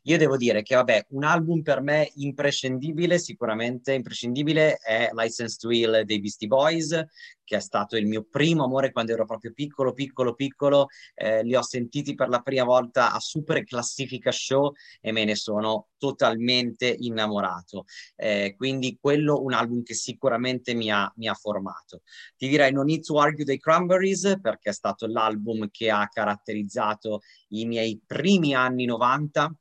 Io 0.05 0.19
devo 0.19 0.37
dire 0.37 0.63
che, 0.63 0.75
vabbè, 0.75 1.07
un 1.11 1.25
album 1.25 1.63
per 1.63 1.81
me 1.81 2.11
imprescindibile, 2.17 3.19
sicuramente 3.19 3.93
imprescindibile, 3.93 4.79
License 5.13 5.57
to 5.59 5.71
Heal 5.71 6.05
dei 6.05 6.21
Beastie 6.21 6.49
Boys, 6.49 7.05
che 7.51 7.57
è 7.57 7.61
stato 7.61 7.97
il 7.97 8.07
mio 8.07 8.25
primo 8.31 8.65
amore 8.65 8.93
quando 8.93 9.13
ero 9.13 9.25
proprio 9.25 9.53
piccolo, 9.53 9.93
piccolo, 9.93 10.35
piccolo. 10.35 10.87
Eh, 11.15 11.43
li 11.43 11.55
ho 11.55 11.63
sentiti 11.63 12.15
per 12.15 12.29
la 12.29 12.41
prima 12.41 12.65
volta 12.65 13.13
a 13.13 13.19
Super 13.19 13.65
Classifica 13.65 14.31
Show 14.31 14.73
e 15.01 15.11
me 15.13 15.25
ne 15.25 15.35
sono 15.35 15.89
totalmente 15.99 16.95
innamorato. 16.99 17.85
Eh, 18.15 18.55
quindi 18.57 18.99
quello 19.01 19.43
un 19.43 19.53
album 19.53 19.83
che 19.83 19.95
sicuramente 19.95 20.75
mi 20.75 20.91
ha, 20.91 21.13
mi 21.17 21.29
ha 21.29 21.35
formato. 21.35 22.03
Ti 22.37 22.49
direi 22.49 22.73
No 22.73 22.83
Need 22.83 23.03
to 23.03 23.19
Argue 23.19 23.45
dei 23.45 23.59
Cranberries 23.59 24.39
perché 24.41 24.71
è 24.71 24.73
stato 24.73 25.07
l'album 25.07 25.69
che 25.71 25.91
ha 25.91 26.07
caratterizzato 26.07 27.21
i 27.49 27.65
miei 27.65 28.01
primi 28.07 28.55
anni 28.55 28.85
90 28.85 29.53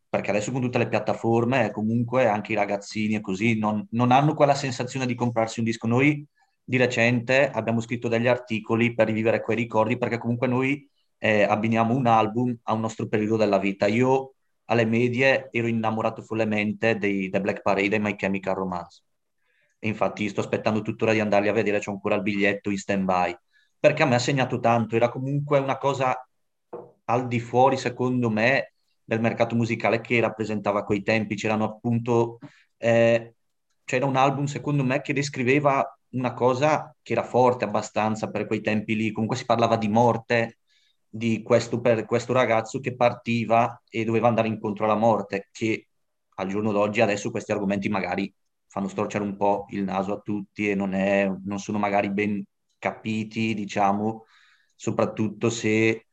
perché 0.09 0.31
adesso 0.31 0.53
con 0.53 0.61
tutte 0.62 0.79
le 0.79 0.88
piattaforme 0.88 1.70
comunque 1.70 2.27
anche 2.27 2.53
i 2.53 2.55
ragazzini 2.55 3.16
e 3.16 3.20
così 3.20 3.59
non, 3.59 3.87
non 3.90 4.12
hanno 4.12 4.35
quella 4.35 4.55
sensazione 4.55 5.07
di 5.07 5.14
comprarsi 5.14 5.59
un 5.59 5.66
disco. 5.66 5.87
Noi 5.87 6.27
di 6.64 6.77
recente 6.79 7.50
abbiamo 7.50 7.81
scritto 7.81 8.09
degli 8.09 8.27
articoli 8.27 8.94
per 8.94 9.07
rivivere 9.07 9.42
quei 9.42 9.57
ricordi 9.57 9.98
perché 9.98 10.18
comunque 10.18 10.46
noi 10.46 10.88
eh, 11.18 11.42
abbiniamo 11.42 11.94
un 11.94 12.07
album 12.07 12.57
a 12.64 12.72
un 12.72 12.81
nostro 12.81 13.07
periodo 13.07 13.37
della 13.37 13.59
vita. 13.59 13.87
Io 13.87 14.35
alle 14.66 14.87
medie 14.87 15.48
ero 15.50 15.66
innamorato 15.66 16.22
follemente 16.22 16.96
dei 16.96 17.29
The 17.29 17.40
Black 17.40 17.62
Parade 17.62 17.96
e 17.96 17.98
My 17.98 18.16
Chemical 18.16 18.55
Romance. 18.55 19.03
E 19.79 19.88
infatti 19.88 20.29
sto 20.29 20.40
aspettando 20.40 20.81
tuttora 20.81 21.12
di 21.12 21.20
andarli 21.20 21.48
a 21.48 21.53
vedere, 21.53 21.79
c'è 21.79 21.90
ancora 21.90 22.14
il 22.14 22.22
biglietto 22.22 22.70
in 22.70 22.79
stand-by, 22.79 23.37
perché 23.79 24.03
a 24.03 24.07
me 24.07 24.14
ha 24.14 24.18
segnato 24.18 24.59
tanto, 24.59 24.96
era 24.96 25.11
comunque 25.11 25.59
una 25.59 25.77
cosa 25.77 26.16
al 27.07 27.29
di 27.29 27.40
fuori, 27.40 27.77
secondo 27.77 28.31
me, 28.31 28.75
del 29.04 29.21
mercato 29.21 29.54
musicale 29.54 30.00
che 30.00 30.21
rappresentava 30.21 30.85
quei 30.85 31.02
tempi. 31.02 31.35
C'erano 31.35 31.65
appunto, 31.65 32.38
eh, 32.79 33.35
c'era 33.85 34.06
un 34.06 34.17
album, 34.17 34.46
secondo 34.46 34.85
me, 34.85 35.02
che 35.02 35.12
descriveva 35.12 35.94
una 36.15 36.33
cosa 36.33 36.94
che 37.02 37.12
era 37.12 37.23
forte 37.23 37.65
abbastanza 37.65 38.31
per 38.31 38.46
quei 38.46 38.60
tempi 38.60 38.96
lì. 38.96 39.12
Comunque 39.12 39.37
si 39.37 39.44
parlava 39.44 39.77
di 39.77 39.88
morte 39.88 40.58
di 41.08 41.42
questo, 41.42 41.81
per 41.81 42.04
questo 42.06 42.33
ragazzo 42.33 42.81
che 42.81 42.96
partiva 42.96 43.81
e 43.88 44.04
doveva 44.04 44.29
andare 44.29 44.48
incontro 44.48 44.85
alla 44.85 44.96
morte, 44.96 45.48
che 45.52 45.88
al 46.37 46.48
giorno 46.48 46.73
d'oggi 46.73 47.00
adesso 47.00 47.31
questi 47.31 47.52
argomenti 47.52 47.88
magari 47.88 48.33
fanno 48.67 48.88
storcere 48.88 49.23
un 49.25 49.37
po' 49.37 49.67
il 49.71 49.85
naso 49.85 50.12
a 50.15 50.21
tutti 50.21 50.69
e 50.69 50.75
non, 50.75 50.94
è, 50.94 51.31
non 51.44 51.58
sono 51.58 51.79
magari 51.79 52.10
ben 52.10 52.42
capiti, 52.79 53.54
diciamo, 53.54 54.25
soprattutto 54.75 55.50
se 55.50 56.06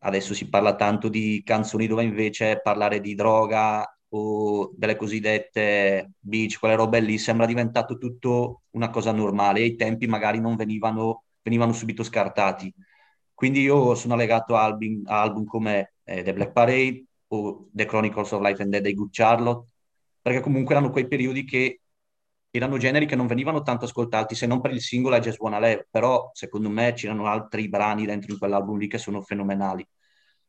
adesso 0.00 0.32
si 0.34 0.48
parla 0.48 0.74
tanto 0.76 1.08
di 1.08 1.42
canzoni 1.44 1.86
dove 1.86 2.04
invece 2.04 2.60
parlare 2.62 3.00
di 3.00 3.14
droga 3.14 3.84
o 4.10 4.72
delle 4.74 4.96
cosiddette 4.96 6.12
beach, 6.18 6.58
quelle 6.58 6.74
robe 6.76 7.00
lì, 7.00 7.18
sembra 7.18 7.46
diventato 7.46 7.98
tutto 7.98 8.62
una 8.70 8.90
cosa 8.90 9.12
normale. 9.12 9.60
Ai 9.60 9.76
tempi 9.76 10.06
magari 10.06 10.40
non 10.40 10.56
venivano, 10.56 11.24
venivano 11.42 11.72
subito 11.72 12.02
scartati. 12.02 12.72
Quindi 13.34 13.60
io 13.60 13.94
sono 13.94 14.16
legato 14.16 14.56
a 14.56 14.64
album, 14.64 15.02
a 15.06 15.20
album 15.20 15.44
come 15.44 15.94
eh, 16.04 16.22
The 16.22 16.32
Black 16.32 16.52
Parade 16.52 17.04
o 17.28 17.68
The 17.72 17.84
Chronicles 17.84 18.32
of 18.32 18.42
Life 18.42 18.62
and 18.62 18.70
Death 18.70 18.82
dei 18.82 18.94
Good 18.94 19.10
Charlotte, 19.12 19.70
perché 20.20 20.40
comunque 20.40 20.74
erano 20.74 20.90
quei 20.90 21.06
periodi 21.06 21.44
che 21.44 21.80
erano 22.50 22.78
generi 22.78 23.06
che 23.06 23.14
non 23.16 23.26
venivano 23.26 23.62
tanto 23.62 23.84
ascoltati, 23.84 24.34
se 24.34 24.46
non 24.46 24.60
per 24.60 24.72
il 24.72 24.80
singolo 24.80 25.16
I 25.16 25.20
Just 25.20 25.38
Wanna 25.38 25.60
Live, 25.60 25.86
però 25.90 26.30
secondo 26.32 26.68
me 26.70 26.92
c'erano 26.94 27.26
altri 27.26 27.68
brani 27.68 28.06
dentro 28.06 28.32
in 28.32 28.38
quell'album 28.38 28.78
lì 28.78 28.88
che 28.88 28.98
sono 28.98 29.22
fenomenali. 29.22 29.86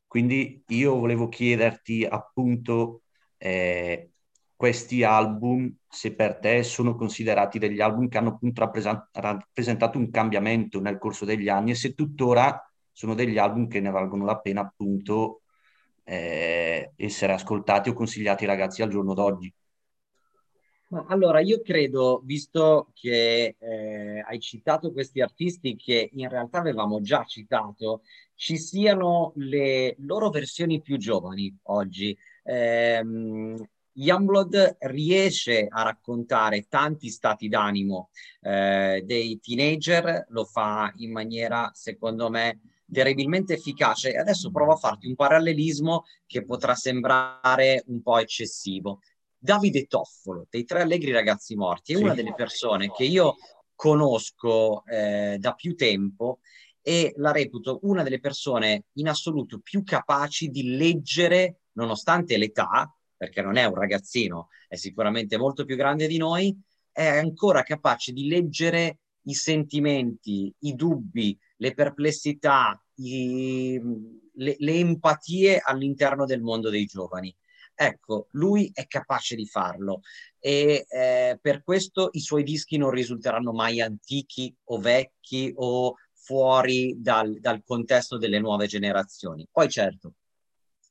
Quindi 0.07 0.63
io 0.67 0.95
volevo 0.95 1.29
chiederti 1.29 2.05
appunto 2.05 3.03
eh, 3.39 4.11
questi 4.55 5.03
album, 5.03 5.73
se 5.87 6.13
per 6.13 6.37
te 6.37 6.63
sono 6.63 6.95
considerati 6.95 7.59
degli 7.59 7.81
album 7.81 8.09
che 8.09 8.17
hanno 8.17 8.29
appunto 8.29 8.69
rappresentato 9.13 9.97
un 9.97 10.11
cambiamento 10.11 10.81
nel 10.81 10.97
corso 10.97 11.25
degli 11.25 11.49
anni 11.49 11.71
e 11.71 11.75
se 11.75 11.95
tuttora 11.95 12.69
sono 12.91 13.15
degli 13.15 13.37
album 13.37 13.67
che 13.67 13.79
ne 13.79 13.89
valgono 13.89 14.25
la 14.25 14.37
pena 14.37 14.61
appunto 14.61 15.43
eh, 16.03 16.91
essere 16.97 17.33
ascoltati 17.33 17.89
o 17.89 17.93
consigliati 17.93 18.43
ai 18.43 18.49
ragazzi 18.49 18.81
al 18.81 18.89
giorno 18.89 19.13
d'oggi. 19.13 19.53
Allora, 21.07 21.39
io 21.39 21.61
credo, 21.61 22.19
visto 22.23 22.89
che 22.95 23.55
eh, 23.59 24.23
hai 24.27 24.39
citato 24.39 24.91
questi 24.91 25.21
artisti 25.21 25.75
che 25.75 26.09
in 26.13 26.27
realtà 26.27 26.57
avevamo 26.57 26.99
già 26.99 27.23
citato, 27.25 28.01
ci 28.33 28.57
siano 28.57 29.33
le 29.35 29.95
loro 29.99 30.29
versioni 30.31 30.81
più 30.81 30.97
giovani 30.97 31.55
oggi. 31.63 32.17
Eh, 32.43 33.03
Youngblood 33.93 34.77
riesce 34.81 35.67
a 35.69 35.83
raccontare 35.83 36.67
tanti 36.69 37.09
stati 37.09 37.49
d'animo 37.49 38.09
eh, 38.41 39.03
dei 39.05 39.39
teenager, 39.39 40.25
lo 40.29 40.45
fa 40.45 40.91
in 40.97 41.11
maniera, 41.11 41.69
secondo 41.73 42.29
me, 42.29 42.61
terribilmente 42.91 43.53
efficace. 43.53 44.15
Adesso 44.15 44.51
provo 44.51 44.73
a 44.73 44.77
farti 44.77 45.07
un 45.07 45.15
parallelismo 45.15 46.05
che 46.25 46.45
potrà 46.45 46.75
sembrare 46.75 47.83
un 47.87 48.01
po' 48.01 48.17
eccessivo. 48.19 49.01
Davide 49.37 49.85
Toffolo, 49.85 50.47
dei 50.49 50.63
Tre 50.63 50.81
Allegri 50.81 51.11
Ragazzi 51.11 51.55
Morti, 51.55 51.93
è 51.93 51.95
sì. 51.97 52.03
una 52.03 52.13
delle 52.13 52.33
persone 52.33 52.91
che 52.91 53.03
io 53.03 53.35
conosco 53.75 54.83
eh, 54.85 55.37
da 55.39 55.53
più 55.53 55.75
tempo 55.75 56.39
e 56.81 57.13
la 57.17 57.31
reputo 57.31 57.79
una 57.83 58.03
delle 58.03 58.19
persone 58.19 58.85
in 58.93 59.07
assoluto 59.07 59.59
più 59.59 59.83
capaci 59.83 60.49
di 60.49 60.75
leggere, 60.75 61.59
nonostante 61.79 62.37
l'età, 62.37 62.93
perché 63.15 63.41
non 63.41 63.57
è 63.57 63.65
un 63.65 63.75
ragazzino, 63.75 64.49
è 64.67 64.75
sicuramente 64.75 65.37
molto 65.37 65.65
più 65.65 65.75
grande 65.75 66.07
di 66.07 66.17
noi, 66.17 66.55
è 66.91 67.05
ancora 67.05 67.63
capace 67.63 68.11
di 68.11 68.27
leggere 68.27 68.99
i 69.23 69.33
sentimenti, 69.33 70.53
i 70.59 70.75
dubbi, 70.75 71.37
le 71.57 71.73
perplessità, 71.73 72.81
i, 72.95 73.79
le, 74.33 74.55
le 74.57 74.73
empatie 74.73 75.59
all'interno 75.63 76.25
del 76.25 76.41
mondo 76.41 76.69
dei 76.69 76.85
giovani. 76.85 77.35
Ecco, 77.73 78.27
lui 78.31 78.69
è 78.73 78.87
capace 78.87 79.35
di 79.35 79.45
farlo 79.45 80.01
e 80.37 80.85
eh, 80.89 81.39
per 81.41 81.63
questo 81.63 82.09
i 82.11 82.19
suoi 82.19 82.43
dischi 82.43 82.77
non 82.77 82.91
risulteranno 82.91 83.53
mai 83.53 83.79
antichi 83.79 84.53
o 84.65 84.79
vecchi 84.79 85.53
o 85.55 85.95
fuori 86.11 86.95
dal, 86.97 87.39
dal 87.39 87.63
contesto 87.63 88.17
delle 88.17 88.39
nuove 88.39 88.67
generazioni. 88.67 89.47
Poi 89.49 89.69
certo, 89.69 90.15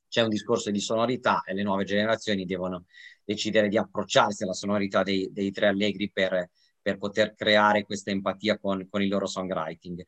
c'è 0.09 0.21
un 0.21 0.29
discorso 0.29 0.71
di 0.71 0.79
sonorità 0.79 1.43
e 1.43 1.53
le 1.53 1.63
nuove 1.63 1.85
generazioni 1.85 2.45
devono 2.45 2.85
decidere 3.23 3.69
di 3.69 3.77
approcciarsi 3.77 4.43
alla 4.43 4.53
sonorità 4.53 5.03
dei, 5.03 5.29
dei 5.31 5.51
tre 5.51 5.67
allegri 5.67 6.11
per, 6.11 6.49
per 6.89 6.97
poter 6.97 7.35
creare 7.35 7.85
questa 7.85 8.09
empatia 8.09 8.57
con, 8.57 8.87
con, 8.89 9.03
il 9.03 9.09
loro 9.09 9.27
songwriting. 9.27 10.03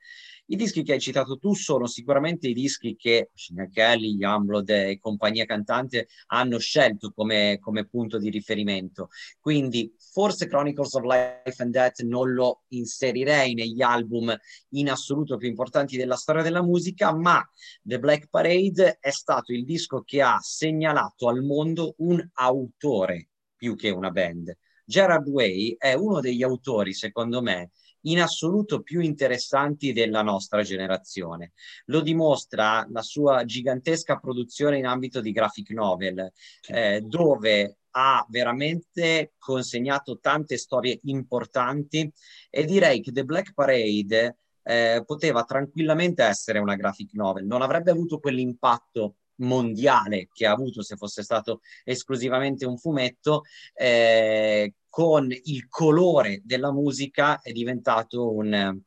I 0.48 0.56
dischi 0.56 0.84
che 0.84 0.94
hai 0.94 1.00
citato 1.00 1.38
tu 1.38 1.54
sono 1.54 1.86
sicuramente 1.86 2.48
i 2.48 2.54
dischi 2.54 2.96
che 2.96 3.30
Kelly, 3.72 4.16
Youngblood 4.16 4.70
e 4.70 5.00
compagnia 5.00 5.46
cantante 5.46 6.08
hanno 6.28 6.58
scelto 6.58 7.12
come, 7.14 7.60
come, 7.60 7.88
punto 7.88 8.18
di 8.18 8.30
riferimento. 8.30 9.10
Quindi 9.40 9.94
forse 9.98 10.48
Chronicles 10.48 10.94
of 10.94 11.04
Life 11.04 11.62
and 11.62 11.72
Death 11.72 12.02
non 12.02 12.34
lo 12.34 12.64
inserirei 12.70 13.54
negli 13.54 13.82
album 13.82 14.36
in 14.70 14.90
assoluto 14.90 15.38
più 15.38 15.48
importanti 15.48 15.98
della 15.98 16.16
storia 16.16 16.42
della 16.42 16.64
musica, 16.64 17.14
ma 17.14 17.48
The 17.84 18.00
Black 18.00 18.28
Parade 18.28 18.98
è 19.00 19.12
stato 19.12 19.54
il 19.54 19.64
disco 19.66 20.02
che 20.02 20.22
ha 20.22 20.40
segnalato 20.42 21.28
al 21.28 21.44
mondo 21.44 21.94
un 21.98 22.28
autore 22.34 23.30
più 23.56 23.76
che 23.76 23.92
una 23.92 24.10
band 24.10 24.58
Gerard 24.92 25.26
Way 25.30 25.78
è 25.78 25.94
uno 25.94 26.20
degli 26.20 26.44
autori, 26.44 26.94
secondo 26.94 27.42
me, 27.42 27.72
in 28.02 28.20
assoluto 28.20 28.82
più 28.82 29.00
interessanti 29.00 29.94
della 29.94 30.22
nostra 30.22 30.64
generazione. 30.64 31.54
Lo 31.86 32.02
dimostra 32.02 32.86
la 32.92 33.02
sua 33.02 33.46
gigantesca 33.46 34.18
produzione 34.18 34.80
in 34.80 34.86
ambito 34.86 35.22
di 35.22 35.32
graphic 35.32 35.70
novel, 35.70 36.30
eh, 36.68 37.02
dove 37.06 37.78
ha 37.92 38.26
veramente 38.30 39.32
consegnato 39.38 40.20
tante 40.20 40.58
storie 40.58 41.00
importanti 41.04 42.12
e 42.50 42.66
direi 42.66 43.00
che 43.00 43.14
The 43.14 43.24
Black 43.24 43.54
Parade 43.54 44.40
eh, 44.64 45.04
poteva 45.06 45.46
tranquillamente 45.46 46.22
essere 46.22 46.60
una 46.60 46.76
graphic 46.76 47.14
novel, 47.14 47.46
non 47.46 47.62
avrebbe 47.62 47.92
avuto 47.92 48.20
quell'impatto 48.20 49.16
mondiale 49.42 50.30
che 50.32 50.46
ha 50.46 50.52
avuto 50.52 50.82
se 50.82 50.96
fosse 50.96 51.24
stato 51.24 51.62
esclusivamente 51.84 52.66
un 52.66 52.78
fumetto, 52.78 53.44
eh, 53.74 54.74
con 54.90 55.30
il 55.32 55.68
colore 55.68 56.42
della 56.44 56.72
musica 56.72 57.40
è 57.42 57.52
diventato 57.52 58.34
un, 58.34 58.78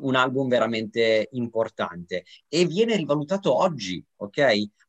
un 0.00 0.14
album 0.14 0.48
veramente 0.48 1.28
importante 1.32 2.24
e 2.48 2.64
viene 2.66 2.96
rivalutato 2.96 3.56
oggi, 3.56 4.02
ok? 4.16 4.38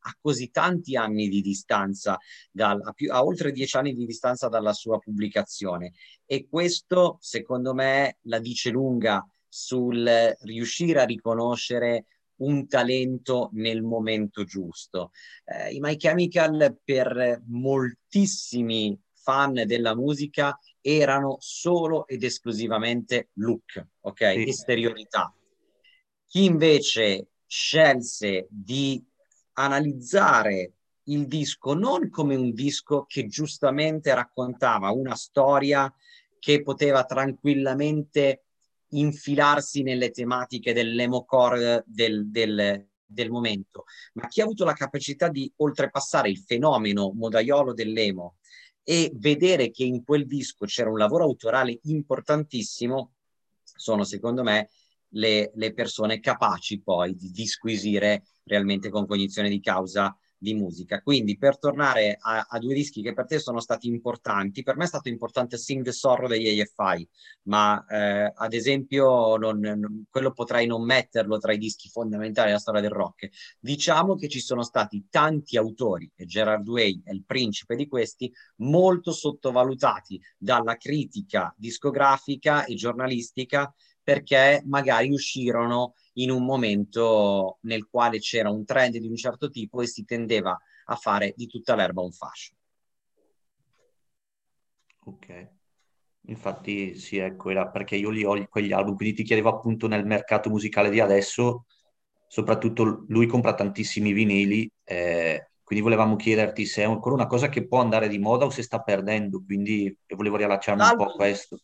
A 0.06 0.16
così 0.20 0.50
tanti 0.50 0.96
anni 0.96 1.28
di 1.28 1.40
distanza, 1.40 2.18
dal, 2.50 2.80
a, 2.84 2.92
più, 2.92 3.10
a, 3.12 3.24
oltre 3.24 3.52
dieci 3.52 3.76
anni 3.76 3.94
di 3.94 4.06
distanza 4.06 4.48
dalla 4.48 4.72
sua 4.72 4.98
pubblicazione. 4.98 5.92
E 6.24 6.46
questo, 6.48 7.18
secondo 7.20 7.74
me, 7.74 8.18
la 8.22 8.38
dice 8.38 8.70
lunga 8.70 9.26
sul 9.48 10.36
riuscire 10.40 11.00
a 11.00 11.04
riconoscere 11.04 12.06
un 12.36 12.66
talento 12.66 13.50
nel 13.52 13.82
momento 13.82 14.44
giusto. 14.44 15.10
Eh, 15.44 15.74
I 15.74 15.80
My 15.80 15.96
Chemical 15.96 16.78
per 16.82 17.42
moltissimi 17.46 18.98
fan 19.12 19.62
della 19.66 19.94
musica 19.94 20.58
erano 20.80 21.36
solo 21.40 22.06
ed 22.06 22.22
esclusivamente 22.22 23.30
look, 23.34 23.86
ok? 24.00 24.32
Sì. 24.32 24.48
Esteriorità. 24.48 25.34
Chi 26.26 26.44
invece 26.44 27.28
scelse 27.46 28.46
di 28.50 29.02
analizzare 29.54 30.72
il 31.04 31.26
disco 31.26 31.74
non 31.74 32.10
come 32.10 32.34
un 32.34 32.52
disco 32.52 33.04
che 33.06 33.26
giustamente 33.26 34.14
raccontava 34.14 34.90
una 34.90 35.14
storia 35.14 35.92
che 36.38 36.62
poteva 36.62 37.04
tranquillamente 37.04 38.43
infilarsi 38.98 39.82
nelle 39.82 40.10
tematiche 40.10 40.72
dell'emocore 40.72 41.84
del, 41.86 42.28
del, 42.30 42.86
del 43.04 43.30
momento, 43.30 43.84
ma 44.14 44.26
chi 44.26 44.40
ha 44.40 44.44
avuto 44.44 44.64
la 44.64 44.72
capacità 44.72 45.28
di 45.28 45.50
oltrepassare 45.56 46.28
il 46.28 46.38
fenomeno 46.38 47.12
modaiolo 47.14 47.72
dell'emo 47.72 48.36
e 48.82 49.10
vedere 49.14 49.70
che 49.70 49.84
in 49.84 50.04
quel 50.04 50.26
disco 50.26 50.66
c'era 50.66 50.90
un 50.90 50.98
lavoro 50.98 51.24
autorale 51.24 51.78
importantissimo, 51.84 53.12
sono 53.62 54.04
secondo 54.04 54.42
me 54.42 54.70
le, 55.14 55.50
le 55.54 55.72
persone 55.72 56.20
capaci 56.20 56.82
poi 56.82 57.14
di 57.14 57.30
disquisire 57.30 58.24
realmente 58.44 58.90
con 58.90 59.06
cognizione 59.06 59.48
di 59.48 59.60
causa 59.60 60.16
di 60.44 60.54
musica. 60.54 61.00
Quindi 61.00 61.36
per 61.36 61.58
tornare 61.58 62.18
a, 62.20 62.46
a, 62.48 62.58
due 62.58 62.74
dischi 62.74 63.02
che 63.02 63.14
per 63.14 63.26
te 63.26 63.38
sono 63.38 63.60
stati 63.60 63.88
importanti, 63.88 64.62
per 64.62 64.76
me 64.76 64.84
è 64.84 64.86
stato 64.86 65.08
importante 65.08 65.56
Sing 65.56 65.82
the 65.82 65.90
Sorrow 65.90 66.28
degli 66.28 66.60
AFI, 66.60 67.08
ma 67.44 67.84
eh, 67.86 68.32
ad 68.32 68.52
esempio 68.52 69.36
non, 69.36 69.58
non, 69.58 70.04
quello 70.10 70.32
potrei 70.32 70.66
non 70.66 70.84
metterlo 70.84 71.38
tra 71.38 71.52
i 71.52 71.58
dischi 71.58 71.88
fondamentali 71.88 72.48
della 72.48 72.60
storia 72.60 72.82
del 72.82 72.90
rock. 72.90 73.30
Diciamo 73.58 74.14
che 74.14 74.28
ci 74.28 74.40
sono 74.40 74.62
stati 74.62 75.06
tanti 75.10 75.56
autori, 75.56 76.10
e 76.14 76.26
Gerard 76.26 76.68
Way 76.68 77.00
è 77.04 77.10
il 77.10 77.24
principe 77.24 77.74
di 77.74 77.88
questi, 77.88 78.30
molto 78.56 79.12
sottovalutati 79.12 80.20
dalla 80.36 80.76
critica 80.76 81.52
discografica 81.56 82.64
e 82.66 82.74
giornalistica 82.74 83.72
perché 84.04 84.62
magari 84.66 85.10
uscirono 85.10 85.94
in 86.14 86.30
un 86.30 86.44
momento 86.44 87.58
nel 87.62 87.88
quale 87.88 88.20
c'era 88.20 88.50
un 88.50 88.64
trend 88.64 88.98
di 88.98 89.08
un 89.08 89.16
certo 89.16 89.50
tipo 89.50 89.80
e 89.80 89.86
si 89.86 90.04
tendeva 90.04 90.56
a 90.86 90.94
fare 90.94 91.32
di 91.36 91.46
tutta 91.46 91.74
l'erba 91.74 92.02
un 92.02 92.12
fascio. 92.12 92.54
Ok. 95.06 95.48
Infatti, 96.26 96.94
sì, 96.94 97.18
ecco, 97.18 97.50
era 97.50 97.68
perché 97.68 97.96
io 97.96 98.10
li 98.10 98.24
ho 98.24 98.46
quegli 98.48 98.72
album, 98.72 98.96
quindi 98.96 99.14
ti 99.16 99.22
chiedevo 99.24 99.50
appunto 99.50 99.86
nel 99.88 100.06
mercato 100.06 100.48
musicale 100.48 100.88
di 100.88 101.00
adesso, 101.00 101.66
soprattutto 102.26 103.04
lui 103.08 103.26
compra 103.26 103.54
tantissimi 103.54 104.12
vinili, 104.12 104.70
eh, 104.84 105.50
quindi 105.62 105.84
volevamo 105.84 106.16
chiederti 106.16 106.64
se 106.64 106.82
è 106.82 106.84
ancora 106.86 107.14
una 107.14 107.26
cosa 107.26 107.48
che 107.48 107.66
può 107.66 107.80
andare 107.80 108.08
di 108.08 108.18
moda 108.18 108.46
o 108.46 108.50
se 108.50 108.62
sta 108.62 108.80
perdendo, 108.80 109.42
quindi 109.44 109.94
volevo 110.08 110.36
riallacciarmi 110.36 110.82
un 110.82 110.96
po' 110.96 111.04
a 111.04 111.12
questo. 111.12 111.58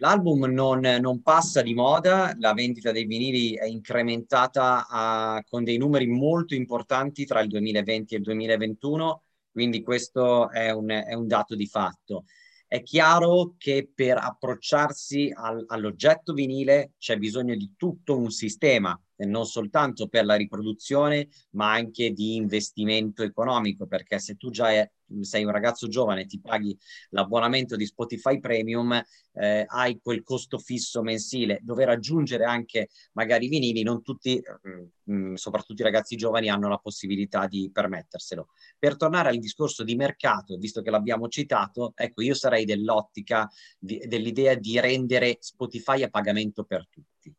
L'album 0.00 0.44
non, 0.44 0.80
non, 0.80 1.22
passa 1.22 1.60
di 1.60 1.74
moda, 1.74 2.32
la 2.38 2.52
vendita 2.52 2.92
dei 2.92 3.04
vinili 3.04 3.54
è 3.54 3.64
incrementata 3.64 4.86
a, 4.88 5.44
con 5.48 5.64
dei 5.64 5.76
numeri 5.76 6.06
molto 6.06 6.54
importanti 6.54 7.24
tra 7.24 7.40
il 7.40 7.48
2020 7.48 8.14
e 8.14 8.18
il 8.18 8.22
2021, 8.22 9.22
quindi 9.50 9.82
questo 9.82 10.50
è 10.50 10.70
un, 10.70 10.88
è 10.88 11.14
un 11.14 11.26
dato 11.26 11.56
di 11.56 11.66
fatto. 11.66 12.24
È 12.66 12.80
chiaro 12.82 13.54
che 13.58 13.90
per 13.92 14.18
approcciarsi 14.18 15.32
al, 15.34 15.64
all'oggetto 15.66 16.32
vinile 16.32 16.92
c'è 16.98 17.16
bisogno 17.16 17.56
di 17.56 17.74
tutto 17.76 18.16
un 18.16 18.30
sistema 18.30 18.98
non 19.26 19.46
soltanto 19.46 20.08
per 20.08 20.24
la 20.24 20.34
riproduzione, 20.34 21.28
ma 21.50 21.72
anche 21.72 22.12
di 22.12 22.36
investimento 22.36 23.22
economico, 23.22 23.86
perché 23.86 24.18
se 24.18 24.36
tu 24.36 24.50
già 24.50 24.70
è, 24.70 24.90
sei 25.20 25.44
un 25.44 25.50
ragazzo 25.50 25.88
giovane 25.88 26.22
e 26.22 26.26
ti 26.26 26.40
paghi 26.40 26.76
l'abbonamento 27.10 27.76
di 27.76 27.86
Spotify 27.86 28.38
Premium, 28.38 29.02
eh, 29.32 29.64
hai 29.66 29.98
quel 30.02 30.22
costo 30.22 30.58
fisso 30.58 31.02
mensile, 31.02 31.60
dove 31.62 31.84
raggiungere 31.84 32.44
anche 32.44 32.88
magari 33.12 33.46
i 33.46 33.48
vinili, 33.48 33.82
non 33.82 34.02
tutti, 34.02 34.40
mh, 34.62 34.70
mm, 35.10 35.30
mm, 35.30 35.34
soprattutto 35.34 35.82
i 35.82 35.84
ragazzi 35.84 36.16
giovani, 36.16 36.48
hanno 36.48 36.68
la 36.68 36.78
possibilità 36.78 37.46
di 37.46 37.70
permetterselo. 37.72 38.48
Per 38.78 38.96
tornare 38.96 39.30
al 39.30 39.38
discorso 39.38 39.82
di 39.84 39.96
mercato, 39.96 40.56
visto 40.56 40.82
che 40.82 40.90
l'abbiamo 40.90 41.28
citato, 41.28 41.92
ecco, 41.94 42.22
io 42.22 42.34
sarei 42.34 42.64
dell'ottica, 42.64 43.48
di, 43.78 43.98
dell'idea 44.06 44.54
di 44.54 44.78
rendere 44.80 45.38
Spotify 45.40 46.02
a 46.02 46.08
pagamento 46.10 46.64
per 46.64 46.86
tutti 46.88 47.34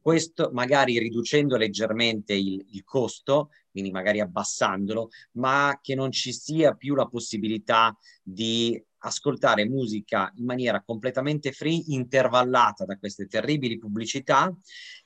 questo 0.00 0.50
magari 0.52 0.98
riducendo 0.98 1.56
leggermente 1.56 2.32
il, 2.34 2.64
il, 2.70 2.84
costo, 2.84 3.50
quindi 3.70 3.90
magari 3.90 4.20
abbassandolo, 4.20 5.10
ma 5.32 5.78
che 5.82 5.94
non 5.94 6.10
ci 6.10 6.32
sia 6.32 6.74
più 6.74 6.94
la 6.94 7.06
possibilità 7.06 7.96
di 8.22 8.82
ascoltare 9.02 9.66
musica 9.66 10.32
in 10.36 10.44
maniera 10.44 10.82
completamente 10.82 11.52
free, 11.52 11.84
intervallata 11.88 12.84
da 12.84 12.96
queste 12.96 13.26
terribili 13.26 13.78
pubblicità 13.78 14.54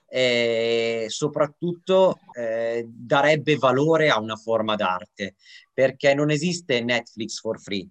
e 0.06 1.06
soprattutto 1.08 2.18
eh, 2.36 2.86
darebbe 2.88 3.56
valore 3.56 4.10
a 4.10 4.20
una 4.20 4.36
forma 4.36 4.76
d'arte, 4.76 5.34
perché 5.72 6.14
non 6.14 6.30
esiste 6.30 6.82
Netflix 6.82 7.40
for 7.40 7.60
free, 7.60 7.88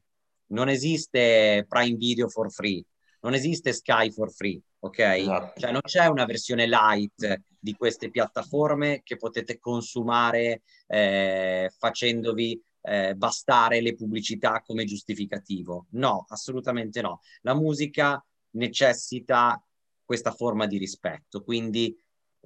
non 0.48 0.70
esiste 0.70 1.66
Prime 1.68 1.98
Video 1.98 2.30
for 2.30 2.52
free, 2.52 2.84
non 3.22 3.34
esiste 3.34 3.74
Sky 3.74 4.12
for 4.12 4.32
free 4.32 4.62
ok? 4.84 5.00
Esatto. 5.00 5.60
Cioè 5.60 5.72
non 5.72 5.82
c'è 5.82 6.06
una 6.08 6.26
versione 6.26 6.68
light 6.68 7.44
di 7.58 7.74
queste 7.74 8.10
piattaforme 8.10 9.02
che 9.04 9.16
potete 9.16 9.58
consumare 9.60 10.64
eh, 10.88 11.72
facendovi 11.78 12.62
eh, 12.82 13.16
bastare 13.16 13.82
le 13.82 13.96
pubblicità 13.96 14.62
come 14.62 14.84
giustificativo. 14.84 15.88
No, 15.92 16.26
assolutamente 16.28 17.02
no. 17.02 17.22
La 17.42 17.56
musica 17.56 18.24
necessita 18.52 19.62
questa 20.04 20.32
forma 20.32 20.68
di 20.68 20.78
rispetto, 20.78 21.44
quindi 21.44 21.98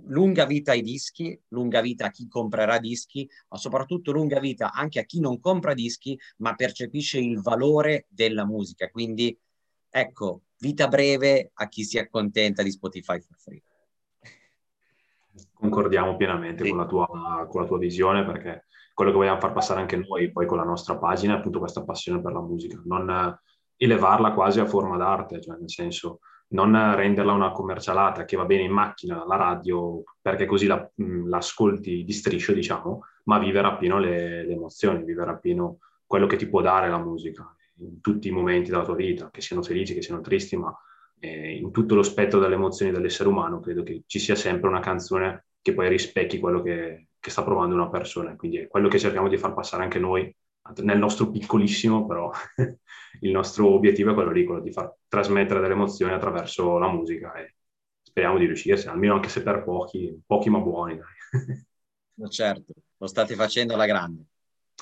lunga 0.03 0.45
vita 0.45 0.73
ai 0.73 0.83
dischi, 0.83 1.39
lunga 1.47 1.81
vita 1.81 2.05
a 2.05 2.11
chi 2.11 2.27
comprerà 2.27 2.77
dischi, 2.77 3.27
ma 3.49 3.57
soprattutto 3.57 4.11
lunga 4.11 4.39
vita 4.39 4.71
anche 4.71 4.99
a 4.99 5.05
chi 5.05 5.19
non 5.19 5.39
compra 5.39 5.73
dischi, 5.73 6.17
ma 6.37 6.53
percepisce 6.53 7.17
il 7.17 7.41
valore 7.41 8.05
della 8.09 8.45
musica. 8.45 8.91
Quindi 8.91 9.35
ecco, 9.89 10.43
vita 10.59 10.87
breve 10.87 11.51
a 11.53 11.67
chi 11.67 11.83
si 11.83 11.97
accontenta 11.97 12.63
di 12.63 12.71
Spotify 12.71 13.19
for 13.19 13.37
free. 13.37 13.61
Concordiamo 15.53 16.15
pienamente 16.15 16.63
sì. 16.63 16.69
con, 16.69 16.79
la 16.79 16.85
tua, 16.85 17.47
con, 17.49 17.61
la 17.61 17.67
tua, 17.67 17.77
visione 17.77 18.25
perché 18.25 18.65
quello 18.93 19.11
che 19.11 19.17
vogliamo 19.17 19.39
far 19.39 19.53
passare 19.53 19.79
anche 19.79 19.97
noi 19.97 20.31
poi 20.31 20.45
con 20.45 20.57
la 20.57 20.63
nostra 20.63 20.97
pagina 20.97 21.35
è 21.35 21.37
appunto 21.37 21.59
questa 21.59 21.83
passione 21.83 22.21
per 22.21 22.31
la 22.31 22.41
musica, 22.41 22.81
non 22.85 23.37
elevarla 23.75 24.33
quasi 24.33 24.59
a 24.59 24.65
forma 24.65 24.97
d'arte, 24.97 25.41
cioè 25.41 25.57
nel 25.57 25.69
senso 25.69 26.19
non 26.49 26.71
renderla 26.95 27.33
una 27.33 27.51
commercialata 27.51 28.25
che 28.25 28.37
va 28.37 28.45
bene 28.45 28.63
in 28.63 28.71
macchina, 28.71 29.25
la 29.25 29.35
radio, 29.35 30.01
perché 30.21 30.45
così 30.45 30.65
la, 30.65 30.89
l'ascolti 30.95 32.03
di 32.03 32.13
striscio, 32.13 32.53
diciamo, 32.53 33.01
ma 33.25 33.37
vivere 33.37 33.67
appieno 33.67 33.99
le, 33.99 34.45
le 34.45 34.53
emozioni, 34.53 35.03
vivere 35.03 35.31
appieno 35.31 35.79
quello 36.05 36.25
che 36.25 36.37
ti 36.37 36.47
può 36.47 36.61
dare 36.61 36.89
la 36.89 36.97
musica 36.97 37.51
in 37.79 38.01
tutti 38.01 38.27
i 38.27 38.31
momenti 38.31 38.69
della 38.69 38.83
tua 38.83 38.95
vita, 38.95 39.29
che 39.31 39.41
siano 39.41 39.61
felici, 39.61 39.93
che 39.93 40.01
siano 40.01 40.21
tristi, 40.21 40.55
ma 40.57 40.75
eh, 41.19 41.55
in 41.57 41.71
tutto 41.71 41.95
lo 41.95 42.03
spettro 42.03 42.39
delle 42.39 42.55
emozioni 42.55 42.91
dell'essere 42.91 43.29
umano 43.29 43.59
credo 43.59 43.83
che 43.83 44.03
ci 44.05 44.19
sia 44.19 44.35
sempre 44.35 44.69
una 44.69 44.79
canzone 44.79 45.45
che 45.61 45.73
poi 45.73 45.89
rispecchi 45.89 46.39
quello 46.39 46.61
che, 46.61 47.07
che 47.19 47.29
sta 47.29 47.43
provando 47.43 47.75
una 47.75 47.89
persona. 47.89 48.35
Quindi 48.35 48.57
è 48.57 48.67
quello 48.67 48.87
che 48.87 48.99
cerchiamo 48.99 49.27
di 49.27 49.37
far 49.37 49.53
passare 49.53 49.83
anche 49.83 49.99
noi 49.99 50.33
nel 50.81 50.97
nostro 50.97 51.29
piccolissimo, 51.29 52.05
però 52.05 52.31
il 53.21 53.31
nostro 53.31 53.67
obiettivo 53.69 54.11
è 54.11 54.13
quello 54.13 54.31
lì, 54.31 54.45
quello 54.45 54.61
di 54.61 54.71
far 54.71 54.93
trasmettere 55.07 55.59
delle 55.59 55.73
emozioni 55.73 56.13
attraverso 56.13 56.77
la 56.77 56.89
musica 56.91 57.33
e 57.33 57.55
speriamo 58.01 58.37
di 58.37 58.45
riuscirci, 58.45 58.87
almeno 58.87 59.15
anche 59.15 59.29
se 59.29 59.43
per 59.43 59.63
pochi, 59.63 60.21
pochi 60.25 60.49
ma 60.49 60.59
buoni. 60.59 60.97
Dai. 60.97 62.29
certo, 62.29 62.73
lo 62.97 63.07
state 63.07 63.35
facendo 63.35 63.73
alla 63.73 63.85
grande. 63.85 64.23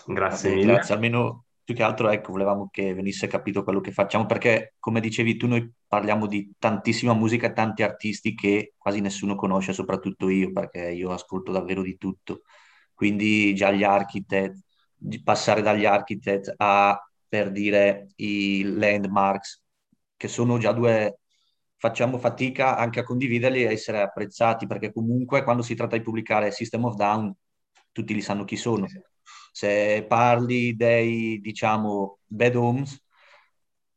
Grazie 0.06 0.54
mille. 0.54 0.74
Grazie, 0.74 0.93
almeno 0.93 1.45
più 1.66 1.74
che 1.74 1.84
altro 1.84 2.09
ecco, 2.09 2.32
volevamo 2.32 2.70
che 2.72 2.93
venisse 2.93 3.26
capito 3.26 3.63
quello 3.63 3.82
che 3.82 3.91
facciamo, 3.91 4.28
perché 4.28 4.76
come 4.80 5.01
dicevi 5.01 5.36
tu, 5.36 5.47
noi 5.47 5.70
parliamo 5.88 6.28
di 6.28 6.53
tantissima 6.59 7.13
musica, 7.13 7.51
tanti 7.51 7.82
artisti 7.82 8.36
che 8.36 8.74
quasi 8.78 9.01
nessuno 9.01 9.36
conosce, 9.36 9.74
soprattutto 9.74 10.30
io, 10.30 10.51
perché 10.51 10.91
io 10.91 11.11
ascolto 11.11 11.51
davvero 11.51 11.82
di 11.82 11.97
tutto. 11.97 12.41
Quindi 12.93 13.55
già 13.55 13.72
gli 13.72 13.84
architect, 13.84 14.59
passare 15.24 15.63
dagli 15.63 15.86
architect 15.86 16.53
a, 16.57 17.03
per 17.28 17.51
dire, 17.51 18.09
i 18.18 18.61
landmarks, 18.63 19.63
che 20.16 20.28
sono 20.28 20.59
già 20.59 20.72
due, 20.72 21.20
facciamo 21.78 22.20
fatica 22.20 22.78
anche 22.78 22.99
a 22.99 23.03
condividerli 23.03 23.63
e 23.63 23.72
essere 23.72 24.01
apprezzati, 24.01 24.68
perché 24.68 24.93
comunque 24.93 25.43
quando 25.43 25.63
si 25.63 25.74
tratta 25.74 25.97
di 25.97 26.03
pubblicare 26.03 26.51
System 26.51 26.86
of 26.86 26.95
Down, 26.95 27.34
tutti 27.91 28.13
li 28.13 28.22
sanno 28.22 28.43
chi 28.43 28.55
sono. 28.55 28.86
Se 29.60 30.06
parli 30.08 30.76
dei, 30.76 31.39
diciamo, 31.39 32.20
bad 32.28 32.56
homes, 32.56 33.01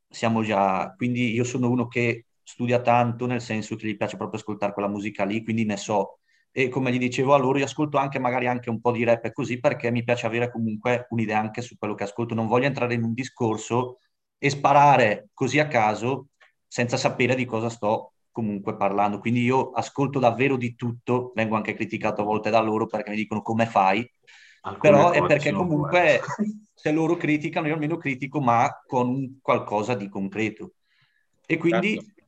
siamo 0.09 0.43
già... 0.43 0.95
Quindi 0.97 1.33
io 1.33 1.45
sono 1.45 1.69
uno 1.71 1.89
che 1.89 2.27
studia 2.43 2.81
tanto, 2.81 3.27
nel 3.27 3.41
senso 3.41 3.77
che 3.77 3.87
gli 3.87 3.97
piace 3.97 4.17
proprio 4.17 4.39
ascoltare 4.41 4.73
quella 4.73 4.89
musica 4.89 5.25
lì, 5.25 5.43
quindi 5.43 5.65
ne 5.65 5.77
so. 5.77 6.21
E 6.51 6.69
come 6.69 6.93
gli 6.93 6.99
dicevo 6.99 7.35
a 7.35 7.39
loro, 7.39 7.59
io 7.59 7.65
ascolto 7.65 7.99
anche 7.99 8.19
magari 8.19 8.47
anche 8.47 8.71
un 8.71 8.81
po' 8.81 8.93
di 8.93 9.05
rap 9.05 9.25
e 9.25 9.33
così, 9.33 9.61
perché 9.61 9.91
mi 9.91 10.03
piace 10.05 10.27
avere 10.27 10.51
comunque 10.51 11.07
un'idea 11.11 11.39
anche 11.39 11.61
su 11.63 11.77
quello 11.79 11.95
che 11.95 12.05
ascolto. 12.05 12.35
Non 12.35 12.47
voglio 12.47 12.67
entrare 12.67 12.95
in 12.95 13.03
un 13.05 13.13
discorso 13.15 13.99
e 14.39 14.51
sparare 14.51 15.29
così 15.35 15.59
a 15.59 15.69
caso 15.69 16.29
senza 16.67 16.97
sapere 16.97 17.35
di 17.35 17.45
cosa 17.45 17.69
sto 17.69 18.15
comunque 18.31 18.77
parlando. 18.77 19.19
Quindi 19.19 19.43
io 19.43 19.71
ascolto 19.73 20.19
davvero 20.19 20.57
di 20.57 20.75
tutto, 20.75 21.33
vengo 21.35 21.57
anche 21.57 21.75
criticato 21.75 22.23
a 22.23 22.25
volte 22.25 22.51
da 22.51 22.61
loro 22.61 22.87
perché 22.87 23.11
mi 23.11 23.17
dicono 23.17 23.43
come 23.43 23.67
fai, 23.67 24.09
Alcune 24.63 24.93
però 24.93 25.11
è 25.11 25.25
perché 25.27 25.53
comunque 25.53 26.21
se 26.75 26.93
loro 26.93 27.17
criticano, 27.17 27.67
io 27.67 27.75
almeno 27.75 27.97
critico, 27.97 28.41
ma 28.41 28.83
con 28.87 29.39
qualcosa 29.43 29.95
di 29.95 30.09
concreto. 30.09 30.75
E 31.47 31.57
quindi 31.57 31.95
certo. 31.95 32.23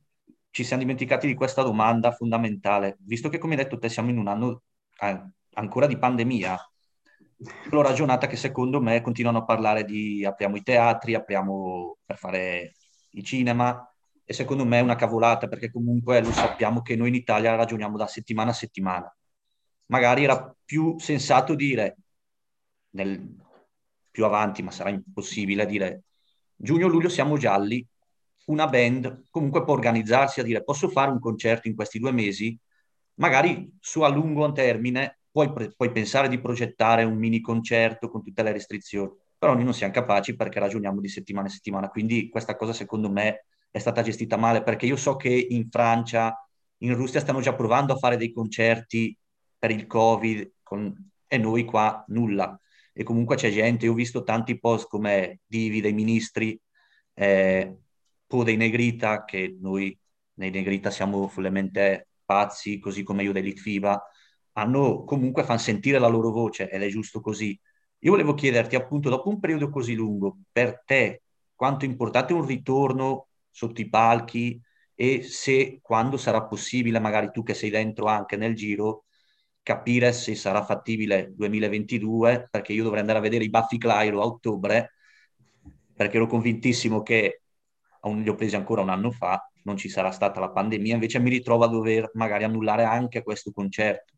ci 0.49 0.63
siamo 0.63 0.81
dimenticati 0.81 1.27
di 1.27 1.33
questa 1.33 1.63
domanda 1.63 2.11
fondamentale. 2.11 2.97
Visto 2.99 3.29
che, 3.29 3.37
come 3.37 3.55
hai 3.55 3.63
detto 3.63 3.77
te, 3.77 3.89
siamo 3.89 4.09
in 4.09 4.17
un 4.17 4.27
anno 4.27 4.63
eh, 4.99 5.21
ancora 5.53 5.87
di 5.87 5.97
pandemia, 5.97 6.57
l'ho 7.69 7.81
ragionata 7.81 8.27
che 8.27 8.35
secondo 8.35 8.81
me 8.81 9.01
continuano 9.01 9.39
a 9.39 9.45
parlare 9.45 9.83
di 9.83 10.25
apriamo 10.25 10.55
i 10.55 10.63
teatri, 10.63 11.13
apriamo 11.13 11.97
per 12.05 12.17
fare 12.17 12.73
il 13.11 13.23
cinema, 13.23 13.85
e 14.23 14.33
secondo 14.33 14.65
me 14.65 14.79
è 14.79 14.81
una 14.81 14.95
cavolata, 14.95 15.47
perché 15.47 15.71
comunque 15.71 16.21
lo 16.21 16.31
sappiamo 16.31 16.81
che 16.81 16.95
noi 16.95 17.09
in 17.09 17.15
Italia 17.15 17.55
ragioniamo 17.55 17.97
da 17.97 18.07
settimana 18.07 18.51
a 18.51 18.53
settimana. 18.53 19.15
Magari 19.87 20.23
era 20.23 20.55
più 20.63 20.97
sensato 20.99 21.53
dire 21.53 21.97
nel, 22.91 23.35
più 24.09 24.25
avanti, 24.25 24.61
ma 24.61 24.71
sarà 24.71 24.89
impossibile 24.89 25.65
dire 25.65 26.03
giugno-luglio 26.55 27.09
siamo 27.09 27.37
gialli, 27.37 27.85
una 28.45 28.67
band 28.67 29.23
comunque 29.29 29.63
può 29.63 29.73
organizzarsi 29.73 30.39
a 30.39 30.43
dire 30.43 30.63
posso 30.63 30.89
fare 30.89 31.11
un 31.11 31.19
concerto 31.19 31.67
in 31.67 31.75
questi 31.75 31.99
due 31.99 32.11
mesi, 32.11 32.57
magari 33.15 33.71
su 33.79 34.01
a 34.01 34.09
lungo 34.09 34.51
termine 34.51 35.19
puoi, 35.31 35.51
puoi 35.75 35.91
pensare 35.91 36.27
di 36.27 36.39
progettare 36.39 37.03
un 37.03 37.17
mini 37.17 37.39
concerto 37.39 38.09
con 38.09 38.21
tutte 38.21 38.43
le 38.43 38.51
restrizioni, 38.51 39.11
però 39.37 39.53
noi 39.53 39.63
non 39.63 39.73
siamo 39.73 39.93
capaci 39.93 40.35
perché 40.35 40.59
ragioniamo 40.59 40.99
di 40.99 41.07
settimana 41.07 41.47
in 41.47 41.53
settimana, 41.53 41.89
quindi 41.89 42.29
questa 42.29 42.55
cosa 42.55 42.73
secondo 42.73 43.09
me 43.09 43.45
è 43.71 43.79
stata 43.79 44.01
gestita 44.01 44.37
male 44.37 44.63
perché 44.63 44.85
io 44.85 44.97
so 44.97 45.15
che 45.15 45.29
in 45.29 45.69
Francia, 45.69 46.35
in 46.79 46.95
Russia 46.95 47.19
stanno 47.21 47.41
già 47.41 47.55
provando 47.55 47.93
a 47.93 47.97
fare 47.97 48.17
dei 48.17 48.31
concerti 48.31 49.17
per 49.57 49.71
il 49.71 49.87
Covid 49.87 50.51
con... 50.61 51.11
e 51.27 51.37
noi 51.37 51.63
qua 51.63 52.03
nulla 52.09 52.59
e 52.93 53.03
comunque 53.03 53.35
c'è 53.35 53.51
gente, 53.51 53.85
io 53.85 53.91
ho 53.91 53.95
visto 53.95 54.23
tanti 54.23 54.59
post 54.59 54.87
come 54.87 55.39
divi 55.45 55.81
dei 55.81 55.93
ministri, 55.93 56.59
eh, 57.13 57.75
po' 58.31 58.43
dei 58.43 58.55
Negrita, 58.57 59.25
che 59.25 59.57
noi 59.59 59.97
nei 60.35 60.49
Negrita 60.51 60.89
siamo 60.89 61.27
follemente 61.27 62.09
pazzi, 62.23 62.79
così 62.79 63.03
come 63.03 63.23
io 63.23 63.33
dei 63.33 63.43
Litfiba, 63.43 64.01
hanno 64.53 65.03
comunque 65.03 65.43
fanno 65.43 65.59
sentire 65.59 65.99
la 65.99 66.07
loro 66.07 66.31
voce 66.31 66.69
ed 66.69 66.81
è 66.81 66.87
giusto 66.87 67.19
così. 67.21 67.59
Io 67.99 68.11
volevo 68.11 68.33
chiederti 68.33 68.75
appunto, 68.75 69.09
dopo 69.09 69.29
un 69.29 69.39
periodo 69.39 69.69
così 69.69 69.95
lungo, 69.95 70.37
per 70.51 70.81
te 70.85 71.23
quanto 71.53 71.85
è 71.85 71.87
importante 71.87 72.33
un 72.33 72.45
ritorno 72.45 73.27
sotto 73.49 73.81
i 73.81 73.89
palchi 73.89 74.59
e 74.95 75.23
se 75.23 75.79
quando 75.81 76.17
sarà 76.17 76.43
possibile, 76.45 76.99
magari 76.99 77.31
tu 77.31 77.43
che 77.43 77.53
sei 77.53 77.69
dentro 77.69 78.05
anche 78.05 78.37
nel 78.37 78.55
giro, 78.55 79.05
capire 79.63 80.11
se 80.13 80.35
sarà 80.35 80.63
fattibile 80.63 81.31
2022, 81.35 82.47
perché 82.49 82.73
io 82.73 82.83
dovrei 82.83 83.01
andare 83.01 83.19
a 83.19 83.21
vedere 83.21 83.43
i 83.43 83.49
Baffi 83.49 83.77
Clyro 83.77 84.21
a 84.21 84.25
ottobre, 84.25 84.93
perché 85.95 86.17
ero 86.17 86.27
convintissimo 86.27 87.01
che 87.03 87.41
li 88.03 88.29
ho 88.29 88.35
presi 88.35 88.55
ancora 88.55 88.81
un 88.81 88.89
anno 88.89 89.11
fa, 89.11 89.47
non 89.63 89.77
ci 89.77 89.89
sarà 89.89 90.11
stata 90.11 90.39
la 90.39 90.49
pandemia, 90.49 90.95
invece 90.95 91.19
mi 91.19 91.29
ritrovo 91.29 91.63
a 91.63 91.67
dover 91.67 92.09
magari 92.13 92.43
annullare 92.43 92.83
anche 92.83 93.21
questo 93.21 93.51
concerto. 93.51 94.15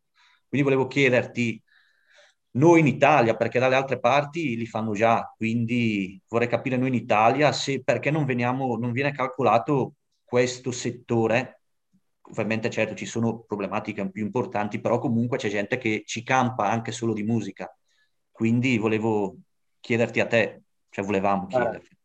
Quindi 0.48 0.66
volevo 0.66 0.86
chiederti, 0.86 1.62
noi 2.52 2.80
in 2.80 2.86
Italia, 2.86 3.36
perché 3.36 3.58
dalle 3.58 3.74
altre 3.74 3.98
parti 3.98 4.56
li 4.56 4.66
fanno 4.66 4.92
già, 4.94 5.32
quindi 5.36 6.20
vorrei 6.28 6.48
capire 6.48 6.76
noi 6.76 6.88
in 6.88 6.94
Italia 6.94 7.52
se 7.52 7.82
perché 7.82 8.10
non, 8.10 8.24
veniamo, 8.24 8.76
non 8.76 8.92
viene 8.92 9.12
calcolato 9.12 9.94
questo 10.24 10.70
settore. 10.70 11.63
Ovviamente 12.30 12.70
certo 12.70 12.94
ci 12.94 13.06
sono 13.06 13.40
problematiche 13.40 14.10
più 14.10 14.24
importanti, 14.24 14.80
però 14.80 14.98
comunque 14.98 15.38
c'è 15.38 15.48
gente 15.48 15.78
che 15.78 16.02
ci 16.06 16.22
campa 16.22 16.70
anche 16.70 16.92
solo 16.92 17.12
di 17.12 17.22
musica. 17.22 17.74
Quindi 18.30 18.78
volevo 18.78 19.36
chiederti 19.80 20.20
a 20.20 20.26
te, 20.26 20.62
cioè 20.88 21.04
volevamo 21.04 21.46
chiederti 21.46 21.96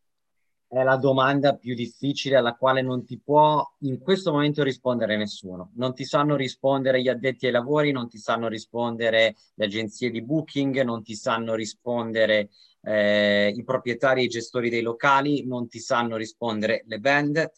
è 0.71 0.83
la 0.83 0.97
domanda 0.97 1.55
più 1.55 1.73
difficile 1.73 2.35
alla 2.35 2.53
quale 2.53 2.83
non 2.83 3.03
ti 3.03 3.19
può 3.19 3.67
in 3.79 3.97
questo 3.97 4.31
momento 4.31 4.61
rispondere 4.61 5.17
nessuno. 5.17 5.71
Non 5.77 5.95
ti 5.95 6.05
sanno 6.05 6.35
rispondere 6.35 7.01
gli 7.01 7.07
addetti 7.07 7.47
ai 7.47 7.51
lavori, 7.51 7.91
non 7.91 8.07
ti 8.07 8.19
sanno 8.19 8.47
rispondere 8.47 9.35
le 9.55 9.65
agenzie 9.65 10.11
di 10.11 10.21
booking, 10.21 10.83
non 10.83 11.01
ti 11.01 11.15
sanno 11.15 11.55
rispondere 11.55 12.49
eh, 12.83 13.51
i 13.55 13.63
proprietari 13.63 14.21
e 14.21 14.25
i 14.25 14.27
gestori 14.27 14.69
dei 14.69 14.83
locali, 14.83 15.43
non 15.47 15.67
ti 15.67 15.79
sanno 15.79 16.17
rispondere 16.17 16.83
le 16.85 16.99
band, 16.99 17.51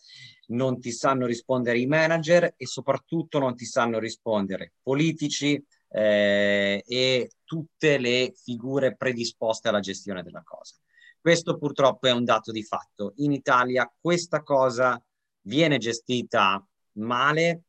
non 0.52 0.80
ti 0.80 0.91
sanno 0.91 1.26
rispondere 1.26 1.80
i 1.80 1.86
manager 1.86 2.54
e 2.56 2.66
soprattutto 2.66 3.39
non 3.39 3.56
ti 3.56 3.66
sanno 3.66 3.99
rispondere 3.99 4.74
politici 4.82 5.64
eh, 5.89 6.84
e 6.86 7.32
tutte 7.43 7.97
le 7.97 8.34
figure 8.36 8.95
predisposte 8.95 9.70
alla 9.70 9.80
gestione 9.80 10.24
della 10.24 10.43
cosa. 10.43 10.76
Questo 11.20 11.58
purtroppo 11.58 12.08
è 12.08 12.12
un 12.12 12.24
dato 12.24 12.52
di 12.52 12.64
fatto. 12.64 13.14
In 13.18 13.32
Italia 13.32 13.91
questa 13.99 14.41
cosa 14.41 15.02
viene 15.41 15.78
gestita 15.78 16.66
male 16.93 17.64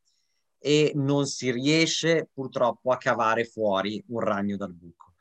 e 0.58 0.92
non 0.94 1.26
si 1.26 1.50
riesce 1.50 2.28
purtroppo 2.32 2.92
a 2.92 2.96
cavare 2.96 3.44
fuori 3.44 4.02
un 4.08 4.20
ragno 4.20 4.56
dal 4.56 4.72
buco. 4.72 5.14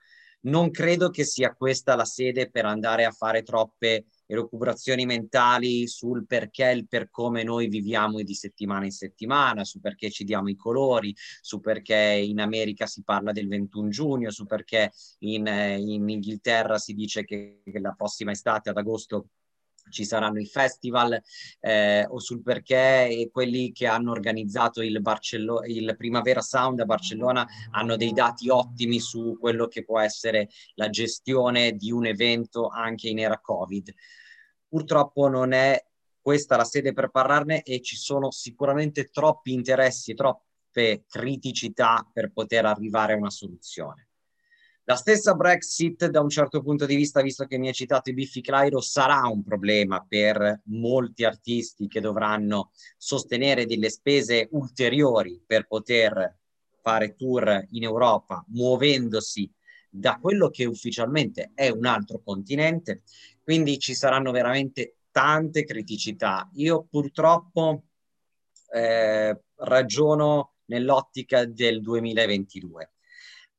Non 0.43 0.71
credo 0.71 1.09
che 1.09 1.23
sia 1.23 1.53
questa 1.53 1.95
la 1.95 2.05
sede 2.05 2.49
per 2.49 2.65
andare 2.65 3.05
a 3.05 3.11
fare 3.11 3.43
troppe 3.43 4.05
recuperazioni 4.35 5.05
mentali 5.05 5.87
sul 5.87 6.25
perché 6.25 6.69
e 6.69 6.73
il 6.73 6.87
per 6.87 7.09
come 7.09 7.43
noi 7.43 7.67
viviamo 7.67 8.21
di 8.21 8.33
settimana 8.33 8.85
in 8.85 8.91
settimana, 8.91 9.63
su 9.63 9.79
perché 9.79 10.09
ci 10.09 10.23
diamo 10.23 10.49
i 10.49 10.55
colori, 10.55 11.13
su 11.41 11.59
perché 11.59 11.95
in 11.95 12.39
America 12.39 12.85
si 12.85 13.03
parla 13.03 13.31
del 13.31 13.47
21 13.47 13.89
giugno, 13.89 14.31
su 14.31 14.45
perché 14.45 14.91
in, 15.19 15.47
eh, 15.47 15.77
in 15.77 16.07
Inghilterra 16.07 16.77
si 16.77 16.93
dice 16.93 17.23
che, 17.23 17.61
che 17.63 17.79
la 17.79 17.93
prossima 17.95 18.31
estate 18.31 18.69
ad 18.69 18.77
agosto 18.77 19.27
ci 19.89 20.05
saranno 20.05 20.39
i 20.39 20.45
festival 20.45 21.21
eh, 21.59 22.05
o 22.07 22.19
sul 22.19 22.41
perché 22.41 23.29
quelli 23.31 23.71
che 23.71 23.87
hanno 23.87 24.11
organizzato 24.11 24.81
il, 24.81 25.01
Barcello- 25.01 25.63
il 25.65 25.95
Primavera 25.97 26.41
Sound 26.41 26.79
a 26.79 26.85
Barcellona 26.85 27.45
hanno 27.71 27.95
dei 27.95 28.13
dati 28.13 28.49
ottimi 28.49 28.99
su 28.99 29.37
quello 29.39 29.67
che 29.67 29.83
può 29.83 29.99
essere 29.99 30.49
la 30.75 30.89
gestione 30.89 31.73
di 31.73 31.91
un 31.91 32.05
evento 32.05 32.67
anche 32.67 33.09
in 33.09 33.19
era 33.19 33.39
Covid. 33.39 33.93
Purtroppo 34.71 35.27
non 35.27 35.51
è 35.51 35.85
questa 36.21 36.55
la 36.55 36.63
sede 36.63 36.93
per 36.93 37.09
parlarne 37.09 37.61
e 37.61 37.81
ci 37.81 37.97
sono 37.97 38.31
sicuramente 38.31 39.09
troppi 39.09 39.51
interessi, 39.51 40.13
troppe 40.13 41.03
criticità 41.09 42.09
per 42.09 42.31
poter 42.31 42.63
arrivare 42.63 43.11
a 43.11 43.17
una 43.17 43.29
soluzione. 43.29 44.07
La 44.85 44.95
stessa 44.95 45.33
Brexit, 45.33 46.07
da 46.07 46.21
un 46.21 46.29
certo 46.29 46.61
punto 46.61 46.85
di 46.85 46.95
vista, 46.95 47.21
visto 47.21 47.43
che 47.43 47.57
mi 47.57 47.67
hai 47.67 47.73
citato 47.73 48.11
i 48.11 48.13
Biffi 48.13 48.39
Clyro, 48.39 48.79
sarà 48.79 49.27
un 49.27 49.43
problema 49.43 50.05
per 50.07 50.61
molti 50.67 51.25
artisti 51.25 51.89
che 51.89 51.99
dovranno 51.99 52.71
sostenere 52.95 53.65
delle 53.65 53.89
spese 53.89 54.47
ulteriori 54.51 55.43
per 55.45 55.67
poter 55.67 56.37
fare 56.81 57.13
tour 57.15 57.67
in 57.71 57.83
Europa, 57.83 58.41
muovendosi 58.47 59.51
da 59.93 60.17
quello 60.21 60.49
che 60.49 60.63
ufficialmente 60.63 61.51
è 61.53 61.67
un 61.67 61.85
altro 61.85 62.21
continente 62.23 63.01
quindi 63.43 63.79
ci 63.79 63.93
saranno 63.93 64.31
veramente 64.31 64.97
tante 65.11 65.63
criticità. 65.65 66.49
Io 66.53 66.87
purtroppo 66.89 67.83
eh, 68.73 69.41
ragiono 69.55 70.53
nell'ottica 70.65 71.45
del 71.45 71.81
2022 71.81 72.93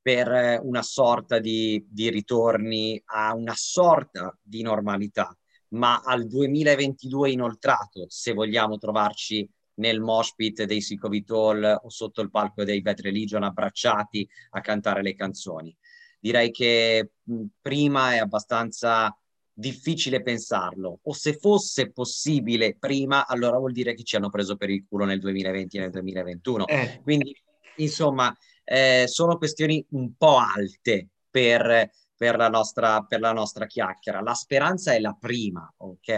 per 0.01 0.61
una 0.63 0.83
sorta 0.83 1.39
di, 1.39 1.87
di 1.89 2.11
ritorni 2.11 3.01
a 3.05 3.35
una 3.35 3.55
sorta 3.55 4.37
di 4.43 4.63
normalità, 4.63 5.37
ma 5.69 6.01
al 6.05 6.27
2022 6.27 7.31
inoltrato, 7.31 8.07
se 8.09 8.33
vogliamo 8.33 8.79
trovarci 8.79 9.49
nel 9.75 10.01
mosh 10.01 10.35
pit 10.35 10.65
dei 10.65 10.81
Sicovitol 10.81 11.81
o 11.83 11.89
sotto 11.89 12.21
il 12.21 12.31
palco 12.31 12.65
dei 12.65 12.83
Bad 12.83 13.01
Religion 13.01 13.45
abbracciati 13.45 14.29
a 14.51 14.61
cantare 14.61 15.03
le 15.03 15.15
canzoni. 15.15 15.75
Direi 16.19 16.51
che 16.51 17.13
prima 17.61 18.15
è 18.15 18.19
abbastanza 18.19 19.17
difficile 19.53 20.23
pensarlo. 20.23 21.01
O 21.03 21.13
se 21.13 21.37
fosse 21.39 21.91
possibile 21.91 22.77
prima, 22.79 23.27
allora 23.27 23.59
vuol 23.59 23.73
dire 23.73 23.95
che 23.95 24.03
ci 24.03 24.17
hanno 24.17 24.31
preso 24.31 24.57
per 24.57 24.71
il 24.71 24.85
culo 24.89 25.05
nel 25.05 25.21
2020 25.21 25.77
e 25.77 25.81
nel 25.81 25.91
2021. 25.91 26.67
Eh. 26.67 27.01
Quindi, 27.03 27.37
insomma, 27.77 28.35
eh, 28.65 29.05
sono 29.07 29.37
questioni 29.37 29.85
un 29.91 30.15
po' 30.17 30.39
alte 30.39 31.09
per, 31.31 31.91
per, 32.17 32.37
la 32.37 32.49
nostra, 32.49 33.03
per 33.03 33.21
la 33.21 33.33
nostra 33.33 33.67
chiacchiera. 33.67 34.21
La 34.21 34.35
speranza 34.35 34.93
è 34.93 35.01
la 35.01 35.17
prima, 35.19 35.73
ok? 35.77 36.09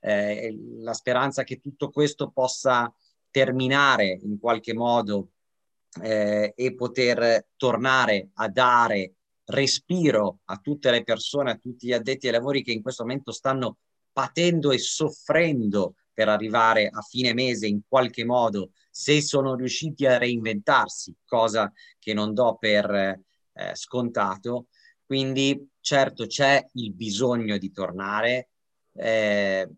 Eh, 0.00 0.58
la 0.78 0.94
speranza 0.94 1.44
che 1.44 1.60
tutto 1.60 1.90
questo 1.90 2.30
possa 2.30 2.92
terminare 3.30 4.18
in 4.22 4.38
qualche 4.38 4.74
modo 4.74 5.30
eh, 6.02 6.52
e 6.54 6.74
poter 6.74 7.48
tornare 7.56 8.30
a 8.34 8.48
dare 8.48 9.14
respiro 9.48 10.40
a 10.46 10.56
tutte 10.58 10.90
le 10.90 11.02
persone, 11.02 11.50
a 11.50 11.56
tutti 11.56 11.86
gli 11.86 11.92
addetti 11.92 12.26
ai 12.26 12.32
lavori 12.32 12.62
che 12.62 12.72
in 12.72 12.82
questo 12.82 13.02
momento 13.04 13.32
stanno 13.32 13.78
patendo 14.12 14.72
e 14.72 14.78
soffrendo 14.78 15.94
per 16.12 16.28
arrivare 16.28 16.88
a 16.92 17.00
fine 17.00 17.32
mese 17.32 17.66
in 17.66 17.80
qualche 17.86 18.24
modo, 18.24 18.72
se 18.90 19.22
sono 19.22 19.54
riusciti 19.54 20.04
a 20.06 20.18
reinventarsi, 20.18 21.14
cosa 21.24 21.72
che 21.98 22.12
non 22.12 22.34
do 22.34 22.56
per 22.58 22.90
eh, 22.90 23.74
scontato. 23.74 24.66
Quindi 25.04 25.68
certo 25.80 26.26
c'è 26.26 26.66
il 26.72 26.92
bisogno 26.92 27.56
di 27.56 27.70
tornare. 27.70 28.50
Eh, 28.92 29.68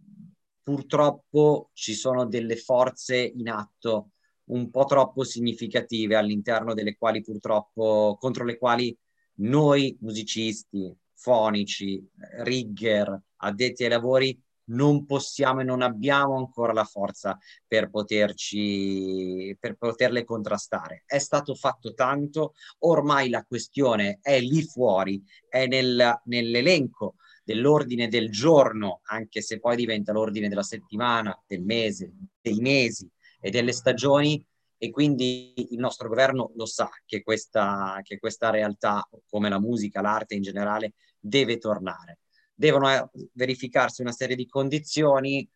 purtroppo 0.63 1.69
ci 1.75 1.93
sono 1.93 2.27
delle 2.27 2.57
forze 2.57 3.17
in 3.19 3.51
atto 3.51 4.13
un 4.45 4.71
po' 4.71 4.85
troppo 4.85 5.23
significative 5.25 6.17
all'interno 6.17 6.75
delle 6.75 6.97
quali 6.97 7.21
purtroppo 7.23 8.17
contro 8.19 8.45
le 8.45 8.57
quali 8.57 8.97
noi 9.41 9.97
musicisti, 10.01 10.95
fonici, 11.15 12.03
rigger, 12.43 13.21
addetti 13.37 13.85
ai 13.85 13.91
lavori, 13.91 14.43
non 14.71 15.05
possiamo 15.05 15.61
e 15.61 15.65
non 15.65 15.83
abbiamo 15.83 16.37
ancora 16.37 16.73
la 16.73 16.85
forza 16.85 17.37
per 17.67 17.91
poterci 17.91 19.57
per 19.59 19.77
poterle 19.77 20.25
contrastare. 20.25 21.03
È 21.07 21.19
stato 21.19 21.55
fatto 21.55 21.93
tanto, 21.93 22.55
ormai 22.81 23.29
la 23.29 23.45
questione 23.45 24.19
è 24.23 24.39
lì 24.41 24.63
fuori, 24.63 25.23
è 25.49 25.67
nel, 25.67 26.21
nell'elenco 26.25 27.17
dell'ordine 27.45 28.09
del 28.09 28.31
giorno, 28.31 29.01
anche 29.05 29.43
se 29.43 29.59
poi 29.59 29.77
diventa 29.77 30.13
l'ordine 30.13 30.49
della 30.49 30.63
settimana, 30.63 31.37
del 31.47 31.63
mese, 31.63 32.13
dei 32.41 32.61
mesi 32.61 33.11
e 33.41 33.51
delle 33.51 33.73
stagioni, 33.73 34.45
e 34.83 34.89
quindi 34.89 35.53
il 35.75 35.79
nostro 35.79 36.09
governo 36.09 36.53
lo 36.55 36.65
sa 36.65 36.89
che 37.05 37.23
questa, 37.23 38.01
che 38.03 38.19
questa 38.19 38.49
realtà, 38.49 39.07
come 39.29 39.51
la 39.51 39.61
musica, 39.61 40.01
l'arte 40.01 40.37
in 40.37 40.41
generale, 40.41 40.95
deve 41.19 41.59
tornare. 41.59 42.21
Devono 42.55 42.91
eh, 42.91 43.07
verificarsi 43.35 44.01
una 44.01 44.13
serie 44.13 44.37
di 44.37 44.47
condizioni, 44.47 45.47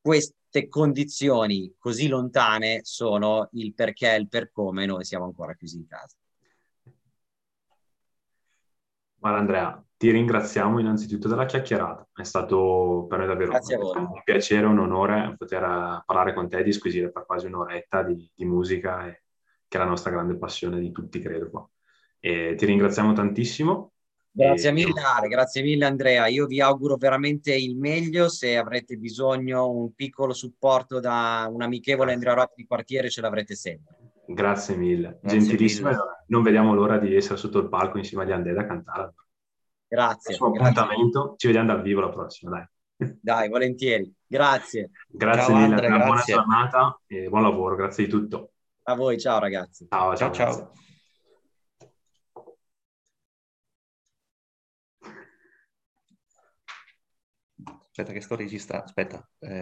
queste 0.00 0.68
condizioni 0.68 1.74
così 1.76 2.06
lontane 2.06 2.84
sono 2.84 3.48
il 3.54 3.74
perché 3.74 4.14
e 4.14 4.18
il 4.18 4.28
per 4.28 4.52
come 4.52 4.86
noi 4.86 5.04
siamo 5.04 5.24
ancora 5.24 5.54
chiusi 5.54 5.78
in 5.78 5.86
casa. 5.88 6.16
Guarda 9.16 9.38
Andrea, 9.40 9.84
ti 10.02 10.10
ringraziamo 10.10 10.80
innanzitutto 10.80 11.28
della 11.28 11.44
chiacchierata. 11.44 12.08
È 12.12 12.24
stato 12.24 13.06
per 13.08 13.18
noi 13.18 13.28
davvero 13.28 13.52
un 13.52 14.20
piacere, 14.24 14.66
un 14.66 14.80
onore 14.80 15.36
poter 15.38 15.62
eh, 15.62 16.02
parlare 16.04 16.34
con 16.34 16.48
te 16.48 16.58
e 16.58 16.64
disquisire 16.64 17.12
per 17.12 17.24
quasi 17.24 17.46
un'oretta 17.46 18.02
di, 18.02 18.28
di 18.34 18.44
musica, 18.44 19.06
e, 19.06 19.22
che 19.68 19.76
è 19.76 19.80
la 19.80 19.86
nostra 19.86 20.10
grande 20.10 20.36
passione 20.36 20.80
di 20.80 20.90
tutti, 20.90 21.20
credo. 21.20 21.48
Qua. 21.50 21.70
E 22.18 22.56
ti 22.56 22.66
ringraziamo 22.66 23.12
tantissimo. 23.12 23.92
Grazie 24.28 24.70
e... 24.70 24.72
mille 24.72 25.00
Ale, 25.00 25.28
grazie 25.28 25.62
mille 25.62 25.84
Andrea. 25.84 26.26
Io 26.26 26.46
vi 26.46 26.60
auguro 26.60 26.96
veramente 26.96 27.54
il 27.54 27.76
meglio. 27.76 28.28
Se 28.28 28.56
avrete 28.56 28.96
bisogno 28.96 29.70
un 29.70 29.94
piccolo 29.94 30.32
supporto 30.32 30.98
da 30.98 31.48
un 31.48 31.62
amichevole 31.62 32.12
Andrea 32.12 32.34
Rotti 32.34 32.54
di 32.56 32.66
quartiere, 32.66 33.08
ce 33.08 33.20
l'avrete 33.20 33.54
sempre. 33.54 33.98
Grazie 34.26 34.74
mille, 34.74 35.20
grazie 35.20 35.38
gentilissimo. 35.38 35.90
Mille. 35.90 36.02
Non 36.26 36.42
vediamo 36.42 36.74
l'ora 36.74 36.98
di 36.98 37.14
essere 37.14 37.36
sotto 37.36 37.60
il 37.60 37.68
palco 37.68 37.98
insieme 37.98 38.24
agli 38.24 38.32
Andrea 38.32 38.62
a 38.62 38.66
cantare. 38.66 39.14
Grazie. 39.92 40.36
Prossimo 40.38 40.58
appuntamento, 40.58 41.34
ci 41.36 41.48
vediamo 41.48 41.74
dal 41.74 41.82
vivo 41.82 42.00
la 42.00 42.08
prossima, 42.08 42.50
dai. 42.96 43.10
Dai, 43.20 43.50
volentieri. 43.50 44.10
Grazie. 44.26 44.90
Grazie 45.06 45.42
ciao, 45.42 45.54
mille, 45.54 45.74
Andrea, 45.74 46.04
buona 46.06 46.22
giornata 46.22 47.00
e 47.06 47.28
buon 47.28 47.42
lavoro, 47.42 47.74
grazie 47.74 48.04
di 48.06 48.10
tutto. 48.10 48.52
A 48.84 48.94
voi, 48.94 49.20
ciao 49.20 49.38
ragazzi. 49.38 49.86
Ciao, 49.90 50.16
ciao. 50.16 50.32
ciao. 50.32 50.54
ciao. 50.54 50.72
Aspetta 57.82 58.12
che 58.12 58.20
sto 58.22 58.36
registrando, 58.36 58.86
aspetta. 58.86 59.28
Eh... 59.40 59.60